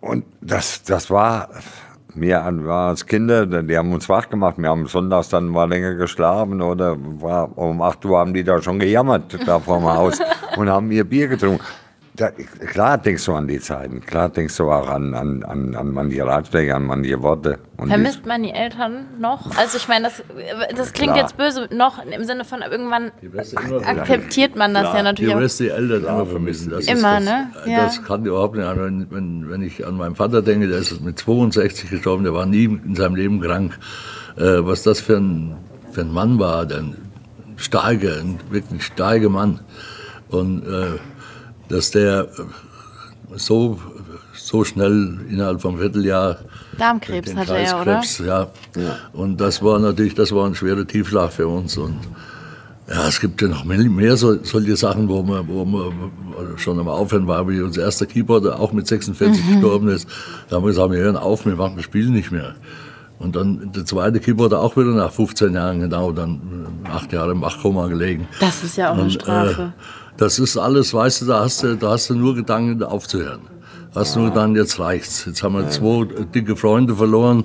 Und 0.01 0.25
das, 0.41 0.83
das 0.83 1.11
war, 1.11 1.49
wir 2.15 2.37
waren 2.37 2.69
als 2.69 3.07
Kinder, 3.07 3.47
die 3.47 3.79
haben 3.79 3.93
uns 3.93 4.09
wach 4.09 4.29
gemacht, 4.29 4.57
wir 4.59 4.69
haben 4.69 4.87
sonntags 4.87 5.31
dann 5.31 5.49
mal 5.49 5.69
länger 5.69 5.95
geschlafen 5.95 6.61
oder 6.61 6.97
war, 6.99 7.57
um 7.57 7.81
8 7.81 8.05
Uhr 8.05 8.19
haben 8.19 8.35
die 8.35 8.45
da 8.45 8.61
schon 8.61 8.79
gejammert 8.79 9.39
da 9.47 9.61
vor 9.61 9.79
dem 9.79 9.87
Haus 9.87 10.19
und 10.57 10.69
haben 10.69 10.91
ihr 10.91 11.05
Bier 11.05 11.29
getrunken. 11.29 11.65
Da, 12.15 12.31
klar 12.31 12.99
denkst 12.99 13.25
du 13.25 13.33
an 13.33 13.49
die 13.49 13.59
Zeiten, 13.59 14.03
klar 14.03 14.29
denkst 14.29 14.59
du 14.59 14.71
auch 14.71 14.87
an, 14.87 15.15
an, 15.15 15.43
an, 15.45 15.75
an 15.75 15.93
manche 15.93 16.27
Ratschläge, 16.27 16.75
an 16.75 16.85
manche 16.85 17.23
Worte. 17.23 17.59
Und 17.79 17.89
Vermisst 17.89 18.27
man 18.27 18.43
die 18.43 18.51
Eltern 18.51 19.07
noch? 19.19 19.57
Also 19.57 19.79
ich 19.79 19.89
meine, 19.89 20.05
das, 20.05 20.23
das 20.77 20.93
klingt 20.93 21.15
klar. 21.15 21.25
jetzt 21.25 21.39
böse, 21.39 21.69
noch 21.75 22.05
im 22.05 22.25
Sinne 22.25 22.45
von 22.45 22.61
irgendwann 22.61 23.13
akzeptiert 23.87 24.57
man 24.57 24.75
das 24.75 24.83
klar. 24.83 24.97
ja 24.97 25.03
natürlich. 25.05 25.33
Du 25.33 25.41
wirst 25.41 25.61
die 25.61 25.71
Eltern 25.71 26.05
immer 26.05 26.27
vermissen. 26.27 26.71
Das 26.71 26.87
immer, 26.87 27.15
das, 27.15 27.25
ne? 27.25 27.51
Ja. 27.65 27.85
Das 27.85 28.05
kann 28.05 28.27
überhaupt 28.27 28.57
nicht. 28.57 28.77
Wenn, 28.77 29.11
wenn, 29.11 29.51
wenn 29.51 29.63
ich 29.63 29.87
an 29.87 29.97
meinen 29.97 30.15
Vater 30.15 30.43
denke, 30.43 30.69
der 30.69 30.81
ist 30.81 31.01
mit 31.01 31.19
62 31.19 31.89
gestorben, 31.89 32.25
der 32.25 32.35
war 32.35 32.45
nie 32.45 32.65
in 32.65 32.95
seinem 32.95 33.15
Leben 33.15 33.41
krank. 33.41 33.79
Äh, 34.37 34.67
was 34.67 34.83
das 34.83 35.01
für 35.01 35.17
ein, 35.17 35.57
für 35.93 36.03
ein 36.03 36.13
Mann 36.13 36.39
war, 36.39 36.71
ein 36.71 36.95
starker, 37.57 38.19
ein 38.21 38.39
wirklich 38.51 38.85
starker 38.85 39.31
Mann. 39.31 39.61
Und 40.29 40.67
äh, 40.67 40.99
dass 41.73 41.91
der 41.91 42.29
so, 43.35 43.79
so 44.35 44.65
schnell 44.65 45.19
innerhalb 45.29 45.65
einem 45.65 45.79
Vierteljahr 45.79 46.39
Darmkrebs 46.79 47.35
hatte 47.35 47.57
er, 47.57 47.81
oder? 47.81 48.03
Ja. 48.25 48.51
ja. 48.77 48.97
Und 49.13 49.41
das 49.41 49.63
war 49.63 49.79
natürlich, 49.79 50.15
das 50.15 50.33
war 50.33 50.47
ein 50.47 50.55
schwerer 50.55 50.87
Tiefschlag 50.87 51.33
für 51.33 51.49
uns. 51.49 51.77
Und 51.77 51.99
ja, 52.89 53.09
es 53.09 53.21
gibt 53.21 53.41
ja 53.41 53.49
noch 53.49 53.65
mehr 53.65 54.17
so, 54.17 54.43
solche 54.43 54.77
Sachen, 54.77 55.09
wo 55.09 55.23
man, 55.23 55.49
wo 55.49 55.65
man 55.65 55.93
schon 56.57 56.79
am 56.79 56.89
Aufhören 56.89 57.27
war, 57.27 57.49
wie 57.49 57.61
unser 57.61 57.83
erster 57.83 58.07
Keyboarder 58.07 58.59
auch 58.59 58.73
mit 58.73 58.87
46 58.87 59.45
mhm. 59.45 59.53
gestorben 59.53 59.89
ist. 59.89 60.09
Da 60.49 60.57
haben 60.57 60.65
wir 60.65 60.69
gesagt, 60.69 60.91
wir 60.91 60.99
hören 60.99 61.17
auf, 61.17 61.47
wir 61.47 61.57
machen 61.57 61.77
das 61.77 61.85
Spiel 61.85 62.11
nicht 62.11 62.33
mehr. 62.33 62.55
Und 63.19 63.37
dann 63.37 63.71
der 63.73 63.85
zweite 63.85 64.19
Keyboarder 64.19 64.61
auch 64.61 64.77
wieder 64.77 64.91
nach 64.91 65.13
15 65.13 65.55
Jahren, 65.55 65.81
genau, 65.81 66.11
dann 66.11 66.67
acht 66.85 67.13
Jahre 67.13 67.33
im 67.33 67.41
Wachkoma 67.41 67.87
gelegen. 67.87 68.27
Das 68.41 68.65
ist 68.65 68.77
ja 68.77 68.91
auch 68.91 68.95
eine 68.95 69.05
und, 69.05 69.13
Strafe. 69.13 69.73
Äh, 69.79 70.02
das 70.23 70.39
ist 70.39 70.57
alles, 70.57 70.95
weißt 70.95 71.23
du, 71.23 71.27
da 71.27 71.41
hast 71.41 71.65
du, 71.65 71.77
da 71.77 71.91
hast 71.91 72.09
du 72.09 72.15
nur 72.15 72.37
Gedanken 72.37 72.81
aufzuhören. 72.85 73.41
Hast 73.93 74.17
nur 74.17 74.31
dann, 74.31 74.55
jetzt 74.55 74.79
reicht's. 74.79 75.25
Jetzt 75.27 75.43
haben 75.43 75.57
wir 75.57 75.69
zwei 75.69 76.05
dicke 76.33 76.55
Freunde 76.55 76.95
verloren 76.95 77.43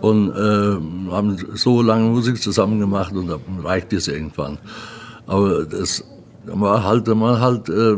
und 0.00 0.30
äh, 0.30 1.12
haben 1.12 1.36
so 1.52 1.82
lange 1.82 2.08
Musik 2.08 2.40
zusammen 2.40 2.80
gemacht 2.80 3.12
und 3.12 3.28
dann 3.28 3.40
reicht 3.62 3.92
es 3.92 4.08
irgendwann. 4.08 4.56
Aber 5.26 5.66
das 5.66 6.02
war 6.46 6.82
halt, 6.82 7.06
war 7.08 7.40
halt 7.40 7.68
äh, 7.68 7.96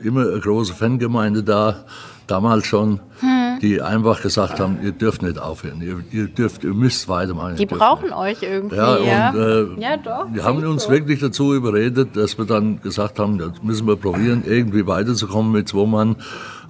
immer 0.00 0.22
eine 0.22 0.40
große 0.40 0.74
Fangemeinde 0.74 1.44
da, 1.44 1.84
damals 2.26 2.66
schon. 2.66 2.98
Hm 3.20 3.47
die 3.60 3.82
einfach 3.82 4.22
gesagt 4.22 4.60
haben, 4.60 4.78
ihr 4.82 4.92
dürft 4.92 5.22
nicht 5.22 5.38
aufhören, 5.38 5.80
ihr, 5.80 6.02
ihr 6.10 6.28
dürft, 6.28 6.64
ihr 6.64 6.74
müsst 6.74 7.08
weitermachen. 7.08 7.56
Die 7.56 7.66
brauchen 7.66 8.12
euch 8.12 8.42
irgendwie, 8.42 8.76
ja. 8.76 8.96
Und, 8.96 9.06
ja. 9.06 9.34
Äh, 9.34 9.80
ja 9.80 9.96
doch. 9.96 10.26
Die 10.34 10.42
haben 10.42 10.64
uns 10.64 10.84
so. 10.84 10.90
wirklich 10.90 11.20
dazu 11.20 11.54
überredet, 11.54 12.16
dass 12.16 12.38
wir 12.38 12.44
dann 12.44 12.80
gesagt 12.80 13.18
haben, 13.18 13.38
das 13.38 13.62
müssen 13.62 13.86
wir 13.86 13.96
probieren, 13.96 14.42
irgendwie 14.46 14.86
weiterzukommen 14.86 15.52
mit 15.52 15.68
zwei 15.68 15.86
Mann. 15.86 16.16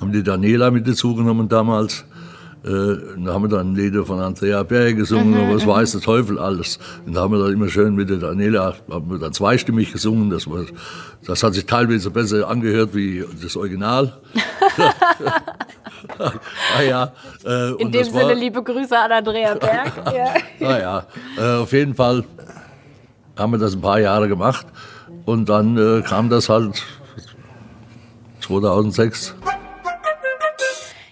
Haben 0.00 0.12
die 0.12 0.22
Daniela 0.22 0.70
mit 0.70 0.86
dazu 0.86 1.14
genommen 1.14 1.48
damals. 1.48 2.04
Äh, 2.64 2.96
da 3.24 3.34
haben 3.34 3.42
wir 3.42 3.48
dann 3.48 3.74
Lieder 3.74 4.04
von 4.04 4.18
Andrea 4.20 4.62
Berg 4.64 4.96
gesungen, 4.96 5.48
mhm, 5.48 5.54
was 5.54 5.66
weiß 5.66 5.92
der 5.92 6.00
Teufel 6.00 6.38
alles. 6.38 6.78
Und 7.06 7.14
da 7.14 7.20
haben 7.22 7.32
wir 7.32 7.42
dann 7.42 7.52
immer 7.52 7.68
schön 7.68 7.94
mit 7.94 8.10
der 8.10 8.16
Daniela, 8.16 8.74
haben 8.90 9.10
wir 9.10 9.18
dann 9.18 9.32
zweistimmig 9.32 9.92
gesungen. 9.92 10.30
Das, 10.30 10.48
war, 10.50 10.64
das 11.24 11.42
hat 11.42 11.54
sich 11.54 11.66
teilweise 11.66 12.10
besser 12.10 12.48
angehört 12.48 12.94
wie 12.94 13.24
das 13.40 13.56
Original. 13.56 14.12
ah, 16.18 16.82
ja, 16.82 17.12
äh, 17.44 17.74
In 17.80 17.92
dem 17.92 18.04
Sinne 18.04 18.24
war, 18.24 18.34
liebe 18.34 18.62
Grüße 18.62 18.98
an 18.98 19.12
Andrea 19.12 19.54
Berg. 19.54 19.92
ja. 20.14 20.34
Naja, 20.58 21.06
äh, 21.38 21.62
auf 21.62 21.72
jeden 21.72 21.94
Fall 21.94 22.24
haben 23.36 23.52
wir 23.52 23.58
das 23.58 23.74
ein 23.74 23.80
paar 23.80 24.00
Jahre 24.00 24.28
gemacht. 24.28 24.66
Und 25.24 25.48
dann 25.48 25.76
äh, 25.76 26.02
kam 26.02 26.28
das 26.28 26.48
halt 26.48 26.82
2006. 28.40 29.34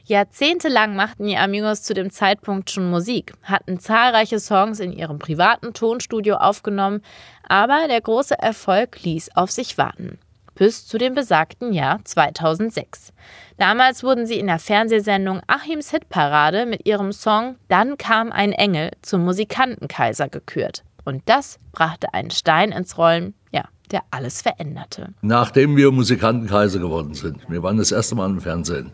Jahrzehntelang 0.09 0.95
machten 0.95 1.27
die 1.27 1.37
Amigos 1.37 1.83
zu 1.83 1.93
dem 1.93 2.11
Zeitpunkt 2.11 2.71
schon 2.71 2.89
Musik, 2.89 3.33
hatten 3.43 3.81
zahlreiche 3.81 4.39
Songs 4.39 4.79
in 4.79 4.93
ihrem 4.93 5.19
privaten 5.19 5.75
Tonstudio 5.75 6.37
aufgenommen, 6.37 7.03
aber 7.49 7.89
der 7.89 8.01
große 8.01 8.39
Erfolg 8.39 9.03
ließ 9.03 9.31
auf 9.35 9.51
sich 9.51 9.79
warten. 9.79 10.19
Bis 10.55 10.87
zu 10.87 10.97
dem 10.97 11.15
besagten 11.15 11.73
Jahr 11.73 11.99
2006. 12.05 13.13
Damals 13.59 14.05
wurden 14.05 14.27
sie 14.27 14.39
in 14.39 14.47
der 14.47 14.61
Fernsehsendung 14.61 15.41
Achims 15.49 15.91
Hitparade 15.91 16.67
mit 16.67 16.87
ihrem 16.87 17.11
Song 17.11 17.57
Dann 17.67 17.99
kam 17.99 18.31
ein 18.31 18.53
Engel 18.53 18.93
zum 19.03 19.25
Musikantenkaiser 19.25 20.29
gekürt. 20.29 20.85
Und 21.05 21.23
das 21.27 21.59
brachte 21.73 22.15
einen 22.15 22.31
Stein 22.31 22.71
ins 22.71 22.97
Rollen, 22.97 23.35
ja, 23.51 23.65
der 23.91 24.03
alles 24.13 24.41
veränderte. 24.41 25.15
Nachdem 25.21 25.77
wir 25.77 25.91
Musikantenkaiser 25.91 26.79
geworden 26.79 27.15
sind, 27.15 27.41
wir 27.51 27.63
waren 27.65 27.77
das 27.77 27.91
erste 27.91 28.15
Mal 28.15 28.31
im 28.31 28.41
Fernsehen. 28.41 28.93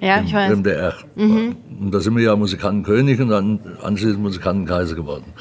Ja, 0.00 0.20
ich 0.20 0.32
weiß. 0.32 0.56
MDR. 0.56 0.94
Mhm. 1.14 1.56
Und 1.80 1.90
da 1.92 2.00
sind 2.00 2.16
wir 2.16 2.22
ja 2.22 2.36
Musikantenkönig 2.36 3.20
und 3.20 3.28
dann 3.28 3.60
anschließend 3.82 4.20
Musikantenkaiser 4.20 4.94
geworden. 4.94 5.32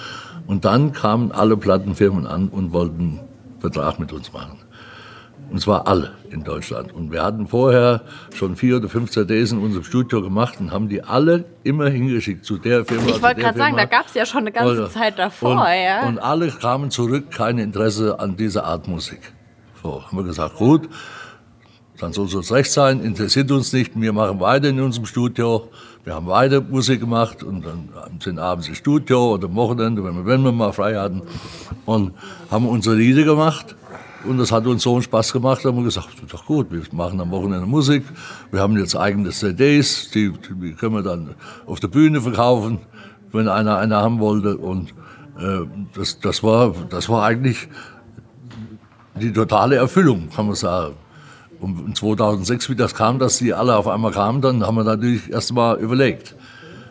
Und 0.47 0.65
dann 0.65 0.93
kamen 0.93 1.31
alle 1.31 1.57
Plattenfirmen 1.57 2.27
an 2.27 2.49
und 2.49 2.71
wollten 2.71 2.99
einen 2.99 3.19
Vertrag 3.59 3.99
mit 3.99 4.13
uns 4.13 4.31
machen. 4.31 4.59
Und 5.49 5.61
zwar 5.61 5.87
alle 5.87 6.11
in 6.31 6.43
Deutschland. 6.43 6.93
Und 6.93 7.11
wir 7.11 7.23
hatten 7.23 7.47
vorher 7.47 8.01
schon 8.33 8.55
vier 8.55 8.77
oder 8.77 8.89
fünf 8.89 9.11
CDs 9.11 9.51
in 9.51 9.59
unserem 9.59 9.83
Studio 9.83 10.21
gemacht 10.21 10.59
und 10.59 10.71
haben 10.71 10.89
die 10.89 11.03
alle 11.03 11.45
immer 11.63 11.87
hingeschickt 11.89 12.45
zu 12.45 12.57
der 12.57 12.85
Firma. 12.85 13.07
Ich 13.07 13.21
wollte 13.21 13.41
gerade 13.41 13.57
sagen, 13.57 13.77
da 13.77 13.85
gab 13.85 14.07
es 14.07 14.15
ja 14.15 14.25
schon 14.25 14.41
eine 14.41 14.51
ganze 14.51 14.89
Zeit 14.89 15.19
davor. 15.19 15.51
Und, 15.51 15.57
ja. 15.59 16.07
und 16.07 16.19
alle 16.19 16.49
kamen 16.49 16.89
zurück, 16.89 17.31
kein 17.31 17.57
Interesse 17.59 18.19
an 18.19 18.35
dieser 18.37 18.65
Art 18.65 18.87
Musik. 18.87 19.19
So, 19.83 20.03
haben 20.03 20.17
wir 20.17 20.23
gesagt, 20.23 20.55
gut, 20.55 20.89
dann 21.99 22.13
soll 22.13 22.25
es 22.25 22.51
recht 22.51 22.71
sein, 22.71 23.01
interessiert 23.01 23.51
uns 23.51 23.71
nicht, 23.71 23.99
wir 23.99 24.13
machen 24.13 24.39
weiter 24.39 24.69
in 24.69 24.79
unserem 24.81 25.05
Studio. 25.05 25.69
Wir 26.03 26.13
haben 26.13 26.27
weiter 26.27 26.61
Musik 26.61 26.99
gemacht 26.99 27.41
und 27.41 27.65
dann 27.65 27.89
sind 28.19 28.37
abends 28.37 28.67
im 28.67 28.75
Studio 28.75 29.33
oder 29.33 29.47
am 29.47 29.55
Wochenende, 29.55 30.03
wenn 30.03 30.15
wir, 30.15 30.25
wenn 30.25 30.43
wir 30.43 30.51
mal 30.51 30.71
frei 30.71 30.95
hatten, 30.95 31.23
und 31.85 32.13
haben 32.51 32.67
unsere 32.67 32.95
Lieder 32.95 33.23
gemacht. 33.23 33.75
Und 34.23 34.37
das 34.37 34.51
hat 34.51 34.65
uns 34.65 34.83
so 34.83 34.93
einen 34.93 35.03
Spaß 35.03 35.33
gemacht, 35.33 35.63
haben 35.65 35.77
wir 35.77 35.83
gesagt, 35.83 36.09
doch 36.29 36.45
gut, 36.45 36.67
wir 36.71 36.81
machen 36.91 37.19
am 37.21 37.31
Wochenende 37.31 37.65
Musik. 37.65 38.03
Wir 38.51 38.59
haben 38.59 38.77
jetzt 38.77 38.95
eigene 38.95 39.29
CDs, 39.29 40.09
die, 40.11 40.31
die 40.31 40.73
können 40.73 40.95
wir 40.95 41.03
dann 41.03 41.35
auf 41.65 41.79
der 41.79 41.87
Bühne 41.87 42.21
verkaufen, 42.21 42.79
wenn 43.31 43.47
einer 43.47 43.77
eine 43.77 43.95
haben 43.95 44.19
wollte. 44.19 44.57
Und 44.57 44.89
äh, 45.39 45.65
das, 45.95 46.19
das, 46.19 46.43
war, 46.43 46.73
das 46.89 47.09
war 47.09 47.23
eigentlich 47.23 47.67
die 49.19 49.31
totale 49.31 49.77
Erfüllung, 49.77 50.29
kann 50.29 50.47
man 50.47 50.55
sagen. 50.55 50.95
Und 51.59 51.97
2006, 51.97 52.69
wie 52.69 52.75
das 52.75 52.95
kam, 52.95 53.19
dass 53.19 53.37
die 53.37 53.53
alle 53.53 53.75
auf 53.77 53.87
einmal 53.87 54.11
kamen, 54.11 54.41
dann 54.41 54.65
haben 54.65 54.75
wir 54.75 54.83
natürlich 54.83 55.31
erst 55.31 55.53
mal 55.53 55.77
überlegt. 55.77 56.35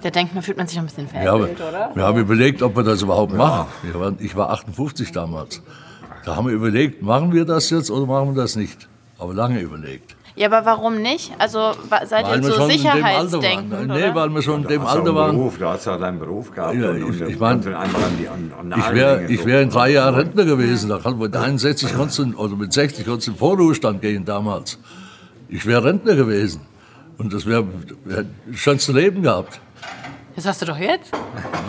Da 0.03 0.11
denkt 0.11 0.35
man, 0.35 0.43
fühlt 0.43 0.59
man 0.59 0.67
sich 0.67 0.79
ein 0.79 0.85
bisschen 0.85 1.09
verändert, 1.09 1.59
ja, 1.59 1.69
oder? 1.69 1.91
Wir 1.95 2.03
haben 2.05 2.19
überlegt, 2.19 2.63
ob 2.63 2.77
wir 2.77 2.83
das 2.83 3.01
überhaupt 3.01 3.33
ja. 3.33 3.39
machen. 3.39 3.67
Ich 3.83 3.95
war, 3.95 4.13
ich 4.19 4.37
war 4.37 4.51
58 4.51 5.13
damals. 5.13 5.63
Da 6.25 6.37
haben 6.37 6.47
wir 6.47 6.55
überlegt, 6.55 7.03
machen 7.03 7.33
wir 7.33 7.45
das 7.45 7.71
jetzt 7.71 7.91
oder 7.91 8.07
machen 8.07 8.35
wir 8.35 8.43
das 8.43 8.57
nicht? 8.57 8.89
Aber 9.19 9.33
lange 9.33 9.61
überlegt. 9.61 10.17
Ja, 10.37 10.49
aber 10.49 10.67
warum 10.67 11.01
nicht? 11.01 11.33
Also 11.39 11.73
seid 12.07 12.27
weil 12.27 12.43
ihr 12.43 12.53
so 12.53 12.67
Sicherheitsdenken? 12.67 13.87
Nee, 13.87 14.15
weil 14.15 14.31
wir 14.31 14.43
schon 14.43 14.63
in 14.63 14.69
dem 14.69 14.85
Alter 14.85 15.15
waren. 15.15 15.37
Beruf, 15.37 15.59
du 15.59 15.67
hast 15.67 15.85
ja 15.85 15.97
deinen 15.97 16.19
Beruf 16.19 16.51
gehabt. 16.51 16.75
Ja, 16.75 16.93
ich, 16.93 17.21
ich, 17.21 17.39
mein, 17.39 17.61
ich 17.61 18.95
wäre 18.95 19.29
wär 19.29 19.63
in 19.63 19.71
drei 19.71 19.91
Jahren 19.91 20.15
Rentner 20.17 20.45
gewesen. 20.45 20.89
Da 20.89 20.99
kann, 20.99 21.19
mit 21.19 21.37
61 21.37 21.95
konntest 21.95 22.19
du, 22.19 22.37
oder 22.37 22.57
mit 22.57 22.73
60 22.73 23.07
konntest 23.07 23.29
du 23.29 23.33
in 23.33 23.39
Vorruhestand 23.39 24.01
gehen 24.01 24.25
damals. 24.25 24.79
Ich 25.49 25.67
wäre 25.67 25.85
Rentner 25.85 26.17
gewesen. 26.17 26.63
Und 27.17 27.33
das 27.33 27.47
wäre 27.47 27.65
wär 28.05 28.25
das 28.47 28.59
schönste 28.59 28.91
Leben 28.91 29.23
gehabt. 29.23 29.61
Das 30.35 30.47
hast 30.47 30.63
du 30.63 30.67
doch 30.67 30.79
jetzt? 30.79 31.13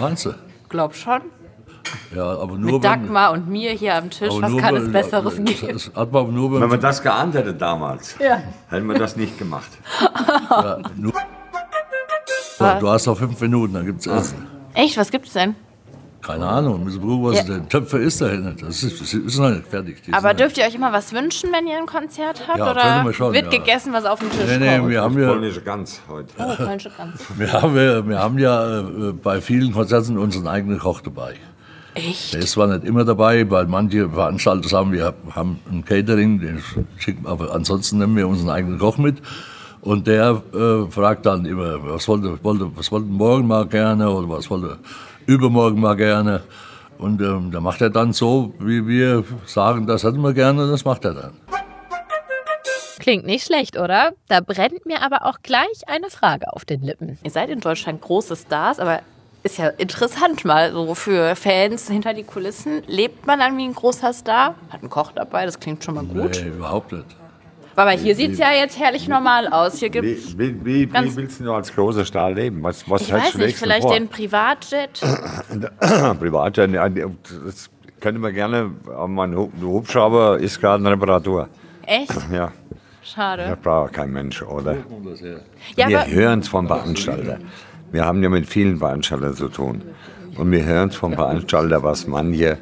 Meinst 0.02 0.26
du? 0.26 0.34
Glaub 0.70 0.96
schon. 0.96 1.22
Ja, 2.16 2.38
aber 2.38 2.58
nur 2.58 2.74
Mit 2.74 2.84
Dagmar 2.84 3.32
und 3.34 3.48
mir 3.48 3.72
hier 3.72 3.96
am 3.96 4.10
Tisch, 4.10 4.34
was 4.40 4.58
kann 4.58 4.76
es 4.76 4.92
Besseres 4.92 5.36
geben? 5.36 5.74
Das, 5.74 5.92
das 5.94 6.12
nur, 6.12 6.62
wenn, 6.62 6.70
man 6.70 6.80
das 6.80 7.02
geahnt 7.02 7.36
hätte 7.36 7.54
damals, 7.54 8.16
ja. 8.20 8.42
hätten 8.70 8.88
wir 8.88 8.98
das 8.98 9.16
nicht 9.16 9.38
gemacht. 9.38 9.70
ja, 10.50 10.80
nur, 10.96 11.14
du 12.80 12.90
hast 12.90 13.06
noch 13.06 13.18
fünf 13.18 13.40
Minuten, 13.42 13.74
dann 13.74 13.86
gibt 13.86 14.02
es 14.02 14.08
Essen. 14.08 14.48
Echt, 14.74 14.98
was 14.98 15.12
gibt 15.12 15.28
es 15.28 15.34
denn? 15.34 15.56
Keine 16.26 16.48
Ahnung, 16.48 16.84
müssen 16.84 17.02
gucken, 17.02 17.24
was 17.24 17.36
ja. 17.36 17.44
der 17.44 17.70
Töpfer 17.70 18.00
ist 18.00 18.20
da 18.20 18.30
hinten. 18.30 18.58
Das 18.60 18.82
ist, 18.82 19.00
das 19.00 19.14
ist 19.14 19.38
noch 19.38 19.52
nicht 19.52 19.68
fertig. 19.68 20.02
Die 20.02 20.12
Aber 20.12 20.34
dürft 20.34 20.58
ihr 20.58 20.66
euch 20.66 20.74
immer 20.74 20.92
was 20.92 21.14
wünschen, 21.14 21.52
wenn 21.54 21.68
ihr 21.68 21.78
ein 21.78 21.86
Konzert 21.86 22.48
habt? 22.48 22.58
Ja, 22.58 22.72
oder 22.72 23.14
schon, 23.14 23.32
wird 23.32 23.54
ja. 23.54 23.60
gegessen, 23.60 23.94
was 23.94 24.06
auf 24.06 24.20
dem 24.20 24.32
Tisch 24.32 24.40
nee, 24.48 24.58
nee, 24.58 24.78
kommt? 24.78 24.90
Wir 24.90 25.02
haben 25.04 25.20
ja, 25.20 25.28
polnische 25.28 25.62
Gans 25.62 26.02
heute. 26.10 26.34
Oh, 26.40 26.56
polnische 26.56 26.90
Gans. 26.98 27.22
Wir 27.38 27.54
haben, 27.54 27.76
wir 27.76 28.20
haben 28.20 28.40
ja 28.40 28.80
äh, 28.80 29.12
bei 29.12 29.40
vielen 29.40 29.72
Konzerten 29.72 30.18
unseren 30.18 30.48
eigenen 30.48 30.80
Koch 30.80 31.02
dabei. 31.02 31.36
Echt? 31.96 32.34
Der 32.34 32.42
ist 32.42 32.52
zwar 32.52 32.68
nicht 32.68 32.86
immer 32.86 33.06
dabei, 33.06 33.50
weil 33.50 33.68
manche 33.68 34.10
Veranstalter 34.10 34.68
sagen, 34.68 34.92
wir 34.92 35.14
haben 35.32 35.60
ein 35.72 35.84
Catering, 35.84 36.40
den 36.40 36.62
schicken, 36.98 37.26
aber 37.26 37.54
ansonsten 37.54 37.98
nehmen 38.00 38.16
wir 38.18 38.28
unseren 38.28 38.50
eigenen 38.50 38.78
Koch 38.78 38.98
mit. 38.98 39.22
Und 39.82 40.08
der 40.08 40.42
äh, 40.54 40.92
fragt 40.92 41.26
dann 41.26 41.46
immer, 41.46 41.82
was 41.84 42.08
wollte, 42.08 42.44
wollte, 42.44 42.70
was 42.76 42.92
wollte 42.92 43.08
morgen 43.08 43.48
mal 43.48 43.66
gerne 43.66 44.10
oder 44.10 44.28
was 44.28 44.50
wollte 44.50 44.78
übermorgen 45.26 45.80
mal 45.80 45.96
gerne. 45.96 46.42
Und 46.98 47.22
ähm, 47.22 47.52
da 47.52 47.60
macht 47.60 47.82
er 47.82 47.90
dann 47.90 48.14
so, 48.14 48.54
wie 48.60 48.88
wir 48.88 49.24
sagen, 49.46 49.86
das 49.86 50.04
hätten 50.04 50.22
wir 50.22 50.34
gerne, 50.34 50.68
das 50.68 50.86
macht 50.86 51.06
er 51.06 51.14
dann. 51.14 51.34
Klingt 53.00 53.26
nicht 53.26 53.46
schlecht, 53.46 53.78
oder? 53.78 54.14
Da 54.28 54.40
brennt 54.40 54.86
mir 54.86 55.02
aber 55.02 55.26
auch 55.26 55.40
gleich 55.44 55.88
eine 55.88 56.10
Frage 56.10 56.52
auf 56.52 56.66
den 56.66 56.82
Lippen. 56.82 57.20
Ihr 57.24 57.32
seid 57.32 57.50
in 57.50 57.60
Deutschland 57.60 58.02
große 58.02 58.36
Stars, 58.36 58.80
aber 58.80 59.02
ist 59.46 59.58
ja 59.60 59.68
interessant 59.68 60.44
mal 60.44 60.72
so 60.72 60.96
für 60.96 61.36
Fans 61.36 61.88
hinter 61.88 62.16
die 62.16 62.24
Kulissen. 62.24 62.82
Lebt 62.88 63.28
man 63.28 63.40
dann 63.40 63.56
wie 63.58 63.66
ein 63.66 63.76
großer 63.76 64.12
Star? 64.12 64.56
Hat 64.70 64.82
einen 64.82 64.90
Koch 64.90 65.12
dabei, 65.12 65.46
das 65.46 65.60
klingt 65.60 65.84
schon 65.84 65.94
mal 65.96 66.04
gut. 66.04 66.42
Nee, 66.44 66.50
überhaupt 66.50 66.92
nicht. 66.92 67.06
Aber 67.76 67.92
hier 67.92 68.16
sieht 68.16 68.32
es 68.32 68.40
ja 68.40 68.52
jetzt 68.54 68.80
herrlich 68.80 69.08
normal 69.08 69.48
aus. 69.48 69.80
Hier 69.80 69.90
gibt's 69.90 70.36
wie, 70.38 70.66
wie, 70.66 70.92
wie 70.92 71.16
willst 71.16 71.42
du 71.42 71.54
als 71.54 71.74
großer 71.74 72.06
Star 72.06 72.32
leben? 72.32 72.64
Was, 72.64 72.90
was 72.90 73.02
ich 73.04 73.14
weiß 73.14 73.36
nicht, 73.36 73.58
vielleicht 73.58 73.84
vor? 73.84 73.94
den 73.94 74.08
Privatjet? 74.08 75.00
Privatjet, 76.20 76.74
das 76.74 77.70
könnte 78.00 78.20
man 78.20 78.34
gerne, 78.34 78.72
mein 79.08 79.36
Hubschrauber 79.36 80.40
ist 80.40 80.60
gerade 80.60 80.82
in 80.82 80.88
Reparatur. 80.88 81.50
Echt? 81.86 82.14
Ja. 82.32 82.52
Schade. 83.04 83.46
Das 83.50 83.60
braucht 83.60 83.94
kein 83.94 84.10
Mensch, 84.10 84.42
oder? 84.42 84.78
Ja, 85.76 85.88
Wir 85.88 86.08
hören 86.08 86.40
es 86.40 86.48
vom 86.48 86.66
Veranstalter. 86.66 87.38
Wir 87.92 88.06
haben 88.06 88.22
ja 88.24 88.30
mit 88.30 88.46
vielen 88.48 88.78
Veranstaltern 88.78 89.34
zu 89.34 89.48
tun. 89.50 89.82
Und 90.38 90.52
wir 90.52 90.66
hören 90.66 90.92
vom 90.92 91.14
Veranstalter, 91.14 91.82
was 91.84 92.08
manche 92.08 92.58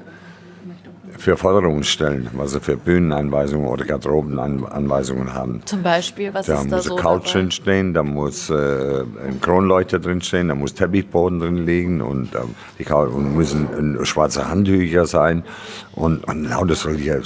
für 1.17 1.38
Forderungen 1.38 1.83
stellen, 1.83 2.29
was 2.33 2.51
sie 2.51 2.59
für 2.59 2.75
Bühnenanweisungen 2.75 3.67
oder 3.67 3.86
Garderobenanweisungen 3.86 5.33
haben. 5.33 5.62
Zum 5.65 5.81
Beispiel, 5.81 6.33
was 6.33 6.47
da 6.47 6.62
ist 6.62 6.71
da 6.71 6.82
so? 6.82 6.89
Da 6.89 6.95
muss 6.95 7.05
eine 7.05 7.19
Couch 7.19 7.34
drinstehen, 7.34 7.93
da 7.93 8.03
muss 8.03 8.49
äh, 8.49 9.03
ein 9.26 9.39
Kronleuchter 9.39 9.99
drinstehen, 9.99 10.49
da 10.49 10.55
muss 10.55 10.74
Teppichboden 10.74 11.39
drin 11.39 11.65
liegen 11.65 12.01
und, 12.01 12.36
äh, 12.36 12.39
die 12.78 12.91
und 12.91 13.36
müssen 13.36 13.99
äh, 13.99 14.05
schwarze 14.05 14.49
Handtücher 14.49 15.05
sein. 15.05 15.43
Und, 15.95 16.28
und 16.28 16.43
lauter 16.43 16.76
solche, 16.76 17.21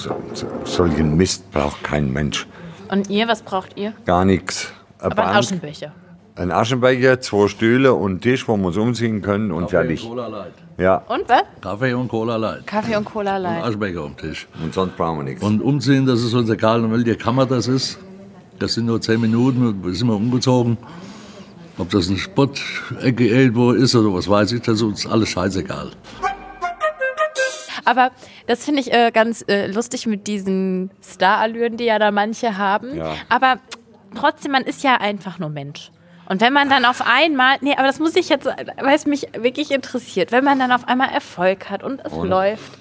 solchen 0.63 1.17
Mist 1.17 1.49
braucht 1.51 1.83
kein 1.83 2.13
Mensch. 2.13 2.45
Und 2.89 3.09
ihr, 3.09 3.27
was 3.27 3.41
braucht 3.41 3.77
ihr? 3.77 3.93
Gar 4.05 4.25
nichts. 4.25 4.71
Aber 4.99 5.27
ein 5.27 5.37
Aschenbecher. 5.37 5.91
Ein 6.38 6.51
Aschenbecher, 6.51 7.19
zwei 7.19 7.47
Stühle 7.47 7.95
und 7.95 8.11
einen 8.11 8.21
Tisch, 8.21 8.47
wo 8.47 8.55
wir 8.57 8.67
uns 8.67 8.77
umziehen 8.77 9.23
können 9.23 9.51
und 9.51 9.71
Kaffee 9.71 9.77
fertig. 9.77 10.03
Und 10.03 10.09
Cola 10.09 10.27
Light. 10.27 10.53
Ja. 10.77 10.97
Und 11.07 11.27
was? 11.27 11.43
Kaffee 11.61 11.93
und 11.95 12.07
Cola 12.09 12.35
Light. 12.35 12.67
Kaffee 12.67 12.95
und 12.95 13.05
Cola 13.05 13.38
Light. 13.38 13.57
Und 13.57 13.63
Aschenbecher 13.63 14.01
am 14.01 14.15
Tisch. 14.15 14.47
Und 14.61 14.71
sonst 14.71 14.95
brauchen 14.95 15.17
wir 15.17 15.23
nichts. 15.23 15.43
Und 15.43 15.61
umziehen, 15.61 16.05
das 16.05 16.21
ist 16.21 16.35
uns 16.35 16.47
egal, 16.51 16.83
in 16.83 16.91
welcher 16.91 17.15
Kammer 17.15 17.47
das 17.47 17.67
ist. 17.67 17.97
Das 18.59 18.75
sind 18.75 18.85
nur 18.85 19.01
zehn 19.01 19.19
Minuten, 19.19 19.83
wir 19.83 19.93
sind 19.95 20.07
wir 20.07 20.15
umgezogen. 20.15 20.77
Ob 21.79 21.89
das 21.89 22.07
ein 22.07 22.17
Spot-Ecke 22.17 23.27
irgendwo 23.27 23.71
ist 23.71 23.95
oder 23.95 24.13
was 24.13 24.29
weiß 24.29 24.51
ich, 24.51 24.61
das 24.61 24.75
ist 24.75 24.81
uns 24.83 25.07
alles 25.07 25.29
scheißegal. 25.29 25.89
Aber 27.83 28.11
das 28.45 28.63
finde 28.63 28.81
ich 28.81 28.93
äh, 28.93 29.09
ganz 29.11 29.43
äh, 29.47 29.65
lustig 29.71 30.05
mit 30.05 30.27
diesen 30.27 30.91
Star-Allüren, 31.01 31.77
die 31.77 31.85
ja 31.85 31.97
da 31.97 32.11
manche 32.11 32.59
haben. 32.59 32.95
Ja. 32.95 33.15
Aber 33.27 33.57
trotzdem, 34.13 34.51
man 34.51 34.63
ist 34.63 34.83
ja 34.83 34.97
einfach 34.97 35.39
nur 35.39 35.49
Mensch. 35.49 35.89
Und 36.30 36.41
wenn 36.41 36.51
man 36.53 36.69
dann 36.69 36.86
auf 36.86 37.01
einmal, 37.05 37.57
nee, 37.61 37.73
aber 37.73 37.88
das 37.88 37.99
muss 37.99 38.15
ich 38.15 38.30
jetzt, 38.30 38.45
weil 38.45 38.95
es 38.95 39.05
mich 39.05 39.28
wirklich 39.38 39.71
interessiert, 39.71 40.32
wenn 40.32 40.43
man 40.43 40.59
dann 40.59 40.71
auf 40.71 40.88
einmal 40.88 41.09
Erfolg 41.09 41.69
hat 41.69 41.84
und 41.84 42.01
es 42.03 42.13
läuft, 42.13 42.78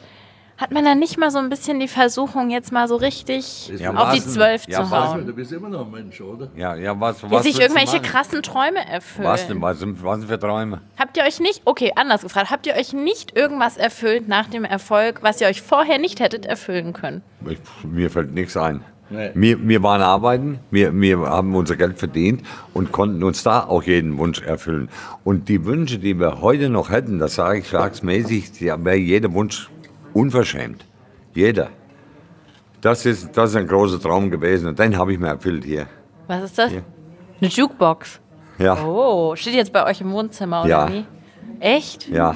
hat 0.59 0.73
man 0.73 0.85
dann 0.85 0.99
nicht 0.99 1.19
mal 1.19 1.31
so 1.31 1.39
ein 1.39 1.51
bisschen 1.51 1.81
die 1.81 1.89
Versuchung, 1.89 2.51
jetzt 2.51 2.73
mal 2.73 2.89
so 2.89 2.97
richtig 2.97 3.69
Ja, 3.79 3.93
auf 3.93 4.15
die? 4.15 4.21
Zwölf 4.21 4.67
Ja, 4.67 4.83
zu 4.83 4.91
was 4.91 5.11
hauen? 5.11 5.27
Du 5.27 5.35
bist 5.35 5.53
immer 5.53 5.69
noch 5.69 5.85
ein 5.85 5.91
Mensch, 5.91 6.21
oder? 6.21 6.49
Ja, 6.57 6.75
ja, 6.75 6.99
was, 6.99 7.31
was 7.31 7.43
sich 7.43 7.61
irgendwelche 7.61 8.01
krassen 8.01 8.43
Träume 8.43 8.87
erfüllen. 8.89 9.29
Was 9.29 9.47
denn? 9.47 9.61
Was 9.61 9.79
sind, 9.81 10.03
was 10.03 10.21
sind 10.21 10.29
für 10.29 10.39
Träume? 10.39 10.81
Habt 10.99 11.17
ihr 11.19 11.25
euch 11.25 11.41
nicht, 11.41 11.61
okay, 11.67 11.93
anders 11.95 12.23
gefragt, 12.23 12.51
habt 12.51 12.67
ihr 12.67 12.75
euch 12.75 12.95
nicht 12.95 13.37
irgendwas 13.37 13.77
erfüllt 13.77 14.29
nach 14.29 14.49
dem 14.49 14.65
Erfolg, 14.65 15.23
was 15.23 15.41
ihr 15.41 15.47
euch 15.47 15.61
vorher 15.61 15.99
nicht 15.99 16.21
hättet 16.21 16.47
erfüllen 16.47 16.95
können? 16.95 17.23
Ich, 17.49 17.59
mir 17.85 18.11
fällt 18.11 18.33
nichts 18.33 18.57
ein. 18.57 18.83
Nee. 19.09 19.31
Wir, 19.35 19.69
wir 19.69 19.83
waren 19.85 20.03
arbeiten, 20.03 20.59
wir, 20.71 20.93
wir 21.01 21.19
haben 21.21 21.55
unser 21.55 21.77
Geld 21.77 21.99
verdient 21.99 22.43
und 22.75 22.91
konnten 22.91 23.23
uns 23.23 23.43
da 23.45 23.61
auch 23.65 23.85
jeden 23.85 24.19
Wunsch 24.19 24.43
erfüllen. 24.43 24.89
Und 25.23 25.49
die 25.49 25.65
Wünsche, 25.65 25.99
die 25.99 26.19
wir 26.19 26.41
heute 26.41 26.69
noch 26.71 26.91
hätten, 26.91 27.19
das 27.21 27.37
sage 27.37 27.61
ich 27.61 27.69
schlagsmäßig, 27.69 28.61
wäre 28.61 28.97
jeder 28.97 29.33
Wunsch 29.33 29.71
unverschämt. 30.13 30.85
Jeder. 31.35 31.69
Das 32.81 33.07
ist, 33.07 33.37
das 33.37 33.51
ist 33.51 33.57
ein 33.57 33.67
großer 33.69 34.01
Traum 34.01 34.31
gewesen 34.31 34.69
und 34.69 34.79
den 34.79 34.97
habe 34.99 35.13
ich 35.13 35.19
mir 35.19 35.29
erfüllt 35.29 35.65
hier. 35.65 35.87
Was 36.27 36.43
ist 36.43 36.59
das? 36.59 36.73
Ja. 36.73 36.81
Eine 37.41 37.51
Jukebox. 37.51 38.21
Ja, 38.59 38.83
Oh, 38.85 39.37
steht 39.37 39.55
jetzt 39.55 39.73
bei 39.73 39.85
euch 39.85 40.01
im 40.01 40.11
Wohnzimmer 40.13 40.61
oder 40.63 40.69
Ja. 40.71 40.89
wie? 40.93 41.05
Echt? 41.61 42.09
ja. 42.09 42.35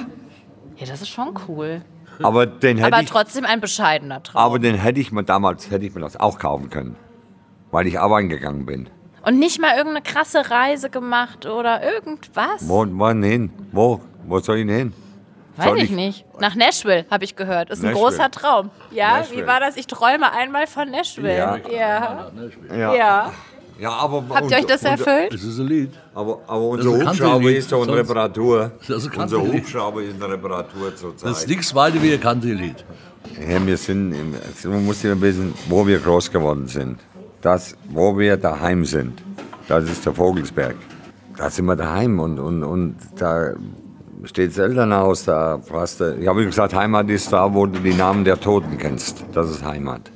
Ja, 0.77 0.87
das 0.87 1.01
ist 1.01 1.09
schon 1.09 1.33
cool. 1.47 1.81
Aber 2.23 2.45
den 2.45 2.77
hätte 2.77 2.93
Aber 2.93 3.03
ich, 3.03 3.09
trotzdem 3.09 3.45
ein 3.45 3.61
bescheidener 3.61 4.21
Traum. 4.23 4.41
aber 4.41 4.59
den 4.59 4.75
hätte 4.75 4.99
ich 4.99 5.11
mir 5.11 5.23
damals, 5.23 5.69
hätte 5.71 5.85
ich 5.85 5.93
mir 5.95 6.01
das 6.01 6.17
auch 6.17 6.39
kaufen 6.39 6.69
können. 6.69 6.95
Weil 7.71 7.87
ich 7.87 7.99
arbeiten 7.99 8.29
gegangen 8.29 8.65
bin. 8.65 8.89
Und 9.25 9.39
nicht 9.39 9.61
mal 9.61 9.75
irgendeine 9.77 10.01
krasse 10.01 10.49
Reise 10.49 10.89
gemacht 10.89 11.45
oder 11.45 11.81
irgendwas? 11.83 12.67
Wo, 12.67 12.85
wann 12.89 13.21
hin? 13.23 13.51
Wo? 13.71 14.01
Wo 14.25 14.39
soll 14.39 14.57
ich 14.57 14.67
denn 14.67 14.75
hin? 14.75 14.93
Weiß 15.57 15.65
soll 15.67 15.77
ich 15.77 15.83
ich- 15.85 15.91
nicht. 15.91 16.25
Nach 16.39 16.55
Nashville, 16.55 17.05
habe 17.11 17.23
ich 17.23 17.35
gehört. 17.35 17.69
Ist 17.69 17.79
ein 17.83 17.91
Nashville. 17.91 18.03
großer 18.09 18.31
Traum. 18.31 18.71
Ja, 18.89 19.19
Nashville. 19.19 19.43
wie 19.43 19.47
war 19.47 19.59
das? 19.59 19.77
Ich 19.77 19.85
träume 19.85 20.31
einmal 20.31 20.65
von 20.65 20.89
Nashville. 20.89 21.37
Ja. 21.37 21.57
Ja. 21.69 22.31
Ja. 22.75 22.93
ja. 22.95 23.31
Ja, 23.81 23.93
aber 23.93 24.23
Habt 24.29 24.51
ihr 24.51 24.57
euch 24.57 24.65
das 24.67 24.83
erfüllt? 24.83 25.33
Das 25.33 25.41
ist 25.43 25.57
ein 25.57 25.65
Lied. 25.67 25.89
Aber, 26.13 26.39
aber 26.45 26.61
unser 26.61 26.99
Das 26.99 27.07
Hubschrauber 27.09 27.49
ist 27.51 27.71
doch 27.71 27.79
in 27.79 27.85
sonst- 27.85 27.97
Reparatur. 27.99 28.71
Das 28.87 29.03
ist 29.03 29.11
ein 29.11 29.21
Unser. 29.23 29.41
Hubschrauber 29.41 30.03
ist 30.03 30.13
in 30.15 30.21
Reparatur 30.21 30.91
Das 30.91 31.01
ist 31.01 31.19
zurzeit. 31.19 31.47
nichts 31.47 31.73
weiter 31.73 31.99
wie 32.03 32.13
ein 32.13 32.19
Country-Lied. 32.21 32.85
Ja, 33.49 33.65
wir 33.65 33.77
sind, 33.77 34.13
im, 34.13 34.35
also 34.47 34.69
man 34.69 34.85
muss 34.85 35.01
ja 35.01 35.19
wissen, 35.19 35.55
wo 35.67 35.87
wir 35.87 35.97
groß 35.97 36.29
geworden 36.31 36.67
sind. 36.67 36.99
Das, 37.41 37.75
wo 37.89 38.15
wir 38.19 38.37
daheim 38.37 38.85
sind, 38.85 39.19
das 39.67 39.85
ist 39.85 40.05
der 40.05 40.13
Vogelsberg. 40.13 40.75
Da 41.35 41.49
sind 41.49 41.65
wir 41.65 41.75
daheim 41.75 42.19
und, 42.19 42.37
und, 42.37 42.63
und 42.63 42.97
da 43.17 43.53
steht 44.25 44.51
das 44.51 44.59
Elternhaus, 44.59 45.23
da 45.23 45.57
du, 45.57 46.17
ich 46.19 46.27
habe 46.27 46.45
gesagt, 46.45 46.75
Heimat 46.75 47.09
ist 47.09 47.33
da, 47.33 47.51
wo 47.51 47.65
du 47.65 47.79
die 47.79 47.95
Namen 47.95 48.25
der 48.25 48.39
Toten 48.39 48.77
kennst. 48.77 49.23
Das 49.33 49.49
ist 49.49 49.65
Heimat. 49.65 50.10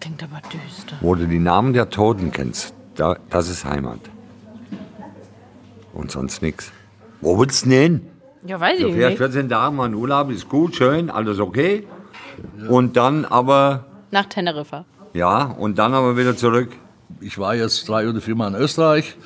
Das 0.00 0.06
klingt 0.06 0.22
aber 0.22 0.40
düster. 0.52 0.96
Wo 1.00 1.14
du 1.14 1.26
die 1.26 1.38
Namen 1.40 1.72
der 1.72 1.90
Toten 1.90 2.30
kennst, 2.30 2.72
da, 2.94 3.16
das 3.30 3.48
ist 3.48 3.64
Heimat. 3.64 3.98
Und 5.92 6.10
sonst 6.10 6.42
nichts. 6.42 6.70
Wo 7.20 7.38
willst 7.38 7.64
du 7.64 7.70
denn 7.70 7.80
hin? 7.80 8.06
Ja, 8.46 8.60
weiß 8.60 8.78
Du 8.78 8.86
ich 8.88 8.94
fährst 8.94 9.10
nicht. 9.10 9.18
14 9.18 9.48
Tage 9.48 9.74
mal 9.74 9.86
in 9.86 9.94
Urlaub, 9.94 10.30
ist 10.30 10.48
gut, 10.48 10.76
schön, 10.76 11.10
alles 11.10 11.40
okay. 11.40 11.86
Und 12.68 12.96
dann 12.96 13.24
aber, 13.24 13.86
Nach 14.12 14.26
Teneriffa. 14.26 14.84
ja, 15.14 15.42
und 15.44 15.78
dann 15.78 15.94
aber 15.94 16.16
wieder 16.16 16.36
zurück. 16.36 16.70
Ich 17.20 17.36
war 17.38 17.56
jetzt 17.56 17.88
drei 17.88 18.08
oder 18.08 18.20
vier 18.20 18.36
Mal 18.36 18.54
in 18.54 18.60
Österreich 18.60 19.16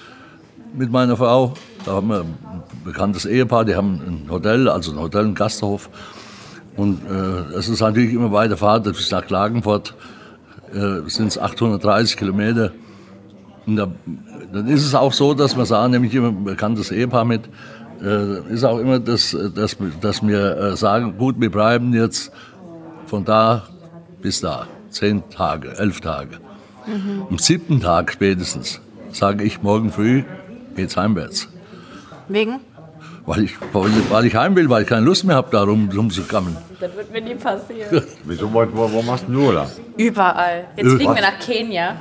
mit 0.75 0.91
meiner 0.91 1.17
Frau. 1.19 1.53
Da 1.85 1.93
haben 1.93 2.09
wir 2.09 2.21
ein 2.21 2.63
bekanntes 2.85 3.27
Ehepaar, 3.27 3.67
die 3.67 3.75
haben 3.75 4.01
ein 4.25 4.31
Hotel, 4.31 4.69
also 4.69 4.93
ein 4.93 4.99
Hotel, 4.99 5.25
einen 5.27 5.35
Gasthof. 5.35 5.91
Und 6.77 7.03
äh, 7.07 7.55
es 7.59 7.69
ist 7.69 7.81
natürlich 7.81 8.15
immer 8.15 8.33
weiter 8.33 8.57
Fahrt, 8.57 8.85
bis 8.85 9.11
nach 9.11 9.27
Klagenfurt 9.27 9.95
äh, 10.73 11.09
sind 11.09 11.29
es 11.29 11.39
830 11.39 12.17
Kilometer. 12.17 12.73
Und 13.67 13.77
da, 13.77 13.89
dann 14.53 14.69
ist 14.69 14.85
es 14.85 14.95
auch 14.95 15.13
so, 15.13 15.35
dass 15.35 15.57
wir 15.57 15.67
sagen, 15.67 15.93
nämlich 15.93 16.15
immer 16.15 16.29
ein 16.29 16.45
bekanntes 16.45 16.91
Ehepaar 16.91 17.25
mit, 17.25 17.43
äh, 18.03 18.53
ist 18.53 18.65
auch 18.65 18.79
immer, 18.79 18.99
dass, 18.99 19.37
dass, 19.55 19.77
dass 20.01 20.27
wir 20.27 20.57
äh, 20.57 20.77
sagen, 20.77 21.17
gut, 21.19 21.41
wir 21.41 21.51
bleiben 21.51 21.95
jetzt 21.95 22.33
von 23.07 23.25
da 23.25 23.69
bis 24.21 24.41
da, 24.41 24.67
zehn 24.91 25.23
Tage, 25.31 25.77
elf 25.79 26.01
Tage. 26.01 26.39
Am 27.31 27.39
siebten 27.39 27.81
Tag 27.81 28.13
spätestens 28.13 28.81
sage 29.13 29.45
ich, 29.45 29.63
morgen 29.63 29.93
früh 29.93 30.25
geht's 30.75 30.97
heimwärts. 30.97 31.49
Wegen? 32.29 32.61
Weil 33.25 33.45
ich, 33.45 33.53
weil, 33.73 34.27
ich 34.27 34.35
heim 34.35 34.57
will, 34.57 34.69
weil 34.69 34.83
ich 34.83 34.89
keine 34.89 35.07
Lust 35.07 35.25
mehr 35.25 35.37
habe, 35.37 35.49
da 35.53 35.63
rum, 35.63 35.89
rumzugammeln. 35.95 36.57
Das 36.81 36.95
wird 36.97 37.13
mir 37.13 37.21
nie 37.21 37.35
passieren. 37.37 38.03
Wieso, 38.25 38.53
wo, 38.53 38.65
wo, 38.73 38.93
wo 38.93 39.03
machst 39.03 39.27
du 39.29 39.33
nur 39.33 39.53
da? 39.53 39.71
Überall. 39.97 40.65
Jetzt 40.77 40.87
Äh, 40.87 40.97
fliegen 40.97 41.15
wir 41.15 41.23
nach 41.23 41.39
Kenia. 41.39 41.97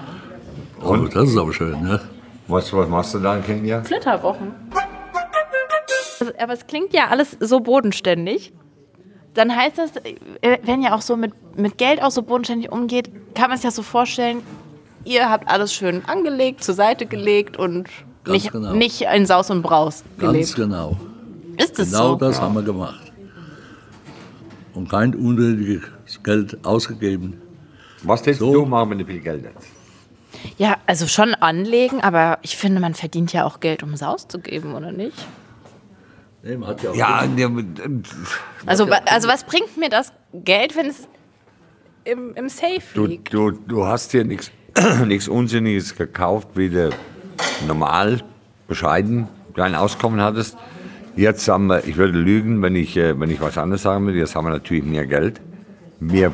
Oh, 0.84 0.96
das 0.96 1.30
ist 1.30 1.38
aber 1.38 1.54
schön, 1.54 1.80
ne? 1.84 2.02
Was, 2.48 2.74
was 2.74 2.90
machst 2.90 3.14
du 3.14 3.20
da 3.20 3.36
in 3.38 3.44
Kenia? 3.44 3.84
Flitterwochen. 3.84 4.52
Also, 6.20 6.34
Aber 6.40 6.54
es 6.54 6.66
klingt 6.68 6.94
ja 6.94 7.08
alles 7.10 7.38
so 7.40 7.60
bodenständig. 7.60 8.52
Dann 9.36 9.56
heißt 9.56 9.78
das, 9.78 9.92
äh, 10.42 10.58
wenn 10.64 10.82
ihr 10.82 10.94
auch 10.96 11.02
so 11.02 11.16
mit, 11.16 11.34
mit 11.58 11.78
Geld 11.78 12.02
auch 12.02 12.12
so 12.12 12.24
bodenständig 12.24 12.72
umgeht, 12.72 13.10
kann 13.36 13.50
man 13.50 13.58
sich 13.58 13.66
das 13.66 13.76
so 13.76 13.84
vorstellen, 13.84 14.42
ihr 15.06 15.30
habt 15.30 15.48
alles 15.48 15.74
schön 15.74 16.04
angelegt, 16.06 16.64
zur 16.64 16.76
Seite 16.76 17.06
gelegt 17.06 17.58
und 17.58 17.88
Ganz 18.24 18.34
nicht, 18.44 18.52
genau. 18.52 18.74
nicht 18.74 19.02
in 19.02 19.26
Saus 19.26 19.50
und 19.50 19.62
Braus 19.62 20.04
Ganz 20.20 20.32
gelebt. 20.32 20.56
genau. 20.56 20.98
Ist 21.64 21.80
es 21.80 21.92
Genau 21.92 22.10
so? 22.10 22.16
das 22.16 22.40
haben 22.42 22.56
wir 22.56 22.62
gemacht. 22.64 23.12
Und 24.74 24.90
kein 24.90 25.14
unnötiges 25.16 25.82
Geld 26.24 26.66
ausgegeben. 26.66 27.42
Was 28.04 28.26
willst 28.26 28.40
So. 28.40 28.54
du 28.54 28.66
machen, 28.66 28.92
wenn 28.92 29.00
du 29.00 29.06
viel 29.06 29.20
Geld 29.20 29.46
hast? 29.54 29.68
Ja, 30.58 30.78
also 30.88 31.08
schon 31.08 31.34
anlegen, 31.36 32.02
aber 32.02 32.40
ich 32.42 32.56
finde, 32.58 32.80
man 32.80 32.94
verdient 32.94 33.34
ja 33.34 33.46
auch 33.46 33.60
Geld, 33.60 33.84
um 33.84 33.94
es 33.94 34.02
auszugeben, 34.02 34.74
oder 34.74 34.92
nicht? 34.92 35.16
Nee, 36.42 36.58
man 36.58 36.70
hat 36.70 36.82
ja 36.82 36.90
auch 36.92 36.96
Ja, 36.96 37.28
der, 37.28 37.52
Also, 38.66 38.90
wa- 38.90 39.02
also 39.06 39.28
was 39.28 39.44
bringt 39.44 39.78
mir 39.78 39.90
das 39.90 40.12
Geld, 40.34 40.76
wenn 40.76 40.88
es 40.88 41.08
im, 42.06 42.34
im 42.34 42.50
Safe 42.50 42.82
du, 42.96 43.06
liegt? 43.06 43.32
du, 43.34 43.52
du 43.52 43.86
hast 43.86 44.12
hier 44.12 44.24
nichts 44.24 44.50
nichts 45.06 45.28
Unsinniges 45.28 45.96
gekauft, 45.96 46.48
wie 46.56 46.70
du 46.70 46.90
normal, 47.68 48.22
bescheiden 48.68 49.28
dein 49.56 49.76
Auskommen 49.76 50.22
hattest. 50.22 50.56
Jetzt 51.22 51.48
haben 51.48 51.68
wir, 51.68 51.86
ich 51.86 51.98
würde 51.98 52.18
lügen, 52.18 52.64
wenn 52.64 52.76
ich, 52.76 52.98
äh, 52.98 53.20
wenn 53.20 53.30
ich 53.30 53.40
was 53.40 53.56
anderes 53.56 53.84
sagen 53.84 54.08
würde, 54.08 54.18
jetzt 54.18 54.36
haben 54.36 54.46
wir 54.48 54.50
natürlich 54.50 54.84
mehr 54.84 55.06
Geld. 55.06 55.40
Wir 56.00 56.34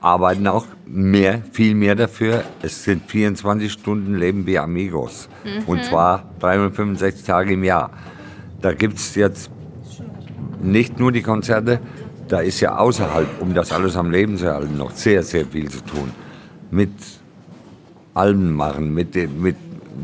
arbeiten 0.00 0.48
auch 0.48 0.66
mehr, 0.84 1.42
viel 1.52 1.76
mehr 1.76 1.94
dafür. 1.94 2.42
Es 2.60 2.82
sind 2.82 3.08
24 3.08 3.70
Stunden 3.70 4.16
Leben 4.16 4.44
wie 4.44 4.58
Amigos. 4.58 5.28
Und 5.68 5.84
zwar 5.84 6.28
365 6.40 7.24
Tage 7.24 7.52
im 7.52 7.62
Jahr. 7.62 7.92
Da 8.60 8.72
gibt 8.72 8.96
es 8.96 9.14
jetzt 9.14 9.48
nicht 10.60 10.98
nur 10.98 11.12
die 11.12 11.22
Konzerte, 11.22 11.78
da 12.26 12.40
ist 12.40 12.58
ja 12.58 12.76
außerhalb, 12.76 13.28
um 13.40 13.54
das 13.54 13.70
alles 13.70 13.96
am 13.96 14.10
Leben 14.10 14.36
zu 14.38 14.46
erhalten, 14.46 14.76
noch 14.76 14.90
sehr, 14.90 15.22
sehr 15.22 15.46
viel 15.46 15.70
zu 15.70 15.84
tun. 15.84 16.10
Mit 16.72 16.90
Alben 18.12 18.54
machen, 18.54 18.92
mit, 18.92 19.14
mit 19.38 19.54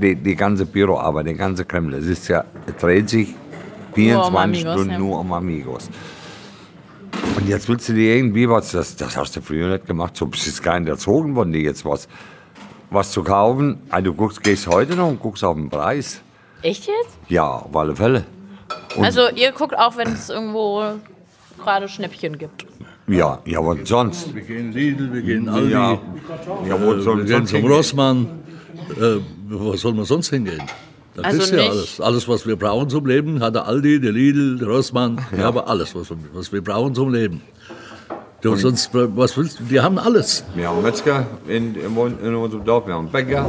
die, 0.00 0.14
die 0.14 0.36
ganze 0.36 0.64
Büroarbeit, 0.64 1.26
der 1.26 1.34
ganze 1.34 1.64
Kreml. 1.64 1.94
Es 1.94 2.06
ist 2.06 2.28
ja, 2.28 2.44
dreht 2.78 3.10
sich 3.10 3.34
24 3.95 4.36
Amigos, 4.38 4.72
Stunden 4.74 4.90
ja. 4.93 4.99
nur 4.99 5.20
um 5.20 5.32
Amigos. 5.32 5.88
Und 7.36 7.49
jetzt 7.49 7.68
willst 7.68 7.88
du 7.88 7.93
dir 7.95 8.16
irgendwie 8.16 8.49
was, 8.49 8.72
das, 8.72 8.97
das 8.97 9.16
hast 9.16 9.36
du 9.36 9.40
früher 9.43 9.68
nicht 9.68 9.86
gemacht, 9.86 10.16
so 10.16 10.26
bist 10.26 10.47
jetzt 10.47 10.62
gar 10.62 10.78
nicht 10.78 10.88
erzogen 10.88 11.34
worden, 11.34 11.53
dir 11.53 11.62
jetzt 11.62 11.84
was, 11.84 12.09
was 12.90 13.11
zu 13.11 13.22
kaufen. 13.22 13.78
Also 13.90 14.11
du 14.11 14.14
guckst, 14.14 14.43
gehst 14.43 14.66
heute 14.66 14.97
noch 14.97 15.09
und 15.09 15.20
guckst 15.20 15.45
auf 15.45 15.57
den 15.57 15.68
Preis. 15.70 16.20
Echt 16.62 16.86
jetzt? 16.86 17.18
Ja, 17.28 17.49
auf 17.49 17.74
alle 17.76 17.95
Fälle. 17.97 18.24
Und- 18.97 19.05
Also 19.05 19.28
ihr 19.34 19.53
guckt 19.53 19.76
auch, 19.76 19.97
wenn 19.97 20.09
es 20.12 20.30
irgendwo 20.30 20.84
gerade 21.59 21.88
Schnäppchen 21.88 22.38
gibt. 22.38 22.66
Ja, 23.09 23.40
ja, 23.45 23.59
was 23.64 23.88
sonst? 23.88 24.34
Wir 24.34 24.43
gehen 24.43 24.72
Lidl, 24.72 25.12
wir 25.12 25.22
gehen 25.22 25.49
Aldi, 25.49 25.72
Ja, 25.72 25.99
ja 26.66 26.80
wo 26.80 26.93
äh, 26.95 27.01
soll 27.01 27.18
wir 27.18 27.24
gehen 27.24 27.32
sonst 27.38 27.51
zum 27.51 27.59
hingehen? 27.59 27.72
Rossmann. 27.76 28.26
Äh, 29.01 29.16
wo 29.49 29.76
soll 29.76 29.93
man 29.95 30.05
sonst 30.05 30.30
hingehen? 30.30 30.62
Da 31.14 31.22
Also 31.22 31.38
kriegst 31.38 31.52
du 31.52 31.56
ja 31.56 31.62
nicht- 31.62 31.70
alles. 31.72 32.00
Alles, 32.00 32.28
was 32.28 32.46
wir 32.46 32.56
brauchen 32.56 32.88
zum 32.88 33.06
Leben, 33.06 33.40
hat 33.42 33.54
der 33.54 33.66
Aldi, 33.66 34.00
der 34.00 34.12
Lidl, 34.12 34.58
der 34.58 34.68
Rossmann. 34.68 35.20
Wir 35.30 35.44
haben 35.44 35.58
alles, 35.58 35.94
was, 35.94 36.08
wir- 36.10 36.16
was 36.32 36.52
wir 36.52 36.62
brauchen 36.62 36.94
zum 36.94 37.12
Leben. 37.12 37.42
Du, 38.40 38.56
sonst, 38.56 38.90
was 38.92 39.36
willst 39.36 39.60
du? 39.60 39.64
Die 39.64 39.80
haben 39.80 39.98
alles. 39.98 40.42
Wir 40.54 40.68
haben 40.68 40.82
Metzger 40.82 41.26
in, 41.46 41.74
in, 41.76 41.96
in 42.24 42.34
unserem 42.34 42.64
Dorf, 42.64 42.86
wir 42.86 42.94
haben 42.94 43.08
Bäcker. 43.08 43.48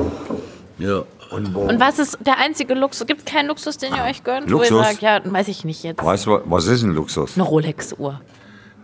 Ja. 0.78 1.04
Und 1.32 1.52
wo, 1.56 1.62
Und 1.62 1.80
was 1.80 1.98
ist 1.98 2.20
der 2.24 2.38
einzige 2.38 2.76
Luxus? 2.76 3.08
Gibt 3.08 3.22
es 3.22 3.26
keinen 3.26 3.48
Luxus, 3.48 3.78
den 3.78 3.96
ihr 3.96 4.04
euch 4.04 4.24
gönnt? 4.24 4.46
Wo 4.48 4.58
Luxus? 4.58 4.70
ihr 4.72 4.84
sagt, 4.84 5.02
ja, 5.02 5.20
weiß 5.24 5.48
ich 5.48 5.64
nicht 5.66 5.84
jetzt. 5.84 6.04
weißt 6.04 6.28
du, 6.28 6.42
was 6.46 6.68
ist 6.68 6.84
ein 6.84 6.94
Luxus? 6.94 7.32
Eine 7.36 7.44
Rolex-Uhr. 7.46 8.22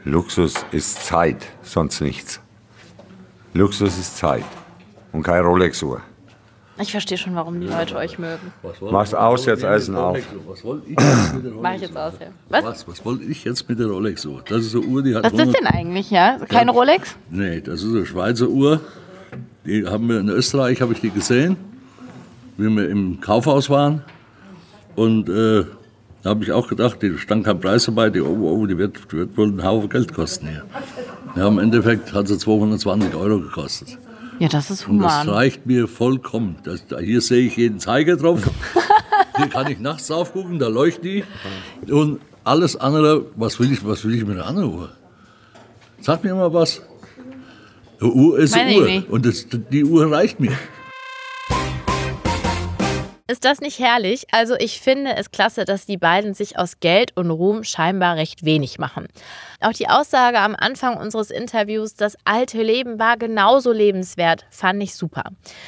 Luxus 0.05 0.53
ist 0.71 1.05
Zeit, 1.05 1.45
sonst 1.61 2.01
nichts. 2.01 2.39
Luxus 3.53 3.99
ist 3.99 4.17
Zeit 4.17 4.45
und 5.11 5.21
keine 5.21 5.41
Rolex-Uhr. 5.45 6.01
Ich 6.82 6.91
verstehe 6.91 7.17
schon, 7.17 7.36
warum 7.36 7.59
die 7.59 7.67
Leute 7.67 7.95
euch 7.97 8.17
mögen. 8.17 8.53
Mach's 8.89 9.13
aus, 9.13 9.45
jetzt 9.45 9.63
ihr 9.63 9.69
auf. 9.97 10.17
Was 10.47 10.63
wollte 10.63 10.88
ich 10.88 10.97
jetzt 10.97 11.34
mit 11.34 11.43
der 11.45 11.51
Rolex 11.51 11.61
Mach 11.61 11.73
ich 11.75 11.82
jetzt 11.82 11.97
aus, 11.97 12.13
ja. 12.19 12.27
Was? 12.47 12.63
Was, 12.63 12.88
was 12.88 13.05
wollte 13.05 13.23
ich 13.25 13.43
jetzt 13.43 13.67
mit 13.67 13.80
der 13.80 13.88
Rolex 13.88 14.21
so? 14.21 14.39
Das 14.47 14.65
ist 14.65 14.75
eine 14.75 14.86
Uhr, 14.86 15.03
die 15.03 15.13
hat 15.13 15.23
Was 15.23 15.34
ist 15.34 15.39
das 15.39 15.47
100 15.47 15.61
denn 15.61 15.67
eigentlich, 15.67 16.09
ja? 16.09 16.38
Keine 16.47 16.71
Rolex? 16.71 17.17
Nee, 17.30 17.59
das 17.59 17.84
ist 17.84 17.93
eine 17.93 18.05
Schweizer 18.05 18.47
Uhr. 18.47 18.80
Die 19.65 19.86
haben 19.86 20.07
wir 20.07 20.19
in 20.19 20.30
Österreich, 20.30 20.82
habe 20.82 20.93
ich 20.93 21.01
die 21.01 21.09
gesehen, 21.09 21.57
wie 22.57 22.69
wir 22.69 22.89
im 22.89 23.19
Kaufhaus 23.19 23.69
waren. 23.69 24.03
Und 24.95 25.27
äh, 25.27 25.65
da 26.23 26.30
habe 26.30 26.43
ich 26.43 26.51
auch 26.53 26.67
gedacht, 26.67 27.01
die 27.01 27.17
stand 27.17 27.45
kein 27.45 27.59
Preis 27.59 27.86
dabei, 27.86 28.09
die, 28.09 28.21
oh, 28.21 28.36
oh, 28.41 28.65
die, 28.65 28.77
wird, 28.77 29.11
die 29.11 29.17
wird 29.17 29.38
wohl 29.38 29.47
einen 29.47 29.63
Haufen 29.63 29.89
Geld 29.89 30.13
kosten 30.13 30.47
hier. 30.47 30.63
Ja, 31.36 31.47
im 31.47 31.59
Endeffekt 31.59 32.13
hat 32.13 32.27
sie 32.30 32.38
220 32.38 33.15
Euro 33.15 33.39
gekostet. 33.39 33.97
Ja, 34.39 34.47
das 34.47 34.71
ist 34.71 34.87
Und 34.87 34.99
das 34.99 35.21
human. 35.21 35.29
reicht 35.29 35.65
mir 35.65 35.87
vollkommen. 35.87 36.55
Das, 36.63 36.87
da, 36.87 36.99
hier 36.99 37.21
sehe 37.21 37.45
ich 37.45 37.57
jeden 37.57 37.79
Zeiger 37.79 38.15
drauf. 38.15 38.41
hier 39.35 39.47
kann 39.47 39.69
ich 39.69 39.79
nachts 39.79 40.07
drauf 40.07 40.31
gucken, 40.33 40.59
da 40.59 40.67
leuchtet 40.69 41.03
die. 41.03 41.23
Und 41.91 42.21
alles 42.43 42.75
andere, 42.77 43.25
was 43.35 43.59
will 43.59 43.71
ich, 43.71 43.85
was 43.85 44.03
will 44.05 44.15
ich 44.15 44.25
mit 44.25 44.37
einer 44.37 44.47
anderen 44.47 44.73
Uhr? 44.73 44.89
Sag 46.01 46.23
mir 46.23 46.33
mal 46.33 46.53
was. 46.53 46.81
Eine 47.99 48.11
Uhr 48.11 48.39
ist 48.39 48.55
Meine 48.55 48.77
Uhr. 48.77 49.03
Und 49.09 49.25
das, 49.25 49.45
die 49.49 49.83
Uhr 49.83 50.09
reicht 50.09 50.39
mir. 50.39 50.53
Ist 53.30 53.45
das 53.45 53.61
nicht 53.61 53.77
herrlich? 53.77 54.25
Also 54.32 54.55
ich 54.57 54.82
finde 54.82 55.15
es 55.15 55.30
klasse, 55.30 55.63
dass 55.63 55.86
die 55.86 55.97
beiden 55.97 56.34
sich 56.34 56.57
aus 56.57 56.80
Geld 56.80 57.15
und 57.15 57.30
Ruhm 57.30 57.63
scheinbar 57.63 58.15
recht 58.15 58.43
wenig 58.43 58.80
machen. 58.80 59.05
Auch 59.61 59.71
die 59.71 59.88
Aussage 59.88 60.39
am 60.39 60.55
Anfang 60.55 60.97
unseres 60.97 61.30
Interviews, 61.30 61.93
das 61.93 62.17
alte 62.25 62.63
Leben 62.63 62.97
war 62.97 63.17
genauso 63.17 63.71
lebenswert, 63.71 64.47
fand 64.49 64.82
ich 64.82 64.95
super. 64.95 65.25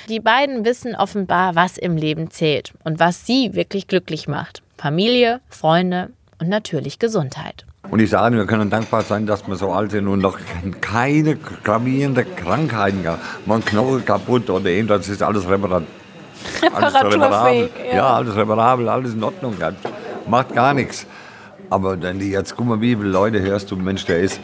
Die 0.10 0.20
beiden 0.20 0.66
wissen 0.66 0.96
offenbar, 0.96 1.54
was 1.54 1.78
im 1.78 1.98
Leben 1.98 2.32
zählt 2.32 2.74
und 2.84 3.00
was 3.00 3.28
sie 3.28 3.54
wirklich 3.54 3.88
glücklich 3.88 4.28
macht. 4.28 4.64
Familie, 4.76 5.40
Freunde 5.48 6.10
und 6.40 6.50
natürlich 6.50 6.98
Gesundheit. 6.98 7.68
Und 7.92 8.00
ich 8.00 8.10
sage, 8.10 8.38
wir 8.38 8.48
können 8.48 8.72
dankbar 8.72 9.04
sein, 9.04 9.28
dass 9.28 9.48
wir 9.48 9.56
so 9.56 9.72
alt 9.72 9.92
sind 9.92 10.08
und 10.08 10.18
noch 10.18 10.40
keine 10.82 11.36
gravierende 11.36 12.26
Krankheiten 12.26 13.08
haben. 13.08 13.22
Man 13.46 13.64
Knochen 13.64 14.04
kaputt 14.04 14.50
oder 14.50 14.68
irgendwas, 14.68 15.02
das 15.02 15.10
ist 15.10 15.22
alles 15.22 15.48
reparabel. 15.48 15.86
Alles 16.74 16.94
Reparaturfähig, 16.96 17.72
Ja. 17.90 17.96
ja. 17.96 18.14
alles 18.14 18.36
reparabel, 18.36 18.90
alles 18.90 19.14
in 19.14 19.24
Ordnung. 19.24 19.56
ja. 19.60 19.72
Macht 20.28 20.54
gar 20.54 20.74
nichts. 20.74 21.06
Aber 21.70 21.96
dann 21.98 22.20
jetzt 22.20 22.56
guck 22.56 22.66
mal, 22.68 22.82
wie 22.82 22.96
viele 22.96 23.10
Leute 23.10 23.42
hörst 23.42 23.72
du, 23.72 23.76
Mensch, 23.76 24.06
der 24.06 24.20
ist 24.20 24.40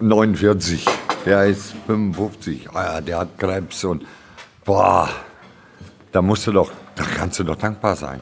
49, 0.00 0.84
der 1.24 1.46
ist 1.46 1.74
55, 1.86 2.68
ah 2.74 2.84
ja, 2.94 3.00
der 3.00 3.18
hat 3.20 3.38
Krebs 3.38 3.82
und 3.84 4.04
boah, 4.64 5.08
da 6.12 6.20
musst 6.20 6.46
du 6.46 6.52
doch, 6.52 6.70
da 6.94 7.04
kannst 7.16 7.38
du 7.38 7.44
doch 7.44 7.56
dankbar 7.56 7.96
sein. 7.96 8.20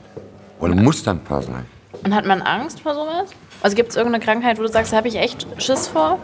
Oder 0.61 0.75
musst 0.75 1.07
dankbar 1.07 1.43
sein. 1.43 1.67
Und 2.05 2.15
hat 2.15 2.27
man 2.27 2.43
Angst 2.43 2.81
vor 2.81 2.95
sowas? 2.95 3.31
Also 3.63 3.75
gibt 3.77 3.91
es 3.91 3.97
irgendeine 3.97 4.25
Krankheit, 4.25 4.59
wo 4.59 4.63
du 4.63 4.69
sagst, 4.69 4.93
da 4.93 4.99
habe 4.99 5.09
ich 5.09 5.17
echt 5.17 5.47
Schiss 5.59 5.89
vor? 5.89 6.19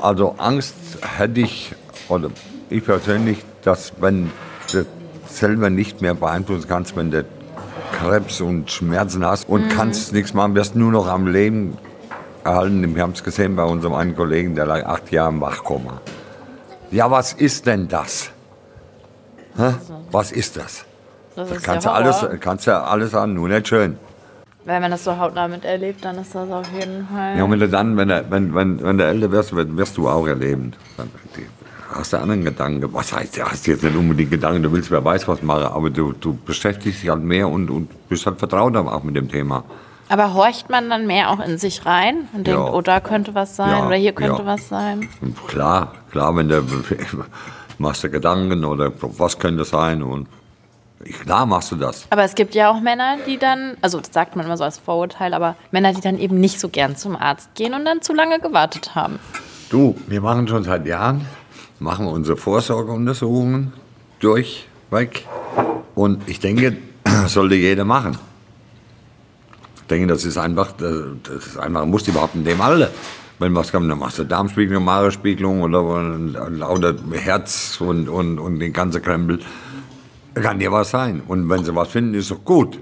Also 0.00 0.34
Angst 0.38 0.74
hätte 1.16 1.40
ich, 1.40 1.74
oder 2.08 2.30
ich 2.70 2.84
persönlich, 2.84 3.38
dass 3.62 3.92
wenn 4.00 4.24
du 4.26 4.30
selber 5.28 5.70
nicht 5.70 6.00
mehr 6.02 6.14
beeinflussen 6.14 6.68
kannst, 6.68 6.96
wenn 6.96 7.10
du 7.10 7.24
Krebs 7.98 8.40
und 8.40 8.70
Schmerzen 8.70 9.24
hast 9.24 9.48
und 9.48 9.68
kannst 9.68 10.12
nichts 10.12 10.34
machen, 10.34 10.54
wirst 10.54 10.76
nur 10.76 10.92
noch 10.92 11.06
am 11.08 11.26
Leben 11.26 11.76
erhalten. 12.44 12.94
Wir 12.94 13.02
haben 13.02 13.12
es 13.12 13.22
gesehen 13.24 13.56
bei 13.56 13.64
unserem 13.64 13.94
einen 13.94 14.14
Kollegen, 14.16 14.54
der 14.54 14.66
lag 14.66 14.84
acht 14.84 15.10
Jahre 15.12 15.30
im 15.30 15.40
Wachkoma. 15.40 16.00
Ja, 16.90 17.10
was 17.10 17.32
ist 17.32 17.66
denn 17.66 17.88
das? 17.88 18.30
Hä? 19.56 19.74
Was 20.10 20.32
ist 20.32 20.56
das? 20.56 20.84
Das 21.34 21.48
Da 21.48 21.54
ist 21.56 21.62
kannst, 21.64 21.86
ja 21.86 21.90
du 21.92 21.96
alles, 21.96 22.26
kannst 22.40 22.66
du 22.66 22.76
alles 22.82 23.10
sagen, 23.10 23.34
nur 23.34 23.48
nicht 23.48 23.68
schön. 23.68 23.98
Wenn 24.64 24.82
man 24.82 24.90
das 24.90 25.04
so 25.04 25.16
hautnah 25.16 25.46
miterlebt, 25.48 26.04
dann 26.04 26.18
ist 26.18 26.34
das 26.34 26.50
auf 26.50 26.66
jeden 26.72 27.06
Fall. 27.08 27.36
Ja, 27.38 27.44
und 27.44 27.50
wenn 27.52 27.60
du 27.60 27.68
dann, 27.68 27.96
wenn, 27.96 28.08
du- 28.08 28.24
wenn, 28.30 28.54
wenn, 28.54 28.82
wenn 28.82 28.98
du 28.98 29.04
älter 29.04 29.30
wirst 29.30 29.54
wirst 29.54 29.96
du 29.96 30.08
auch 30.08 30.26
erleben. 30.26 30.72
Hast 31.92 32.12
du 32.12 32.18
anderen 32.18 32.44
Gedanken. 32.44 32.92
Was 32.92 33.12
heißt, 33.12 33.36
du 33.36 33.42
hast 33.44 33.66
jetzt 33.66 33.82
nicht 33.84 33.96
unbedingt 33.96 34.30
Gedanken, 34.30 34.62
du 34.62 34.72
willst 34.72 34.90
wer 34.90 35.04
weiß 35.04 35.28
was 35.28 35.42
machen, 35.42 35.64
aber 35.64 35.90
du, 35.90 36.12
du 36.12 36.36
beschäftigst 36.44 37.02
dich 37.02 37.10
halt 37.10 37.22
mehr 37.22 37.48
und, 37.48 37.70
und 37.70 38.08
bist 38.08 38.26
halt 38.26 38.38
vertrauter 38.38 38.80
auch 38.92 39.02
mit 39.02 39.14
dem 39.16 39.28
Thema. 39.30 39.64
Aber 40.08 40.34
horcht 40.34 40.70
man 40.70 40.88
dann 40.88 41.06
mehr 41.06 41.30
auch 41.30 41.40
in 41.40 41.58
sich 41.58 41.84
rein 41.84 42.28
und 42.32 42.46
denkt, 42.46 42.60
Ja. 42.60 42.72
oh, 42.72 42.80
da 42.80 43.00
könnte 43.00 43.34
was 43.34 43.56
sein 43.56 43.70
Ja, 43.70 43.86
oder 43.86 43.96
hier 43.96 44.12
könnte 44.12 44.42
ja. 44.42 44.46
was 44.46 44.68
sein? 44.68 45.08
Klar, 45.48 45.92
klar, 46.10 46.36
wenn 46.36 46.48
du 46.48 46.62
machst 47.78 48.04
du 48.04 48.10
Gedanken 48.10 48.64
oder 48.64 48.92
was 49.00 49.38
könnte 49.38 49.64
sein 49.64 50.02
und 50.02 50.28
klar 51.24 51.44
machst 51.46 51.72
du 51.72 51.76
das. 51.76 52.06
Aber 52.10 52.22
es 52.22 52.34
gibt 52.34 52.54
ja 52.54 52.70
auch 52.70 52.80
Männer, 52.80 53.16
die 53.26 53.36
dann, 53.38 53.76
also 53.82 53.98
das 54.00 54.12
sagt 54.12 54.36
man 54.36 54.46
immer 54.46 54.56
so 54.56 54.64
als 54.64 54.78
Vorurteil, 54.78 55.34
aber 55.34 55.56
Männer, 55.72 55.92
die 55.92 56.00
dann 56.00 56.18
eben 56.18 56.38
nicht 56.40 56.58
so 56.60 56.68
gern 56.68 56.96
zum 56.96 57.16
Arzt 57.16 57.54
gehen 57.54 57.74
und 57.74 57.84
dann 57.84 58.00
zu 58.02 58.12
lange 58.14 58.38
gewartet 58.40 58.94
haben. 58.94 59.18
Du, 59.70 59.96
wir 60.06 60.20
machen 60.20 60.46
schon 60.46 60.62
seit 60.64 60.86
Jahren, 60.86 61.26
machen 61.78 62.06
wir 62.06 62.12
unsere 62.12 62.36
Vorsorgeuntersuchungen 62.36 63.72
durchweg. 64.20 65.26
Und 65.94 66.28
ich 66.28 66.40
denke, 66.40 66.76
das 67.04 67.32
sollte 67.32 67.54
jeder 67.54 67.84
machen. 67.84 68.18
Ich 69.76 69.82
denke, 69.88 70.06
das 70.08 70.24
ist 70.24 70.36
einfach, 70.38 70.72
das 70.72 71.46
ist 71.46 71.58
einfach, 71.58 71.86
muss 71.86 72.06
überhaupt 72.08 72.34
in 72.34 72.44
dem 72.44 72.60
Alter. 72.60 72.90
Wenn 73.38 73.54
was 73.54 73.70
kommt, 73.70 73.90
dann 73.90 73.98
machst 73.98 74.18
du 74.18 74.24
Darmspiegelung, 74.24 74.82
Magenspiegelung 74.84 75.60
oder, 75.62 75.82
oder 76.70 76.94
Herz 77.12 77.78
und, 77.80 78.08
und, 78.08 78.38
und 78.38 78.58
den 78.58 78.72
ganzen 78.72 79.02
Krempel. 79.02 79.40
Kann 80.34 80.58
dir 80.58 80.72
was 80.72 80.90
sein. 80.90 81.22
Und 81.28 81.48
wenn 81.48 81.62
sie 81.64 81.74
was 81.74 81.88
finden, 81.88 82.14
ist 82.14 82.30
doch 82.30 82.42
gut. 82.44 82.78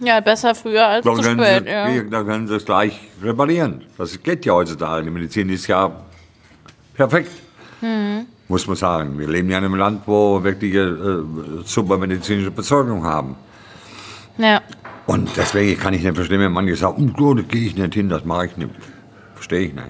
Ja, 0.00 0.20
besser 0.20 0.54
früher 0.54 0.86
als 0.86 1.04
Dann 1.06 1.16
zu 1.16 1.22
spät. 1.22 1.64
sie, 1.64 1.70
Ja. 1.70 2.02
dann 2.02 2.26
können 2.26 2.46
sie 2.48 2.56
es 2.56 2.64
gleich 2.64 3.00
reparieren. 3.22 3.82
Das 3.96 4.20
geht 4.22 4.44
ja 4.44 4.52
heutzutage. 4.52 5.04
Die 5.04 5.10
Medizin 5.10 5.48
ist 5.48 5.66
ja 5.68 5.90
perfekt. 6.94 7.30
Hm. 7.80 8.26
Muss 8.48 8.66
man 8.66 8.76
sagen. 8.76 9.18
Wir 9.18 9.28
leben 9.28 9.50
ja 9.50 9.58
in 9.58 9.64
einem 9.64 9.74
Land, 9.74 10.02
wo 10.06 10.38
wir 10.38 10.44
wirklich 10.44 10.74
äh, 10.74 11.64
super 11.64 11.98
medizinische 11.98 12.52
Versorgung 12.52 13.04
haben. 13.04 13.36
ja. 14.38 14.60
Und 15.08 15.28
deswegen 15.36 15.78
kann 15.78 15.94
ich 15.94 16.02
nicht 16.02 16.16
verstehen, 16.16 16.40
wenn 16.40 16.50
manche 16.50 16.74
sagen, 16.74 17.14
oh, 17.20 17.34
da 17.34 17.42
gehe 17.42 17.66
ich 17.68 17.76
nicht 17.76 17.94
hin, 17.94 18.08
das 18.08 18.24
mache 18.24 18.46
ich 18.46 18.56
nicht. 18.56 18.70
Verstehe 19.36 19.60
ich 19.68 19.72
nicht. 19.72 19.86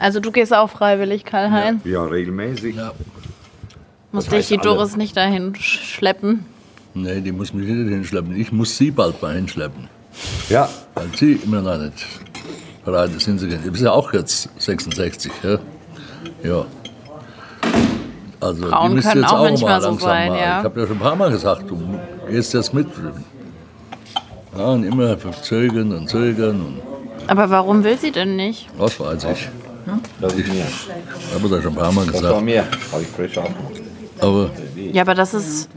Also 0.00 0.18
du 0.18 0.32
gehst 0.32 0.52
auch 0.52 0.68
freiwillig, 0.70 1.24
Karl-Heinz. 1.24 1.82
Ja, 1.84 2.02
regelmäßig. 2.02 2.74
Ja. 2.74 2.90
Muss 4.10 4.24
Das 4.24 4.30
dich 4.32 4.38
heißt 4.40 4.50
die 4.50 4.58
alle. 4.58 4.76
Doris 4.76 4.96
nicht 4.96 5.16
dahin 5.16 5.52
sch- 5.52 5.94
schleppen. 5.94 6.46
Nee, 6.94 7.20
die 7.20 7.30
muss 7.30 7.52
mich 7.54 7.68
nicht 7.68 7.88
hinschleppen. 7.90 8.34
Ich 8.34 8.50
muss 8.50 8.76
sie 8.76 8.90
bald 8.90 9.22
mal 9.22 9.36
hinschleppen. 9.36 9.88
Ja. 10.48 10.68
Weil 10.96 11.06
sie 11.16 11.34
immer 11.44 11.62
noch 11.62 11.78
nicht 11.78 12.04
bereit 12.84 13.10
ist 13.16 13.24
hinzugehen. 13.24 13.60
Du 13.64 13.70
bist 13.70 13.84
ja 13.84 13.92
auch 13.92 14.12
jetzt 14.14 14.48
66, 14.60 15.30
ja? 15.44 15.58
Ja. 16.42 16.66
Also, 18.40 18.68
Frauen 18.68 18.96
die 18.96 19.02
können 19.02 19.22
jetzt 19.22 19.32
auch 19.32 19.38
auch 19.38 19.42
manchmal 19.44 19.70
mal 19.72 19.80
so 19.80 19.88
langsam 19.88 20.08
sein, 20.08 20.32
mal. 20.32 20.38
ja. 20.38 20.58
Ich 20.58 20.64
habe 20.64 20.80
ja 20.80 20.86
schon 20.86 20.96
ein 20.96 21.00
paar 21.00 21.16
Mal 21.16 21.30
gesagt, 21.30 21.70
du 21.70 21.98
gehst 22.30 22.54
jetzt 22.54 22.72
mit. 22.72 22.86
Ja, 24.56 24.64
und 24.66 24.84
immer 24.84 25.16
zögern 25.42 25.92
und 25.92 26.08
zögern 26.08 26.60
und 26.60 26.80
Aber 27.26 27.50
warum 27.50 27.82
will 27.84 27.98
sie 27.98 28.10
denn 28.12 28.36
nicht? 28.36 28.68
was 28.76 28.98
weiß 28.98 29.24
ich. 29.24 29.48
Das 30.20 30.34
ist 30.34 30.48
mir. 30.48 30.64
Ich 30.66 31.34
habe 31.34 31.48
das 31.48 31.62
schon 31.62 31.72
ein 31.72 31.78
paar 31.78 31.92
Mal 31.92 32.04
Das 32.06 32.14
war 32.14 32.20
gesagt. 32.22 32.44
mir. 32.44 32.64
Habe 32.92 33.02
ich 33.02 33.08
frisch 33.08 33.38
auf. 33.38 33.50
Aber 34.20 34.50
Ja, 34.92 35.02
aber 35.02 35.14
das 35.14 35.34
ist. 35.34 35.68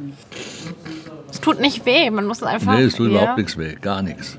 Es 1.32 1.39
tut 1.39 1.59
nicht 1.59 1.86
weh, 1.86 2.09
man 2.09 2.26
muss 2.26 2.43
einfach. 2.43 2.76
nee, 2.76 2.84
es 2.84 2.95
tut 2.95 3.09
ja. 3.12 3.18
überhaupt 3.20 3.38
nichts 3.38 3.57
weh. 3.57 3.76
Gar 3.76 4.01
nichts. 4.01 4.38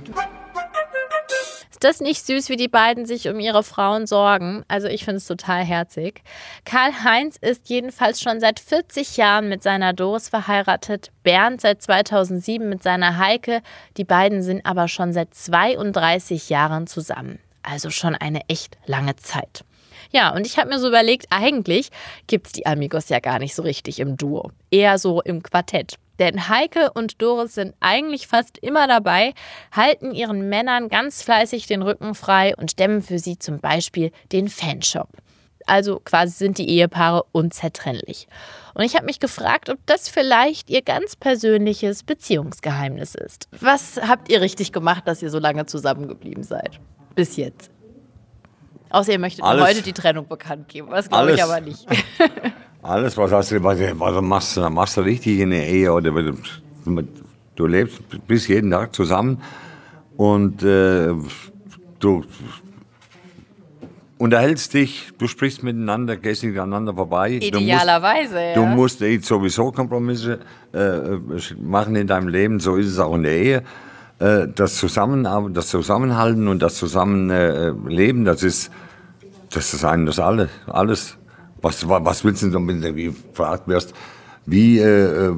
Ist 1.83 1.99
das 1.99 2.01
nicht 2.01 2.25
süß, 2.25 2.49
wie 2.49 2.55
die 2.55 2.69
beiden 2.69 3.07
sich 3.07 3.29
um 3.29 3.41
ihre 3.41 3.65
Frauen 3.65 4.07
sorgen? 4.07 4.65
Also 4.69 4.87
ich 4.87 5.05
finde 5.05 5.17
es 5.17 5.27
total 5.27 5.65
herzig. 5.65 6.23
Karl-Heinz 6.65 7.37
ist 7.41 7.69
jedenfalls 7.69 8.21
schon 8.21 8.39
seit 8.39 8.61
40 8.61 9.17
Jahren 9.17 9.49
mit 9.49 9.65
seiner 9.65 9.93
Doris 9.93 10.29
verheiratet, 10.29 11.11
Bernd 11.25 11.61
seit 11.61 11.83
2007 11.83 12.69
mit 12.69 12.85
seiner 12.85 13.19
Heike. 13.19 13.63
Die 13.97 14.05
beiden 14.05 14.45
sind 14.45 14.65
aber 14.65 14.87
schon 14.87 15.13
seit 15.13 15.35
32 15.35 16.51
Jahren 16.51 16.87
zusammen. 16.87 17.41
Also 17.65 17.91
schon 17.91 18.15
eine 18.15 18.43
echt 18.47 18.79
lange 18.87 19.17
Zeit. 19.17 19.65
Ja, 20.13 20.33
und 20.37 20.47
ich 20.47 20.59
habe 20.59 20.69
mir 20.69 20.79
so 20.79 20.87
überlegt, 20.87 21.27
eigentlich 21.31 21.89
gibt 22.29 22.47
es 22.47 22.53
die 22.53 22.65
Amigos 22.65 23.09
ja 23.09 23.19
gar 23.19 23.41
nicht 23.41 23.57
so 23.57 23.63
richtig 23.63 23.99
im 23.99 24.17
Duo. 24.17 24.53
Eher 24.71 24.99
so 24.99 25.21
im 25.21 25.43
Quartett. 25.43 25.97
Denn 26.23 26.49
Heike 26.49 26.93
und 26.93 27.21
Doris 27.21 27.57
sind 27.57 27.75
eigentlich 27.81 28.29
fast 28.29 28.57
immer 28.59 28.87
dabei, 28.87 29.35
halten 29.73 30.13
ihren 30.13 30.49
Männern 30.49 30.89
ganz 30.89 31.21
fleißig 31.21 31.67
den 31.67 31.83
Rücken 31.83 32.15
frei 32.15 32.55
und 32.57 32.71
stemmen 32.71 33.03
für 33.03 33.19
sie 33.19 33.41
zum 33.41 33.59
Beispiel 33.59 34.13
den 34.31 34.49
Fanshop. 34.49 35.09
Also 35.67 35.99
quasi 35.99 36.35
sind 36.35 36.59
die 36.59 36.69
Ehepaare 36.69 37.25
unzertrennlich. 37.33 38.29
Und 38.75 38.85
ich 38.85 38.95
habe 38.95 39.07
mich 39.07 39.19
gefragt, 39.19 39.69
ob 39.69 39.85
das 39.85 40.09
vielleicht 40.09 40.71
ihr 40.71 40.83
ganz 40.83 41.17
persönliches 41.17 42.05
Beziehungsgeheimnis 42.05 43.17
ist. 43.17 43.49
Was 43.59 44.01
habt 44.07 44.31
ihr 44.31 44.41
richtig 44.41 44.71
gemacht, 44.71 45.09
dass 45.09 45.23
ihr 45.23 45.31
so 45.31 45.41
lange 45.41 45.67
zusammengeblieben 45.67 46.45
seid? 46.45 46.79
Bis 47.17 47.35
jetzt. 47.35 47.73
Außer 48.91 49.11
ihr 49.11 49.19
möchtet 49.19 49.43
Alles. 49.43 49.67
heute 49.67 49.83
die 49.83 49.93
Trennung 49.93 50.29
bekannt 50.29 50.69
geben. 50.69 50.89
Das 50.89 51.09
glaube 51.09 51.33
ich 51.33 51.43
Alles. 51.43 51.51
aber 51.53 51.61
nicht. 51.61 51.85
Alles, 52.83 53.17
was, 53.17 53.31
hast 53.31 53.53
du, 53.53 53.63
was, 53.63 53.79
was 53.79 54.23
machst, 54.23 54.57
du 54.57 54.69
machst 54.69 54.97
du 54.97 55.03
richtig 55.03 55.39
in 55.39 55.51
der 55.51 55.69
Ehe. 55.69 55.93
Oder 55.93 56.13
du 57.55 57.67
lebst 57.67 58.01
bis 58.27 58.49
jeden 58.49 58.71
Tag 58.71 58.95
zusammen 58.95 59.41
und 60.17 60.63
äh, 60.65 61.15
du 62.01 62.25
unterhältst 64.19 64.75
dich, 64.75 65.13
du 65.17 65.29
sprichst 65.29 65.63
miteinander, 65.63 66.17
gehst 66.17 66.43
nicht 66.43 66.59
aneinander 66.59 66.95
vorbei. 66.95 67.39
Idealerweise, 67.41 68.53
du 68.55 68.67
musst, 68.67 69.01
ja. 69.01 69.07
Du 69.07 69.15
musst 69.15 69.27
sowieso 69.27 69.71
Kompromisse 69.71 70.41
äh, 70.73 71.17
machen 71.61 71.95
in 71.97 72.07
deinem 72.09 72.29
Leben, 72.29 72.59
so 72.59 72.77
ist 72.77 72.89
es 72.89 72.99
auch 72.99 73.15
in 73.15 73.23
der 73.23 73.33
Ehe. 73.33 73.63
Äh, 74.19 74.49
das, 74.55 74.77
Zusammen, 74.77 75.55
das 75.55 75.69
Zusammenhalten 75.69 76.49
und 76.49 76.61
das 76.63 76.75
Zusammenleben, 76.75 78.25
das 78.25 78.43
ist 78.43 78.71
das 79.53 79.75
ist 79.75 79.85
ein, 79.85 80.07
das 80.07 80.19
alles. 80.19 80.49
alles. 80.67 81.19
Was, 81.63 81.89
was 81.89 82.25
willst 82.25 82.43
du 82.43 82.51
denn, 82.51 82.67
wenn 82.67 82.83
du 82.83 82.93
gefragt 82.93 83.69
wirst, 83.69 83.95
wie, 84.45 84.79
äh, 84.79 85.29
äh, 85.29 85.35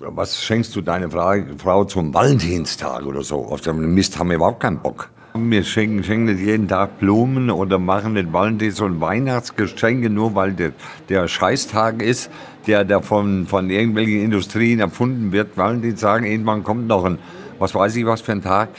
was 0.00 0.42
schenkst 0.42 0.74
du 0.76 0.80
deiner 0.80 1.10
Frau 1.10 1.84
zum 1.84 2.14
Valentinstag 2.14 3.04
oder 3.04 3.22
so? 3.22 3.46
Auf 3.46 3.60
den 3.60 3.94
Mist 3.94 4.18
haben 4.18 4.28
wir 4.28 4.36
überhaupt 4.36 4.60
keinen 4.60 4.78
Bock. 4.78 5.10
Wir 5.34 5.62
schenken, 5.64 6.02
schenken 6.02 6.24
nicht 6.26 6.40
jeden 6.40 6.68
Tag 6.68 6.98
Blumen 6.98 7.50
oder 7.50 7.78
machen 7.78 8.14
den 8.14 8.32
Valentins 8.32 8.80
und 8.80 9.00
Weihnachtsgeschenke, 9.00 10.08
nur 10.08 10.34
weil 10.34 10.52
der, 10.52 10.72
der 11.08 11.28
Scheißtag 11.28 12.02
ist, 12.02 12.30
der, 12.66 12.84
der 12.84 13.02
von, 13.02 13.46
von 13.46 13.70
irgendwelchen 13.70 14.22
Industrien 14.22 14.80
erfunden 14.80 15.32
wird. 15.32 15.56
Valentinstag, 15.56 16.24
irgendwann 16.24 16.62
kommt 16.64 16.86
noch 16.86 17.04
ein, 17.04 17.18
was 17.58 17.74
weiß 17.74 17.96
ich 17.96 18.06
was 18.06 18.20
für 18.20 18.32
ein 18.32 18.42
Tag. 18.42 18.70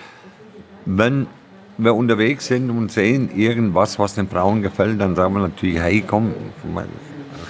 Wenn 0.85 1.27
wir 1.79 1.95
unterwegs 1.95 2.47
sind 2.47 2.69
und 2.69 2.91
sehen 2.91 3.31
irgendwas, 3.35 3.97
was 3.97 4.15
den 4.15 4.27
Frauen 4.27 4.61
gefällt, 4.61 4.99
dann 4.99 5.15
sagen 5.15 5.33
wir 5.33 5.41
natürlich, 5.41 5.79
hey, 5.79 6.03
komm, 6.05 6.33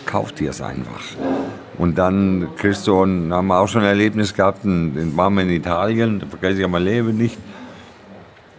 kauf 0.06 0.32
dir 0.32 0.52
es 0.52 0.62
einfach. 0.62 1.02
Und 1.78 1.98
dann 1.98 2.48
kriegst 2.56 2.86
du, 2.88 3.02
und 3.02 3.34
haben 3.34 3.48
wir 3.48 3.60
auch 3.60 3.68
schon 3.68 3.82
ein 3.82 3.88
Erlebnis 3.88 4.34
gehabt, 4.34 4.64
dann 4.64 5.18
waren 5.18 5.34
wir 5.34 5.44
in 5.44 5.50
Italien, 5.50 6.20
da 6.20 6.28
vergesse 6.28 6.62
ich 6.62 6.68
mein 6.68 6.84
Leben 6.84 7.18
nicht, 7.18 7.38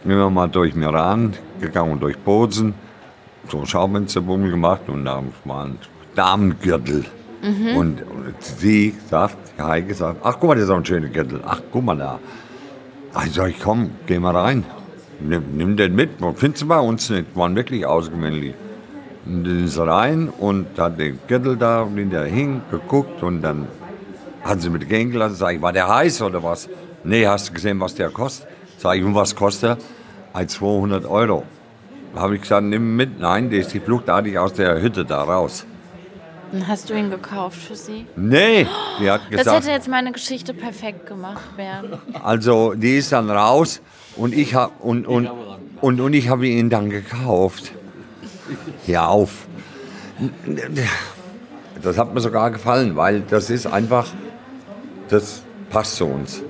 sind 0.02 0.16
wir 0.16 0.30
mal 0.30 0.48
durch 0.48 0.74
Iran 0.74 1.34
gegangen, 1.60 2.00
durch 2.00 2.18
Bozen, 2.18 2.74
so 3.48 3.60
ein 3.60 3.66
Schaufensterbummel 3.66 4.50
gemacht 4.50 4.82
und 4.88 5.04
da 5.04 5.22
war 5.44 5.66
ein 5.66 5.78
Damengürtel. 6.16 7.04
Mhm. 7.42 7.76
Und, 7.76 8.02
und 8.02 8.34
sie 8.40 8.94
sagt, 9.08 9.36
Heike 9.58 9.94
sagt, 9.94 10.20
ach 10.24 10.36
guck 10.40 10.48
mal, 10.48 10.54
das 10.56 10.64
ist 10.64 10.70
auch 10.70 10.76
ein 10.76 10.84
schöner 10.84 11.08
Gürtel, 11.08 11.40
ach 11.46 11.60
guck 11.70 11.84
mal 11.84 11.96
da. 11.96 12.18
Also 13.14 13.44
ich 13.44 13.60
komm, 13.60 13.90
geh 14.06 14.18
mal 14.18 14.36
rein 14.36 14.64
nimm, 15.22 15.44
nimm 15.56 15.76
den 15.76 15.94
mit. 15.94 16.10
Findest 16.36 16.62
du 16.62 16.68
bei 16.68 16.78
uns 16.78 17.10
nicht. 17.10 17.34
Waren 17.34 17.56
wirklich 17.56 17.86
außergewöhnlich. 17.86 18.54
Und 19.26 19.44
dann 19.44 19.64
ist 19.64 19.76
er 19.76 19.86
rein 19.86 20.28
und 20.28 20.78
hat 20.78 20.98
den 20.98 21.18
Gürtel 21.28 21.56
da 21.56 21.86
in 21.94 22.10
der 22.10 22.24
hing, 22.24 22.62
geguckt 22.70 23.22
und 23.22 23.42
dann 23.42 23.68
hat 24.42 24.62
sie 24.62 24.70
mit 24.70 24.88
gehen 24.88 25.10
gelassen. 25.10 25.34
Sag 25.36 25.54
ich, 25.54 25.62
war 25.62 25.72
der 25.72 25.88
heiß 25.88 26.22
oder 26.22 26.42
was? 26.42 26.68
Nee, 27.04 27.26
hast 27.26 27.48
du 27.48 27.54
gesehen, 27.54 27.78
was 27.80 27.94
der 27.94 28.10
kostet? 28.10 28.48
Sag 28.78 28.96
ich, 28.96 29.04
und 29.04 29.14
was 29.14 29.34
kostet 29.36 29.78
er? 30.34 30.48
200 30.48 31.04
Euro. 31.04 31.44
Da 32.14 32.22
habe 32.22 32.36
ich 32.36 32.42
gesagt, 32.42 32.64
nimm 32.64 32.96
mit. 32.96 33.20
Nein, 33.20 33.50
der 33.50 33.60
ist 33.60 33.72
die 33.72 33.80
fluchtartig 33.80 34.38
aus 34.38 34.54
der 34.54 34.80
Hütte 34.80 35.04
da 35.04 35.22
raus. 35.22 35.66
Und 36.52 36.66
hast 36.66 36.90
du 36.90 36.94
ihn 36.94 37.10
gekauft 37.10 37.58
für 37.58 37.76
sie? 37.76 38.06
Nee, 38.16 38.66
die 38.98 39.10
hat 39.10 39.30
gesagt. 39.30 39.46
Das 39.46 39.56
hätte 39.56 39.70
jetzt 39.70 39.88
meine 39.88 40.10
Geschichte 40.10 40.52
perfekt 40.52 41.06
gemacht, 41.06 41.56
Bernd. 41.56 41.98
Also, 42.24 42.74
die 42.74 42.96
ist 42.96 43.12
dann 43.12 43.30
raus 43.30 43.80
und 44.16 44.34
ich 44.34 44.54
habe 44.54 44.72
und, 44.80 45.06
und, 45.06 45.28
und, 45.80 46.00
und 46.00 46.12
ich 46.14 46.28
habe 46.28 46.46
ihn 46.46 46.70
dann 46.70 46.90
gekauft. 46.90 47.72
Ja, 48.86 49.06
auf. 49.06 49.46
Das 51.82 51.96
hat 51.96 52.12
mir 52.12 52.20
sogar 52.20 52.50
gefallen, 52.50 52.96
weil 52.96 53.20
das 53.22 53.48
ist 53.50 53.66
einfach, 53.66 54.08
das 55.08 55.42
passt 55.70 55.96
zu 55.96 56.06
uns. 56.06 56.42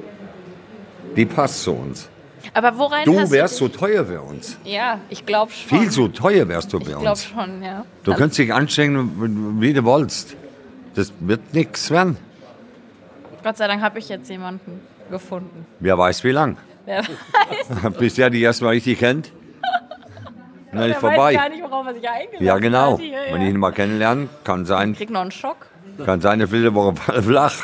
Die 1.17 1.27
passt 1.27 1.63
zu 1.63 1.73
uns. 1.73 2.09
Aber 2.55 2.77
worein 2.79 3.05
Du 3.05 3.31
wärst 3.31 3.57
so 3.57 3.69
teuer 3.69 4.05
für 4.07 4.23
uns. 4.23 4.57
Ja, 4.65 4.99
ich 5.09 5.25
glaube 5.27 5.53
schon. 5.53 5.79
Viel 5.79 5.91
zu 5.91 6.09
teuer 6.09 6.49
wärst 6.49 6.73
du 6.73 6.79
bei 6.81 6.87
Ich 6.87 6.91
glaube 6.93 7.11
uns. 7.11 7.25
schon, 7.25 7.63
ja. 7.63 7.85
Du 8.03 8.15
könntest 8.15 8.39
dich 8.39 8.53
anstrengen, 8.53 9.61
wie 9.61 9.73
du 9.73 9.85
willst. 9.85 10.35
Das 10.95 11.13
wird 11.21 11.55
nichts 11.55 11.91
werden. 11.91 12.17
Gott 13.45 13.57
sei 13.57 13.69
Dank 13.69 13.83
habe 13.83 13.99
ich 13.99 14.09
jetzt 14.09 14.29
jemanden 14.29 14.81
gefunden. 15.11 15.67
Wer 15.79 15.97
weiß 15.97 16.25
wie 16.25 16.33
lang. 16.33 16.57
Wer 16.91 17.05
weiß, 17.85 17.99
Bis 17.99 18.15
der 18.15 18.31
die 18.31 18.43
erstmal 18.43 18.73
richtig 18.73 18.99
kennt. 18.99 19.33
Dann 20.73 20.91
ist 20.91 20.99
vorbei. 20.99 21.17
weiß 21.17 21.37
gar 21.37 21.49
nicht, 21.49 21.63
worauf 21.63 21.87
er 21.87 21.95
sich 21.95 22.09
eingelassen 22.09 22.47
Ja, 22.47 22.59
genau. 22.59 22.93
hat 22.93 23.01
hier, 23.01 23.11
ja. 23.27 23.35
Wenn 23.35 23.43
ich 23.43 23.49
ihn 23.49 23.59
mal 23.59 23.73
kennenlerne, 23.73 24.29
kann 24.45 24.65
sein, 24.67 24.93
Ich 24.93 24.99
krieg 24.99 25.11
noch 25.11 25.21
einen 25.23 25.31
Schock. 25.33 25.67
kann 26.05 26.21
sein, 26.21 26.39
der 26.39 26.75
Woche 26.75 26.95
flach. 27.23 27.55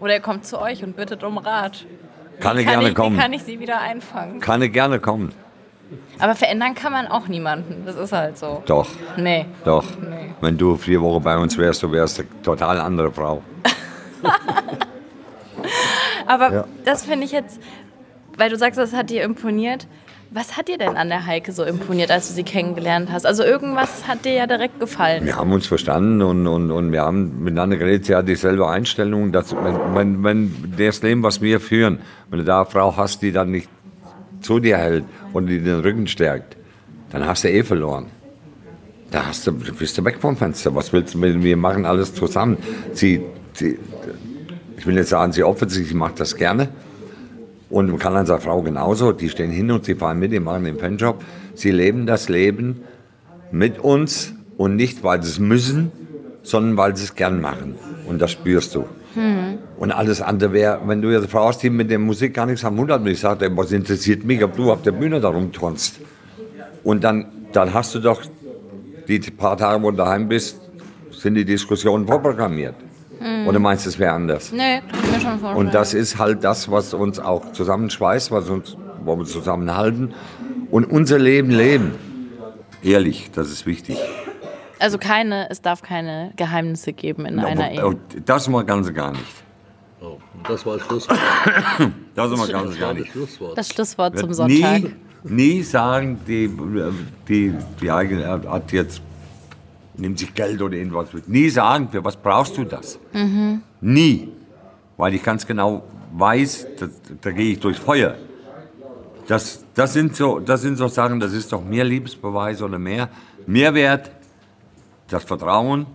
Oder 0.00 0.14
er 0.14 0.20
kommt 0.20 0.46
zu 0.46 0.60
euch 0.60 0.82
und 0.82 0.96
bittet 0.96 1.22
um 1.22 1.38
Rat. 1.38 1.84
Kann 2.40 2.56
er 2.56 2.60
Wie 2.60 2.64
kann 2.64 2.72
gerne 2.74 2.88
ich, 2.88 2.94
kommen. 2.94 3.16
Wie 3.16 3.20
kann 3.20 3.32
ich 3.34 3.42
sie 3.42 3.60
wieder 3.60 3.80
einfangen? 3.80 4.40
Kann 4.40 4.62
er 4.62 4.70
gerne 4.70 4.98
kommen. 4.98 5.32
Aber 6.18 6.34
verändern 6.34 6.74
kann 6.74 6.92
man 6.92 7.06
auch 7.08 7.28
niemanden. 7.28 7.82
Das 7.84 7.96
ist 7.96 8.12
halt 8.12 8.38
so. 8.38 8.62
Doch, 8.66 8.86
Nee. 9.16 9.44
doch. 9.64 9.84
Nee. 10.00 10.32
Wenn 10.40 10.56
du 10.56 10.76
vier 10.76 11.02
Wochen 11.02 11.22
bei 11.22 11.36
uns 11.36 11.58
wärst, 11.58 11.82
du 11.82 11.92
wärst 11.92 12.20
eine 12.20 12.28
total 12.42 12.80
andere 12.80 13.10
Frau. 13.12 13.42
Aber 16.26 16.52
Ja. 16.52 16.64
das 16.84 17.04
finde 17.04 17.24
ich 17.26 17.32
jetzt, 17.32 17.60
weil 18.40 18.48
du 18.50 18.56
sagst, 18.56 18.78
das 18.78 18.94
hat 18.94 19.10
dir 19.10 19.22
imponiert. 19.22 19.86
Was 20.32 20.56
hat 20.56 20.68
dir 20.68 20.78
denn 20.78 20.96
an 20.96 21.08
der 21.08 21.26
Heike 21.26 21.52
so 21.52 21.64
imponiert, 21.64 22.10
als 22.10 22.28
du 22.28 22.34
sie 22.34 22.44
kennengelernt 22.44 23.10
hast? 23.12 23.26
Also 23.26 23.42
irgendwas 23.42 24.06
hat 24.06 24.24
dir 24.24 24.32
ja 24.32 24.46
direkt 24.46 24.80
gefallen. 24.80 25.26
Wir 25.26 25.36
haben 25.36 25.52
uns 25.52 25.66
verstanden 25.66 26.22
und, 26.22 26.46
und, 26.46 26.70
und 26.70 26.92
wir 26.92 27.02
haben 27.02 27.42
miteinander 27.42 27.76
geredet. 27.76 28.06
Sie 28.06 28.14
hat 28.14 28.28
dieselbe 28.28 28.68
Einstellung. 28.68 29.32
Dass, 29.32 29.54
wenn, 29.54 29.94
wenn, 29.94 30.24
wenn 30.24 30.74
das 30.78 31.02
Leben, 31.02 31.22
was 31.22 31.42
wir 31.42 31.60
führen, 31.60 31.98
wenn 32.30 32.38
du 32.38 32.44
da 32.44 32.62
eine 32.62 32.70
Frau 32.70 32.96
hast, 32.96 33.22
die 33.22 33.32
dann 33.32 33.50
nicht 33.50 33.68
zu 34.40 34.60
dir 34.60 34.78
hält 34.78 35.04
und 35.32 35.48
die 35.48 35.60
den 35.60 35.80
Rücken 35.80 36.06
stärkt, 36.06 36.56
dann 37.10 37.26
hast 37.26 37.44
du 37.44 37.50
eh 37.50 37.62
verloren. 37.62 38.06
Da 39.10 39.26
hast 39.26 39.46
du, 39.46 39.52
bist 39.52 39.98
du 39.98 40.04
weg 40.04 40.18
vom 40.20 40.36
Fenster. 40.36 40.74
Was 40.74 40.92
willst 40.92 41.14
du? 41.14 41.20
Wir 41.20 41.56
machen 41.56 41.84
alles 41.84 42.14
zusammen. 42.14 42.56
Sie, 42.92 43.20
sie, 43.52 43.78
ich 44.78 44.86
will 44.86 44.94
nicht 44.94 45.08
sagen, 45.08 45.32
sie 45.32 45.42
opfert 45.42 45.72
sich, 45.72 45.88
sie 45.88 45.94
macht 45.94 46.20
das 46.20 46.36
gerne. 46.36 46.68
Und 47.70 47.98
kann 47.98 48.16
an 48.16 48.26
seiner 48.26 48.40
Frau 48.40 48.62
genauso. 48.62 49.12
Die 49.12 49.28
stehen 49.28 49.50
hin 49.50 49.70
und 49.70 49.84
sie 49.84 49.94
fahren 49.94 50.18
mit, 50.18 50.32
die 50.32 50.40
machen 50.40 50.64
den 50.64 50.78
Fanjob. 50.78 51.22
Sie 51.54 51.70
leben 51.70 52.06
das 52.06 52.28
Leben 52.28 52.82
mit 53.52 53.78
uns 53.78 54.34
und 54.56 54.76
nicht, 54.76 55.04
weil 55.04 55.22
sie 55.22 55.30
es 55.30 55.38
müssen, 55.38 55.92
sondern 56.42 56.76
weil 56.76 56.96
sie 56.96 57.04
es 57.04 57.14
gern 57.14 57.40
machen. 57.40 57.76
Und 58.08 58.20
das 58.20 58.32
spürst 58.32 58.74
du. 58.74 58.84
Und 59.78 59.92
alles 59.92 60.20
andere 60.22 60.52
wäre, 60.52 60.80
wenn 60.86 61.02
du 61.02 61.10
jetzt 61.10 61.20
eine 61.20 61.28
Frau 61.28 61.48
hast, 61.48 61.62
die 61.62 61.70
mit 61.70 61.90
der 61.90 61.98
Musik 61.98 62.34
gar 62.34 62.46
nichts 62.46 62.64
am 62.64 62.76
Mund 62.76 62.90
hat, 62.90 63.00
und 63.00 63.08
ich 63.08 63.20
sage, 63.20 63.50
was 63.56 63.72
interessiert 63.72 64.24
mich, 64.24 64.42
ob 64.44 64.56
du 64.56 64.70
auf 64.70 64.82
der 64.82 64.92
Bühne 64.92 65.20
da 65.20 65.28
rumturnst. 65.28 66.00
Und 66.84 67.04
dann, 67.04 67.26
dann 67.52 67.74
hast 67.74 67.94
du 67.94 67.98
doch 67.98 68.22
die 69.08 69.18
paar 69.18 69.56
Tage, 69.56 69.82
wo 69.82 69.90
du 69.90 69.96
daheim 69.96 70.28
bist, 70.28 70.60
sind 71.10 71.34
die 71.34 71.44
Diskussionen 71.44 72.06
vorprogrammiert. 72.06 72.74
Oder 73.46 73.58
meinst 73.58 73.84
du, 73.84 73.90
es 73.90 73.98
wäre 73.98 74.12
anders? 74.12 74.52
Nee, 74.52 74.80
mir 75.24 75.30
schon 75.30 75.40
vorstellen. 75.40 75.66
Und 75.66 75.74
das 75.74 75.94
ist 75.94 76.18
halt 76.18 76.44
das, 76.44 76.70
was 76.70 76.94
uns 76.94 77.18
auch 77.18 77.52
zusammenschweißt, 77.52 78.30
was 78.30 78.48
uns, 78.48 78.76
wo 79.04 79.16
wir 79.16 79.24
zusammenhalten 79.24 80.14
und 80.70 80.84
unser 80.84 81.18
Leben 81.18 81.50
leben. 81.50 81.92
Ehrlich, 82.82 83.30
das 83.34 83.50
ist 83.50 83.66
wichtig. 83.66 83.98
also 84.78 84.96
keine, 84.98 85.50
es 85.50 85.60
darf 85.60 85.82
keine 85.82 86.32
Geheimnisse 86.36 86.92
geben 86.92 87.26
in 87.26 87.38
einer 87.38 87.70
Ehe. 87.70 87.86
Und 87.86 87.98
Das 88.24 88.48
mal 88.48 88.64
ganz 88.64 88.92
gar 88.94 89.12
nicht. 89.12 89.24
Und 90.00 90.48
das 90.48 90.64
war 90.64 90.78
das 90.78 90.86
Schlusswort. 90.86 91.18
Das 92.14 92.30
mal 92.30 92.48
ganz 92.48 92.70
Das 92.70 92.78
gar 92.78 92.88
war 92.88 92.94
das 92.94 93.02
nicht. 93.02 93.12
Schlusswort. 93.12 93.58
Das 93.58 93.68
Schlusswort 93.68 94.18
zum 94.18 94.32
Sonntag. 94.32 94.82
Nie, 94.82 94.94
nie 95.24 95.62
sagen, 95.62 96.18
die, 96.26 96.50
die, 97.28 97.54
die 97.80 97.90
eigene 97.90 98.26
hat 98.26 98.72
jetzt, 98.72 99.02
nimmt 99.96 100.18
sich 100.18 100.32
Geld 100.34 100.60
oder 100.62 100.74
irgendwas 100.76 101.12
mit. 101.12 101.28
Nie 101.28 101.50
sagen, 101.50 101.88
für 101.90 102.02
was 102.02 102.16
brauchst 102.16 102.56
du 102.56 102.64
das? 102.64 102.98
Nie. 103.82 104.28
Weil 105.00 105.14
ich 105.14 105.22
ganz 105.22 105.46
genau 105.46 105.82
weiß, 106.12 106.66
da, 106.78 106.86
da 107.22 107.30
gehe 107.30 107.52
ich 107.52 107.58
durchs 107.58 107.78
Feuer. 107.78 108.16
Das, 109.26 109.64
das, 109.74 109.94
sind 109.94 110.14
so, 110.14 110.40
das 110.40 110.60
sind 110.60 110.76
so 110.76 110.88
Sachen, 110.88 111.18
das 111.18 111.32
ist 111.32 111.50
doch 111.54 111.64
mehr 111.64 111.84
Liebesbeweis 111.84 112.60
oder 112.60 112.78
mehr. 112.78 113.08
Mehrwert, 113.46 114.10
das 115.08 115.24
Vertrauen, 115.24 115.86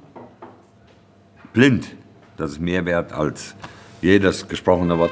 blind. 1.54 1.96
Das 2.36 2.54
ist 2.54 2.60
mehr 2.60 2.84
wert 2.84 3.14
als 3.14 3.54
jedes 4.02 4.48
gesprochene 4.48 4.98
Wort. 4.98 5.12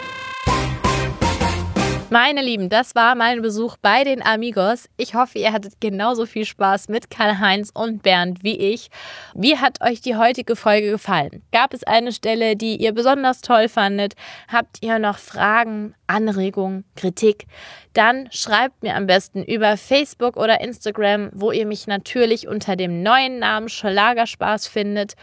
Meine 2.14 2.43
Lieben, 2.43 2.70
das 2.70 2.93
war 2.93 3.16
mein 3.16 3.41
Besuch 3.41 3.76
bei 3.82 4.03
den 4.03 4.24
Amigos. 4.24 4.88
Ich 4.97 5.16
hoffe, 5.16 5.39
ihr 5.39 5.51
hattet 5.51 5.82
genauso 5.82 6.28
viel 6.28 6.45
Spaß 6.45 6.88
mit 6.88 7.09
Karl-Heinz 7.09 7.72
und 7.74 8.03
Bernd 8.03 8.43
wie 8.43 8.55
ich. 8.55 8.91
Wie 9.34 9.57
hat 9.57 9.82
euch 9.82 9.99
die 9.99 10.16
heutige 10.16 10.55
Folge 10.55 10.91
gefallen? 10.91 11.41
Gab 11.51 11.74
es 11.74 11.84
eine 11.84 12.11
Stelle, 12.11 12.55
die 12.55 12.76
ihr 12.76 12.91
besonders 12.91 13.41
toll 13.41 13.68
fandet? 13.68 14.14
Habt 14.47 14.78
ihr 14.82 14.99
noch 14.99 15.18
Fragen, 15.18 15.95
Anregungen, 16.05 16.86
Kritik? 16.95 17.47
Dann 17.93 18.30
schreibt 18.32 18.84
mir 18.84 18.95
am 18.95 19.07
besten 19.07 19.41
über 19.41 19.76
Facebook 19.76 20.38
oder 20.38 20.61
Instagram, 20.61 21.32
wo 21.34 21.51
ihr 21.51 21.66
mich 21.66 21.88
natürlich 21.88 22.47
unter 22.47 22.76
dem 22.76 23.01
neuen 23.01 23.39
Namen 23.39 23.70
Schlagerspaß 23.70 24.68
findet. 24.68 25.16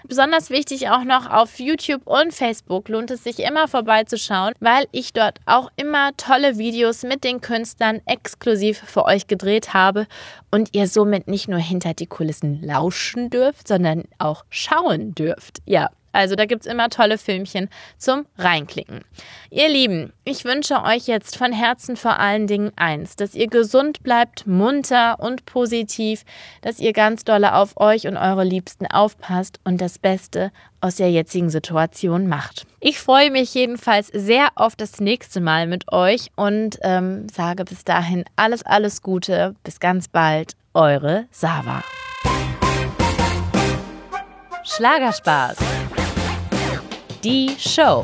Besonders 0.08 0.50
wichtig 0.50 0.90
auch 0.90 1.04
noch 1.04 1.30
auf 1.30 1.60
YouTube 1.60 2.06
und 2.06 2.34
Facebook 2.34 2.90
lohnt 2.90 3.10
es 3.10 3.24
sich 3.24 3.40
immer 3.40 3.68
vorbeizuschauen, 3.68 4.54
weil 4.60 4.86
ich 4.92 5.14
dort 5.14 5.40
auch 5.46 5.72
immer 5.78 6.16
tolle 6.16 6.58
Videos 6.58 7.04
mit 7.04 7.24
den 7.24 7.42
Künstlern 7.42 8.02
exklusiv 8.06 8.78
für 8.86 9.06
euch 9.06 9.28
gedreht 9.28 9.74
habe 9.74 10.06
und 10.52 10.70
ihr 10.74 10.88
somit 10.88 11.28
nicht 11.28 11.48
nur 11.48 11.60
hinter 11.60 11.94
die 11.94 12.06
Kulissen 12.06 12.62
lauschen 12.62 13.30
dürft, 13.30 13.68
sondern 13.68 14.04
auch 14.20 14.46
schauen 14.50 15.16
dürft. 15.16 15.60
Ja, 15.66 15.90
also 16.16 16.36
da 16.36 16.46
gibt 16.46 16.66
es 16.66 16.72
immer 16.72 16.90
tolle 16.90 17.18
Filmchen 17.18 17.70
zum 17.98 18.26
Reinklicken. 18.38 19.02
Ihr 19.50 19.70
Lieben, 19.70 20.14
ich 20.24 20.46
wünsche 20.46 20.82
euch 20.84 21.08
jetzt 21.08 21.38
von 21.38 21.52
Herzen 21.52 21.98
vor 21.98 22.20
allen 22.20 22.48
Dingen 22.48 22.72
eins, 22.76 23.16
dass 23.16 23.36
ihr 23.36 23.48
gesund 23.48 24.02
bleibt, 24.02 24.48
munter 24.48 25.20
und 25.20 25.46
positiv, 25.46 26.24
dass 26.62 26.80
ihr 26.80 26.94
ganz 26.94 27.24
dolle 27.24 27.54
auf 27.54 27.78
euch 27.78 28.08
und 28.08 28.18
eure 28.18 28.44
Liebsten 28.44 28.88
aufpasst 28.88 29.60
und 29.64 29.82
das 29.82 30.00
Beste 30.00 30.52
aus 30.82 30.96
der 30.96 31.12
jetzigen 31.12 31.50
Situation 31.50 32.28
macht. 32.28 32.66
Ich 32.80 33.00
freue 33.00 33.32
mich 33.32 33.54
jedenfalls 33.54 34.08
sehr 34.08 34.50
auf 34.56 34.76
das 34.76 35.00
nächste 35.00 35.42
Mal 35.42 35.68
mit 35.68 35.92
euch 35.92 36.32
und 36.36 36.78
ähm, 36.82 37.28
sage 37.30 37.66
bis 37.66 37.84
dahin 37.84 38.24
alles, 38.36 38.64
alles 38.64 39.02
Gute. 39.02 39.56
Bis 39.64 39.80
ganz 39.80 40.08
bald. 40.08 40.54
Eure 40.74 41.26
Sava. 41.32 41.84
Schlagerspaß 44.64 45.75
die 47.26 47.56
Show. 47.58 48.04